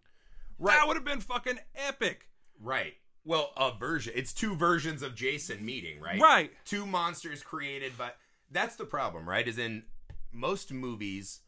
Right. 0.59 0.77
That 0.77 0.87
would 0.87 0.97
have 0.97 1.05
been 1.05 1.21
fucking 1.21 1.59
epic. 1.75 2.29
Right. 2.61 2.95
Well, 3.25 3.53
a 3.57 3.73
version. 3.73 4.13
It's 4.17 4.33
two 4.33 4.57
versions 4.57 5.03
of 5.03 5.15
Jason 5.15 5.65
meeting, 5.65 6.01
right? 6.01 6.21
Right. 6.21 6.51
Two 6.65 6.87
monsters 6.87 7.43
created 7.43 7.97
by. 7.97 8.11
That's 8.51 8.77
the 8.77 8.85
problem, 8.85 9.29
right? 9.29 9.47
Is 9.47 9.59
in 9.59 9.85
most 10.33 10.73
movies, 10.73 11.41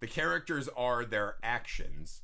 the 0.00 0.06
characters 0.06 0.68
are 0.76 1.04
their 1.04 1.36
actions, 1.42 2.22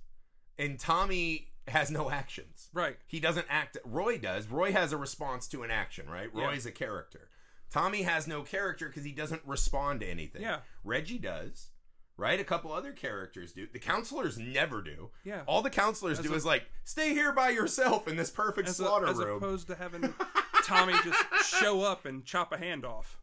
and 0.58 0.78
Tommy 0.78 1.48
has 1.68 1.90
no 1.90 2.10
actions. 2.10 2.68
Right. 2.74 2.96
He 3.06 3.20
doesn't 3.20 3.46
act. 3.48 3.78
Roy 3.84 4.18
does. 4.18 4.48
Roy 4.48 4.72
has 4.72 4.92
a 4.92 4.96
response 4.96 5.46
to 5.48 5.62
an 5.62 5.70
action, 5.70 6.08
right? 6.08 6.28
Yeah. 6.34 6.44
Roy's 6.46 6.66
a 6.66 6.72
character. 6.72 7.28
Tommy 7.70 8.02
has 8.02 8.26
no 8.26 8.42
character 8.42 8.86
because 8.88 9.04
he 9.04 9.12
doesn't 9.12 9.42
respond 9.46 10.00
to 10.00 10.06
anything. 10.06 10.42
Yeah. 10.42 10.58
Reggie 10.84 11.18
does. 11.18 11.68
Right? 12.16 12.38
A 12.38 12.44
couple 12.44 12.70
other 12.72 12.92
characters 12.92 13.52
do. 13.52 13.66
The 13.72 13.80
counselors 13.80 14.38
never 14.38 14.80
do. 14.82 15.10
Yeah. 15.24 15.40
All 15.48 15.62
the 15.62 15.70
counselors 15.70 16.20
As 16.20 16.24
do 16.24 16.32
a- 16.32 16.36
is 16.36 16.44
like, 16.44 16.62
stay 16.84 17.12
here 17.12 17.32
by 17.32 17.48
yourself 17.50 18.06
in 18.06 18.16
this 18.16 18.30
perfect 18.30 18.68
as, 18.68 18.78
a- 18.78 18.84
as 19.08 19.16
room. 19.16 19.38
opposed 19.38 19.66
to 19.66 19.74
having 19.74 20.14
Tommy 20.64 20.92
just 21.02 21.24
show 21.58 21.82
up 21.82 22.04
and 22.06 22.24
chop 22.24 22.52
a 22.52 22.56
hand 22.56 22.84
off. 22.84 23.18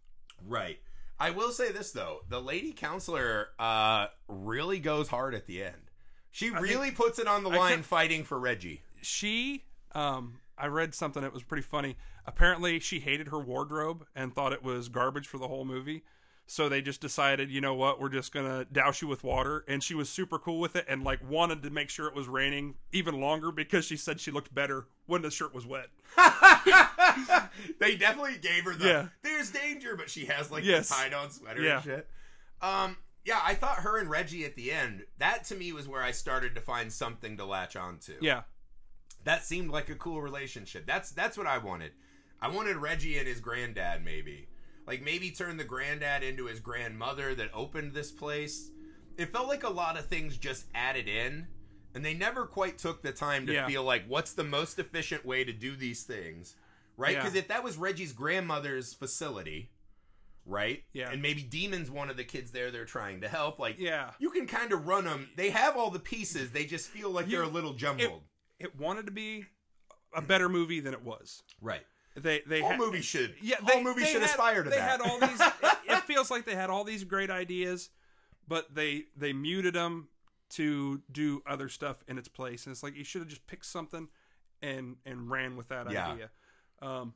Right. 0.45 0.79
I 1.21 1.29
will 1.29 1.51
say 1.51 1.71
this 1.71 1.91
though, 1.91 2.21
the 2.29 2.41
lady 2.41 2.71
counselor 2.73 3.49
uh 3.59 4.07
really 4.27 4.79
goes 4.79 5.07
hard 5.07 5.35
at 5.35 5.45
the 5.45 5.63
end. 5.63 5.91
She 6.31 6.49
think- 6.49 6.61
really 6.61 6.91
puts 6.91 7.19
it 7.19 7.27
on 7.27 7.43
the 7.43 7.49
I 7.51 7.57
line 7.57 7.75
kept- 7.77 7.85
fighting 7.87 8.23
for 8.23 8.39
Reggie. 8.39 8.81
She, 9.01 9.63
um, 9.93 10.39
I 10.57 10.67
read 10.67 10.93
something 10.95 11.21
that 11.23 11.33
was 11.33 11.43
pretty 11.43 11.63
funny. 11.63 11.97
Apparently, 12.25 12.79
she 12.79 12.99
hated 12.99 13.27
her 13.29 13.39
wardrobe 13.39 14.05
and 14.15 14.33
thought 14.33 14.53
it 14.53 14.63
was 14.63 14.89
garbage 14.89 15.27
for 15.27 15.37
the 15.37 15.47
whole 15.47 15.65
movie. 15.65 16.03
So 16.51 16.67
they 16.67 16.81
just 16.81 16.99
decided, 16.99 17.49
you 17.49 17.61
know 17.61 17.73
what, 17.75 18.01
we're 18.01 18.09
just 18.09 18.33
gonna 18.33 18.65
douse 18.65 19.01
you 19.01 19.07
with 19.07 19.23
water, 19.23 19.63
and 19.69 19.81
she 19.81 19.95
was 19.95 20.09
super 20.09 20.37
cool 20.37 20.59
with 20.59 20.75
it, 20.75 20.83
and 20.89 21.01
like 21.01 21.19
wanted 21.29 21.63
to 21.63 21.69
make 21.69 21.89
sure 21.89 22.07
it 22.09 22.13
was 22.13 22.27
raining 22.27 22.75
even 22.91 23.21
longer 23.21 23.53
because 23.53 23.85
she 23.85 23.95
said 23.95 24.19
she 24.19 24.31
looked 24.31 24.53
better 24.53 24.87
when 25.05 25.21
the 25.21 25.31
shirt 25.31 25.55
was 25.55 25.65
wet. 25.65 25.87
they 27.79 27.95
definitely 27.95 28.37
gave 28.41 28.65
her 28.65 28.75
the 28.75 28.85
Yeah. 28.85 29.07
there's 29.23 29.49
danger, 29.51 29.95
but 29.95 30.09
she 30.09 30.25
has 30.25 30.51
like 30.51 30.65
Yes. 30.65 30.89
the 30.89 30.95
tied 30.95 31.13
on 31.13 31.31
sweater 31.31 31.61
Yeah. 31.61 31.75
and 31.75 31.83
shit. 31.85 32.09
Um 32.61 32.97
yeah, 33.23 33.39
I 33.41 33.53
thought 33.55 33.77
her 33.77 33.97
and 33.97 34.09
Reggie 34.09 34.43
at 34.43 34.55
the 34.57 34.73
end, 34.73 35.05
that 35.19 35.45
to 35.45 35.55
me 35.55 35.71
was 35.71 35.87
where 35.87 36.01
I 36.01 36.11
started 36.11 36.53
to 36.55 36.61
find 36.61 36.91
something 36.91 37.37
to 37.37 37.45
latch 37.45 37.77
on 37.77 37.99
to. 37.99 38.15
Yeah, 38.19 38.41
That 39.23 39.45
seemed 39.45 39.69
like 39.69 39.87
a 39.87 39.95
cool 39.95 40.21
relationship. 40.21 40.85
That's 40.85 41.11
that's 41.11 41.37
what 41.37 41.47
I 41.47 41.59
wanted. 41.59 41.93
I 42.41 42.49
wanted 42.49 42.75
Reggie 42.75 43.17
and 43.19 43.27
his 43.27 43.39
granddad 43.39 44.03
maybe. 44.03 44.49
Like 44.87 45.01
maybe 45.01 45.31
turn 45.31 45.57
the 45.57 45.63
granddad 45.63 46.23
into 46.23 46.45
his 46.47 46.59
grandmother 46.59 47.35
that 47.35 47.49
opened 47.53 47.93
this 47.93 48.11
place. 48.11 48.71
It 49.17 49.31
felt 49.31 49.47
like 49.47 49.63
a 49.63 49.69
lot 49.69 49.97
of 49.97 50.05
things 50.07 50.37
just 50.37 50.65
added 50.73 51.07
in 51.07 51.47
and 51.93 52.03
they 52.03 52.13
never 52.13 52.45
quite 52.45 52.77
took 52.77 53.01
the 53.01 53.11
time 53.11 53.45
to 53.47 53.53
Yeah. 53.53 53.67
feel 53.67 53.83
like 53.83 54.05
what's 54.07 54.33
the 54.33 54.43
most 54.43 54.79
efficient 54.79 55.25
way 55.25 55.43
to 55.43 55.53
do 55.53 55.75
these 55.75 56.03
things. 56.03 56.55
Right? 56.97 57.15
Yeah. 57.15 57.21
Cuz 57.23 57.35
if 57.35 57.47
that 57.49 57.63
was 57.63 57.77
Reggie's 57.77 58.13
grandmother's 58.13 58.93
facility, 58.93 59.71
right? 60.45 60.83
Yeah. 60.93 61.09
And 61.11 61.21
maybe 61.21 61.43
Demon's 61.43 61.91
one 61.91 62.09
of 62.09 62.17
the 62.17 62.23
kids 62.23 62.51
there 62.51 62.71
they're 62.71 62.85
trying 62.85 63.21
to 63.21 63.27
help 63.27 63.59
like 63.59 63.75
yeah. 63.79 64.11
you 64.19 64.31
can 64.31 64.47
kind 64.47 64.71
of 64.73 64.87
run 64.87 65.05
them. 65.05 65.29
They 65.35 65.51
have 65.51 65.77
all 65.77 65.91
the 65.91 65.99
pieces. 65.99 66.51
They 66.51 66.65
just 66.65 66.89
feel 66.89 67.09
like 67.11 67.27
You- 67.27 67.33
they're 67.37 67.43
a 67.43 67.47
little 67.47 67.73
jumbled. 67.73 68.23
It 68.59 68.75
wanted 68.75 69.05
to 69.05 69.11
be 69.11 69.45
a 70.13 70.21
better 70.21 70.49
movie 70.49 70.79
than 70.79 70.93
it 70.93 71.01
was. 71.03 71.43
right. 71.61 71.85
They 72.15 72.41
they 72.45 72.61
All 72.61 72.69
had- 72.71 72.79
movies 72.79 73.05
should. 73.05 73.35
Yeah, 73.41 73.55
all 73.61 73.67
they, 73.67 73.83
movies 73.83 74.07
should 74.09 74.21
had- 74.21 74.29
aspire 74.29 74.63
to 74.63 74.69
they 74.69 74.75
that. 74.77 74.99
had 74.99 75.01
all 75.01 75.19
these. 75.19 75.39
it, 75.39 75.53
it 75.89 76.03
feels 76.03 76.29
like 76.29 76.45
they 76.45 76.55
had 76.55 76.69
all 76.69 76.83
these 76.83 77.03
great 77.03 77.29
ideas, 77.29 77.89
but 78.47 78.73
they 78.75 79.05
they 79.15 79.31
muted 79.33 79.73
them 79.75 80.09
to 80.51 81.01
do 81.11 81.41
other 81.47 81.69
stuff 81.69 82.03
in 82.09 82.17
its 82.17 82.27
place, 82.27 82.65
and 82.65 82.73
it's 82.73 82.83
like 82.83 82.95
you 82.95 83.03
should 83.05 83.21
have 83.21 83.29
just 83.29 83.47
picked 83.47 83.65
something 83.65 84.09
and 84.61 84.97
and 85.05 85.31
ran 85.31 85.55
with 85.55 85.69
that 85.69 85.89
Yeah. 85.89 86.11
idea. 86.11 86.29
Um, 86.81 87.13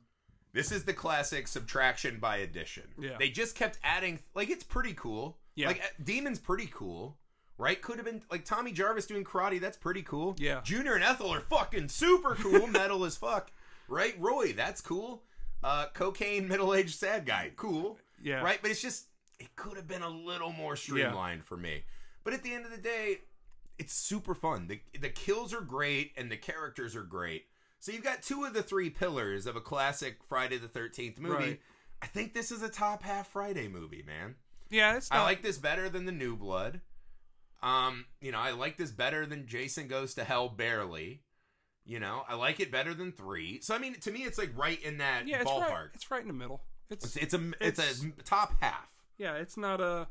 this 0.54 0.72
is 0.72 0.84
the 0.84 0.94
classic 0.94 1.46
subtraction 1.48 2.18
by 2.18 2.38
addition. 2.38 2.84
Yeah. 2.98 3.16
They 3.18 3.28
just 3.28 3.54
kept 3.54 3.78
adding. 3.84 4.20
Like 4.34 4.48
it's 4.48 4.64
pretty 4.64 4.94
cool. 4.94 5.36
Yeah. 5.54 5.66
Like 5.68 5.80
uh, 5.80 6.02
Demon's 6.02 6.38
pretty 6.38 6.70
cool. 6.72 7.18
Right? 7.58 7.80
Could 7.80 7.96
have 7.96 8.04
been 8.04 8.22
like 8.30 8.44
Tommy 8.44 8.70
Jarvis 8.72 9.06
doing 9.06 9.24
karate. 9.24 9.58
That's 9.60 9.78
pretty 9.78 10.02
cool. 10.02 10.36
Yeah. 10.38 10.60
Junior 10.62 10.94
and 10.94 11.02
Ethel 11.04 11.30
are 11.32 11.40
fucking 11.40 11.88
super 11.88 12.34
cool. 12.34 12.66
metal 12.66 13.04
as 13.04 13.16
fuck. 13.16 13.50
Right? 13.88 14.14
Roy, 14.18 14.52
that's 14.52 14.80
cool. 14.80 15.22
Uh, 15.62 15.86
cocaine, 15.94 16.48
middle 16.48 16.74
aged 16.74 16.98
sad 16.98 17.26
guy. 17.26 17.52
Cool. 17.56 17.98
yeah, 18.22 18.42
right? 18.42 18.58
But 18.60 18.70
it's 18.70 18.82
just 18.82 19.06
it 19.38 19.54
could 19.56 19.76
have 19.76 19.88
been 19.88 20.02
a 20.02 20.08
little 20.08 20.52
more 20.52 20.76
streamlined 20.76 21.44
for 21.44 21.56
me. 21.56 21.84
But 22.24 22.34
at 22.34 22.42
the 22.42 22.52
end 22.52 22.64
of 22.64 22.70
the 22.70 22.76
day, 22.78 23.18
it's 23.78 23.92
super 23.92 24.34
fun. 24.34 24.68
The 24.68 24.80
the 25.00 25.08
kills 25.08 25.54
are 25.54 25.60
great 25.60 26.12
and 26.16 26.30
the 26.30 26.36
characters 26.36 26.96
are 26.96 27.02
great. 27.02 27.46
So 27.80 27.92
you've 27.92 28.04
got 28.04 28.22
two 28.22 28.44
of 28.44 28.54
the 28.54 28.62
three 28.62 28.90
pillars 28.90 29.46
of 29.46 29.56
a 29.56 29.60
classic 29.60 30.18
Friday 30.28 30.58
the 30.58 30.68
Thirteenth 30.68 31.18
movie. 31.18 31.34
Right. 31.34 31.60
I 32.02 32.06
think 32.06 32.34
this 32.34 32.50
is 32.50 32.62
a 32.62 32.68
top 32.68 33.02
half 33.02 33.28
Friday 33.28 33.68
movie, 33.68 34.02
man. 34.06 34.34
Yeah, 34.70 34.96
it's 34.96 35.10
I 35.10 35.22
like 35.22 35.42
this 35.42 35.58
better 35.58 35.88
than 35.88 36.04
the 36.04 36.12
New 36.12 36.36
Blood. 36.36 36.80
Um, 37.62 38.06
you 38.20 38.32
know, 38.32 38.38
I 38.38 38.52
like 38.52 38.76
this 38.76 38.90
better 38.90 39.24
than 39.26 39.46
Jason 39.46 39.88
Goes 39.88 40.14
to 40.14 40.24
Hell 40.24 40.48
barely. 40.48 41.22
You 41.86 42.00
know, 42.00 42.24
I 42.28 42.34
like 42.34 42.58
it 42.58 42.72
better 42.72 42.92
than 42.94 43.12
three. 43.12 43.60
So 43.60 43.74
I 43.74 43.78
mean, 43.78 43.94
to 44.00 44.10
me, 44.10 44.20
it's 44.24 44.38
like 44.38 44.50
right 44.56 44.82
in 44.82 44.98
that 44.98 45.28
yeah, 45.28 45.40
it's 45.42 45.50
ballpark. 45.50 45.70
right. 45.70 45.86
It's 45.94 46.10
right 46.10 46.20
in 46.22 46.26
the 46.28 46.34
middle. 46.34 46.62
It's, 46.90 47.04
It's, 47.04 47.16
it's 47.16 47.34
a 47.34 47.52
it's, 47.60 47.78
It's- 47.78 48.04
a 48.18 48.22
top 48.22 48.54
half. 48.60 48.90
yeah, 49.18 49.34
it's 49.34 49.56
not 49.56 49.80
a 49.80 50.08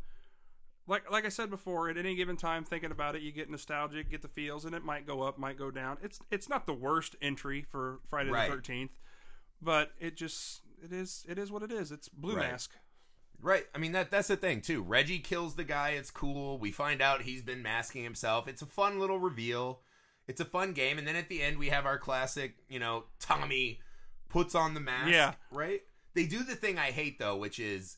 like 0.87 1.09
like 1.11 1.25
I 1.25 1.29
said 1.29 1.49
before. 1.49 1.89
At 1.89 1.97
any 1.97 2.15
given 2.15 2.37
time, 2.37 2.63
thinking 2.63 2.91
about 2.91 3.15
it, 3.15 3.21
you 3.23 3.31
get 3.31 3.49
nostalgic, 3.49 4.09
get 4.09 4.21
the 4.21 4.27
feels, 4.29 4.65
and 4.65 4.73
it 4.75 4.83
might 4.85 5.05
go 5.05 5.21
up, 5.23 5.37
might 5.37 5.57
go 5.57 5.69
down. 5.71 5.97
It's 6.01 6.19
it's 6.31 6.47
not 6.47 6.65
the 6.65 6.73
worst 6.73 7.15
entry 7.21 7.63
for 7.69 7.99
Friday 8.09 8.29
Right. 8.29 8.49
the 8.49 8.55
Thirteenth, 8.55 8.91
but 9.61 9.91
it 9.99 10.15
just 10.15 10.61
it 10.83 10.93
is 10.93 11.25
it 11.27 11.37
is 11.37 11.51
what 11.51 11.63
it 11.63 11.71
is. 11.71 11.91
It's 11.91 12.07
Blue 12.07 12.35
Right. 12.37 12.51
Mask. 12.51 12.71
Right. 13.41 13.65
I 13.75 13.79
mean 13.79 13.91
that 13.93 14.11
that's 14.11 14.27
the 14.29 14.37
thing 14.37 14.61
too. 14.61 14.81
Reggie 14.81 15.19
kills 15.19 15.55
the 15.55 15.63
guy. 15.65 15.89
It's 15.91 16.11
cool. 16.11 16.57
We 16.57 16.71
find 16.71 17.01
out 17.01 17.23
he's 17.23 17.41
been 17.41 17.61
masking 17.63 18.03
himself. 18.03 18.47
It's 18.47 18.61
a 18.61 18.65
fun 18.65 18.99
little 18.99 19.19
reveal. 19.19 19.81
It's 20.27 20.41
a 20.41 20.45
fun 20.45 20.73
game. 20.73 20.97
And 20.97 21.07
then 21.07 21.15
at 21.15 21.29
the 21.29 21.41
end 21.41 21.57
we 21.57 21.69
have 21.69 21.85
our 21.85 21.97
classic, 21.97 22.55
you 22.69 22.79
know, 22.79 23.03
Tommy 23.19 23.79
puts 24.29 24.55
on 24.55 24.73
the 24.73 24.79
mask. 24.79 25.11
Yeah. 25.11 25.33
Right? 25.51 25.81
They 26.13 26.25
do 26.25 26.43
the 26.43 26.55
thing 26.55 26.77
I 26.79 26.91
hate 26.91 27.19
though, 27.19 27.35
which 27.37 27.59
is 27.59 27.97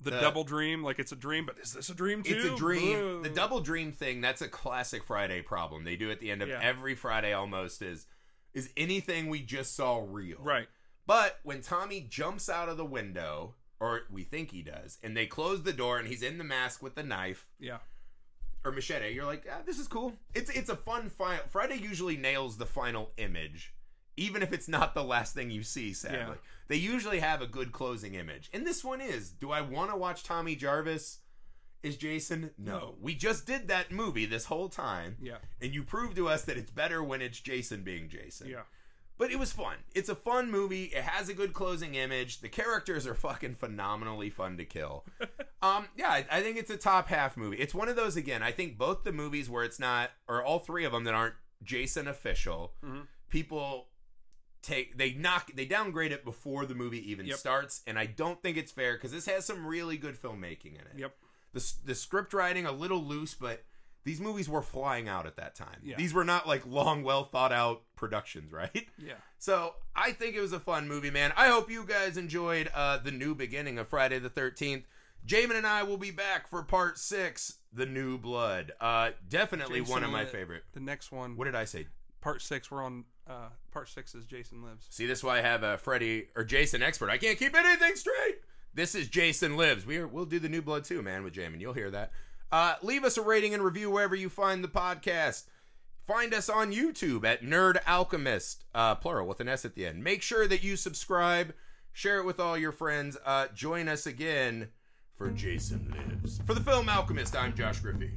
The 0.00 0.10
The- 0.12 0.20
double 0.20 0.44
dream, 0.44 0.84
like 0.84 0.98
it's 1.00 1.10
a 1.10 1.16
dream, 1.16 1.44
but 1.46 1.58
is 1.58 1.72
this 1.72 1.88
a 1.88 1.94
dream 1.94 2.22
too? 2.22 2.34
it's 2.36 2.44
a 2.44 2.56
dream. 2.56 3.16
Ugh. 3.18 3.22
The 3.24 3.30
double 3.30 3.60
dream 3.60 3.90
thing, 3.90 4.20
that's 4.20 4.40
a 4.42 4.48
classic 4.48 5.02
Friday 5.04 5.42
problem. 5.42 5.82
They 5.84 5.96
do 5.96 6.10
at 6.12 6.20
the 6.20 6.30
end 6.30 6.40
of 6.42 6.48
Yeah. 6.48 6.60
every 6.62 6.94
Friday 6.94 7.32
almost 7.32 7.82
is 7.82 8.06
is 8.54 8.70
anything 8.76 9.28
we 9.28 9.40
just 9.42 9.74
saw 9.76 10.04
real. 10.08 10.38
right. 10.40 10.68
But 11.06 11.38
when 11.42 11.62
Tommy 11.62 12.00
jumps 12.02 12.48
out 12.48 12.68
of 12.68 12.76
the 12.76 12.84
window, 12.84 13.54
or 13.80 14.02
we 14.10 14.24
think 14.24 14.50
he 14.50 14.62
does, 14.62 14.98
and 15.02 15.16
they 15.16 15.26
close 15.26 15.62
the 15.62 15.72
door 15.72 15.98
and 15.98 16.06
he's 16.08 16.22
in 16.22 16.38
the 16.38 16.44
mask 16.44 16.82
with 16.82 16.94
the 16.94 17.02
knife, 17.02 17.46
Yeah, 17.58 17.78
or 18.68 18.72
machete, 18.72 19.12
you're 19.14 19.24
like, 19.24 19.46
ah, 19.50 19.58
this 19.66 19.78
is 19.78 19.88
cool. 19.88 20.12
It's 20.34 20.50
it's 20.50 20.68
a 20.70 20.76
fun 20.76 21.08
final. 21.10 21.42
Friday 21.48 21.76
usually 21.76 22.16
nails 22.16 22.56
the 22.56 22.66
final 22.66 23.10
image, 23.16 23.74
even 24.16 24.42
if 24.42 24.52
it's 24.52 24.68
not 24.68 24.94
the 24.94 25.04
last 25.04 25.34
thing 25.34 25.50
you 25.50 25.62
see. 25.62 25.92
Sadly, 25.92 26.18
Yeah. 26.18 26.34
they 26.68 26.76
usually 26.76 27.18
have 27.20 27.42
a 27.42 27.46
good 27.46 27.72
closing 27.72 28.14
image, 28.14 28.50
and 28.52 28.66
this 28.66 28.84
one 28.84 29.00
is. 29.00 29.30
Do 29.30 29.50
I 29.50 29.60
want 29.62 29.90
to 29.90 29.96
watch 29.96 30.22
Tommy 30.22 30.54
Jarvis? 30.56 31.18
Is 31.82 31.96
Jason? 31.96 32.50
No. 32.58 32.72
No. 32.78 32.94
We 33.00 33.14
just 33.14 33.46
did 33.46 33.68
that 33.68 33.92
movie 33.92 34.26
this 34.26 34.46
whole 34.46 34.68
time, 34.68 35.16
yeah, 35.20 35.36
and 35.62 35.72
you 35.72 35.84
proved 35.84 36.16
to 36.16 36.28
us 36.28 36.42
that 36.46 36.56
it's 36.56 36.72
better 36.72 37.02
when 37.04 37.22
it's 37.22 37.38
Jason 37.40 37.82
being 37.84 38.08
Jason. 38.08 38.48
yeah. 38.48 38.62
But 39.18 39.32
it 39.32 39.38
was 39.38 39.50
fun. 39.52 39.74
It's 39.94 40.08
a 40.08 40.14
fun 40.14 40.48
movie. 40.50 40.84
It 40.84 41.02
has 41.02 41.28
a 41.28 41.34
good 41.34 41.52
closing 41.52 41.96
image. 41.96 42.40
The 42.40 42.48
characters 42.48 43.04
are 43.06 43.14
fucking 43.14 43.56
phenomenally 43.56 44.30
fun 44.30 44.56
to 44.58 44.64
kill. 44.64 45.04
um, 45.62 45.88
yeah, 45.96 46.10
I, 46.10 46.24
I 46.30 46.40
think 46.40 46.56
it's 46.56 46.70
a 46.70 46.76
top 46.76 47.08
half 47.08 47.36
movie. 47.36 47.56
It's 47.56 47.74
one 47.74 47.88
of 47.88 47.96
those 47.96 48.16
again. 48.16 48.42
I 48.44 48.52
think 48.52 48.78
both 48.78 49.02
the 49.02 49.10
movies 49.12 49.50
where 49.50 49.64
it's 49.64 49.80
not, 49.80 50.10
or 50.28 50.42
all 50.44 50.60
three 50.60 50.84
of 50.84 50.92
them 50.92 51.02
that 51.04 51.14
aren't 51.14 51.34
Jason 51.64 52.06
official, 52.06 52.72
Mhm. 52.84 53.08
people 53.28 53.88
take 54.62 54.96
they 54.98 55.12
knock 55.12 55.50
they 55.54 55.64
downgrade 55.64 56.10
it 56.12 56.24
before 56.24 56.66
the 56.66 56.74
movie 56.74 57.10
even 57.10 57.26
Yep. 57.26 57.38
starts, 57.38 57.82
and 57.86 57.98
I 57.98 58.06
don't 58.06 58.40
think 58.42 58.56
it's 58.56 58.72
fair 58.72 58.94
because 58.94 59.12
this 59.12 59.26
has 59.26 59.44
some 59.44 59.66
really 59.66 59.96
good 59.96 60.20
filmmaking 60.20 60.74
in 60.74 60.80
it. 60.80 60.96
Yep. 60.96 61.16
The 61.54 61.72
the 61.84 61.94
script 61.94 62.32
writing 62.32 62.66
a 62.66 62.72
little 62.72 63.02
loose, 63.02 63.34
but. 63.34 63.64
These 64.08 64.22
movies 64.22 64.48
were 64.48 64.62
flying 64.62 65.06
out 65.06 65.26
at 65.26 65.36
that 65.36 65.54
time. 65.54 65.80
Yeah. 65.84 65.96
These 65.98 66.14
were 66.14 66.24
not 66.24 66.48
like 66.48 66.66
long, 66.66 67.02
well 67.02 67.24
thought 67.24 67.52
out 67.52 67.82
productions, 67.94 68.50
right? 68.62 68.88
Yeah. 68.96 69.12
So 69.38 69.74
I 69.94 70.12
think 70.12 70.34
it 70.34 70.40
was 70.40 70.54
a 70.54 70.60
fun 70.60 70.88
movie, 70.88 71.10
man. 71.10 71.30
I 71.36 71.48
hope 71.48 71.70
you 71.70 71.84
guys 71.84 72.16
enjoyed 72.16 72.70
uh, 72.74 72.96
the 72.96 73.10
new 73.10 73.34
beginning 73.34 73.78
of 73.78 73.86
Friday 73.86 74.18
the 74.18 74.30
Thirteenth. 74.30 74.84
Jamin 75.26 75.56
and 75.56 75.66
I 75.66 75.82
will 75.82 75.98
be 75.98 76.10
back 76.10 76.48
for 76.48 76.62
part 76.62 76.96
six, 76.96 77.58
The 77.70 77.84
New 77.84 78.16
Blood. 78.16 78.72
Uh, 78.80 79.10
definitely 79.28 79.80
Jason 79.80 79.92
one 79.92 80.04
of 80.04 80.10
my 80.10 80.24
favorite. 80.24 80.62
The 80.72 80.80
next 80.80 81.12
one, 81.12 81.36
What 81.36 81.44
did 81.44 81.54
I 81.54 81.66
say? 81.66 81.88
part 82.22 82.40
six. 82.40 82.70
We're 82.70 82.82
on 82.82 83.04
uh, 83.28 83.50
part 83.72 83.90
six. 83.90 84.14
Is 84.14 84.24
Jason 84.24 84.62
lives. 84.62 84.86
See, 84.88 85.04
this 85.04 85.18
is 85.18 85.24
why 85.24 85.36
I 85.36 85.42
have 85.42 85.62
a 85.64 85.76
Freddy 85.76 86.28
or 86.34 86.44
Jason 86.44 86.82
expert. 86.82 87.10
I 87.10 87.18
can't 87.18 87.38
keep 87.38 87.54
anything 87.54 87.94
straight. 87.96 88.36
This 88.72 88.94
is 88.94 89.08
Jason 89.08 89.58
Lives. 89.58 89.84
We 89.84 89.98
are, 89.98 90.06
we'll 90.06 90.24
do 90.24 90.38
the 90.38 90.48
New 90.48 90.62
Blood 90.62 90.84
too, 90.84 91.02
man, 91.02 91.24
with 91.24 91.34
Jamin. 91.34 91.60
You'll 91.60 91.74
hear 91.74 91.90
that. 91.90 92.10
Uh, 92.50 92.74
leave 92.82 93.04
us 93.04 93.16
a 93.16 93.22
rating 93.22 93.52
and 93.54 93.62
review 93.62 93.90
wherever 93.90 94.14
you 94.16 94.28
find 94.28 94.64
the 94.64 94.68
podcast. 94.68 95.44
Find 96.06 96.32
us 96.32 96.48
on 96.48 96.72
YouTube 96.72 97.26
at 97.26 97.42
Nerd 97.42 97.76
Alchemist, 97.86 98.64
uh, 98.74 98.94
plural 98.94 99.28
with 99.28 99.40
an 99.40 99.48
S 99.48 99.66
at 99.66 99.74
the 99.74 99.84
end. 99.84 100.02
Make 100.02 100.22
sure 100.22 100.48
that 100.48 100.62
you 100.62 100.76
subscribe, 100.76 101.52
share 101.92 102.18
it 102.18 102.24
with 102.24 102.40
all 102.40 102.56
your 102.56 102.72
friends. 102.72 103.18
Uh, 103.26 103.48
join 103.54 103.88
us 103.88 104.06
again 104.06 104.68
for 105.16 105.30
Jason 105.30 105.94
Lives. 105.94 106.40
For 106.46 106.54
the 106.54 106.62
film 106.62 106.88
Alchemist, 106.88 107.36
I'm 107.36 107.54
Josh 107.54 107.80
Griffey. 107.80 108.12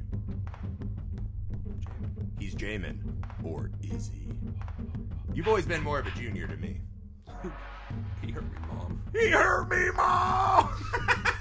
He's 2.40 2.56
Jamin, 2.56 3.00
or 3.44 3.72
is 3.82 4.10
he? 4.14 4.30
You've 5.34 5.50
always 5.50 5.66
been 5.66 5.84
more 5.84 6.00
of 6.00 6.08
a 6.08 6.12
junior 6.12 6.48
to 6.48 6.56
me. 6.58 6.78
He 8.22 8.32
hurt 8.32 8.44
me, 8.44 8.58
mom. 8.70 9.02
He 9.12 9.30
hurt 9.32 9.70
me, 9.70 9.92
mom. 9.98 10.70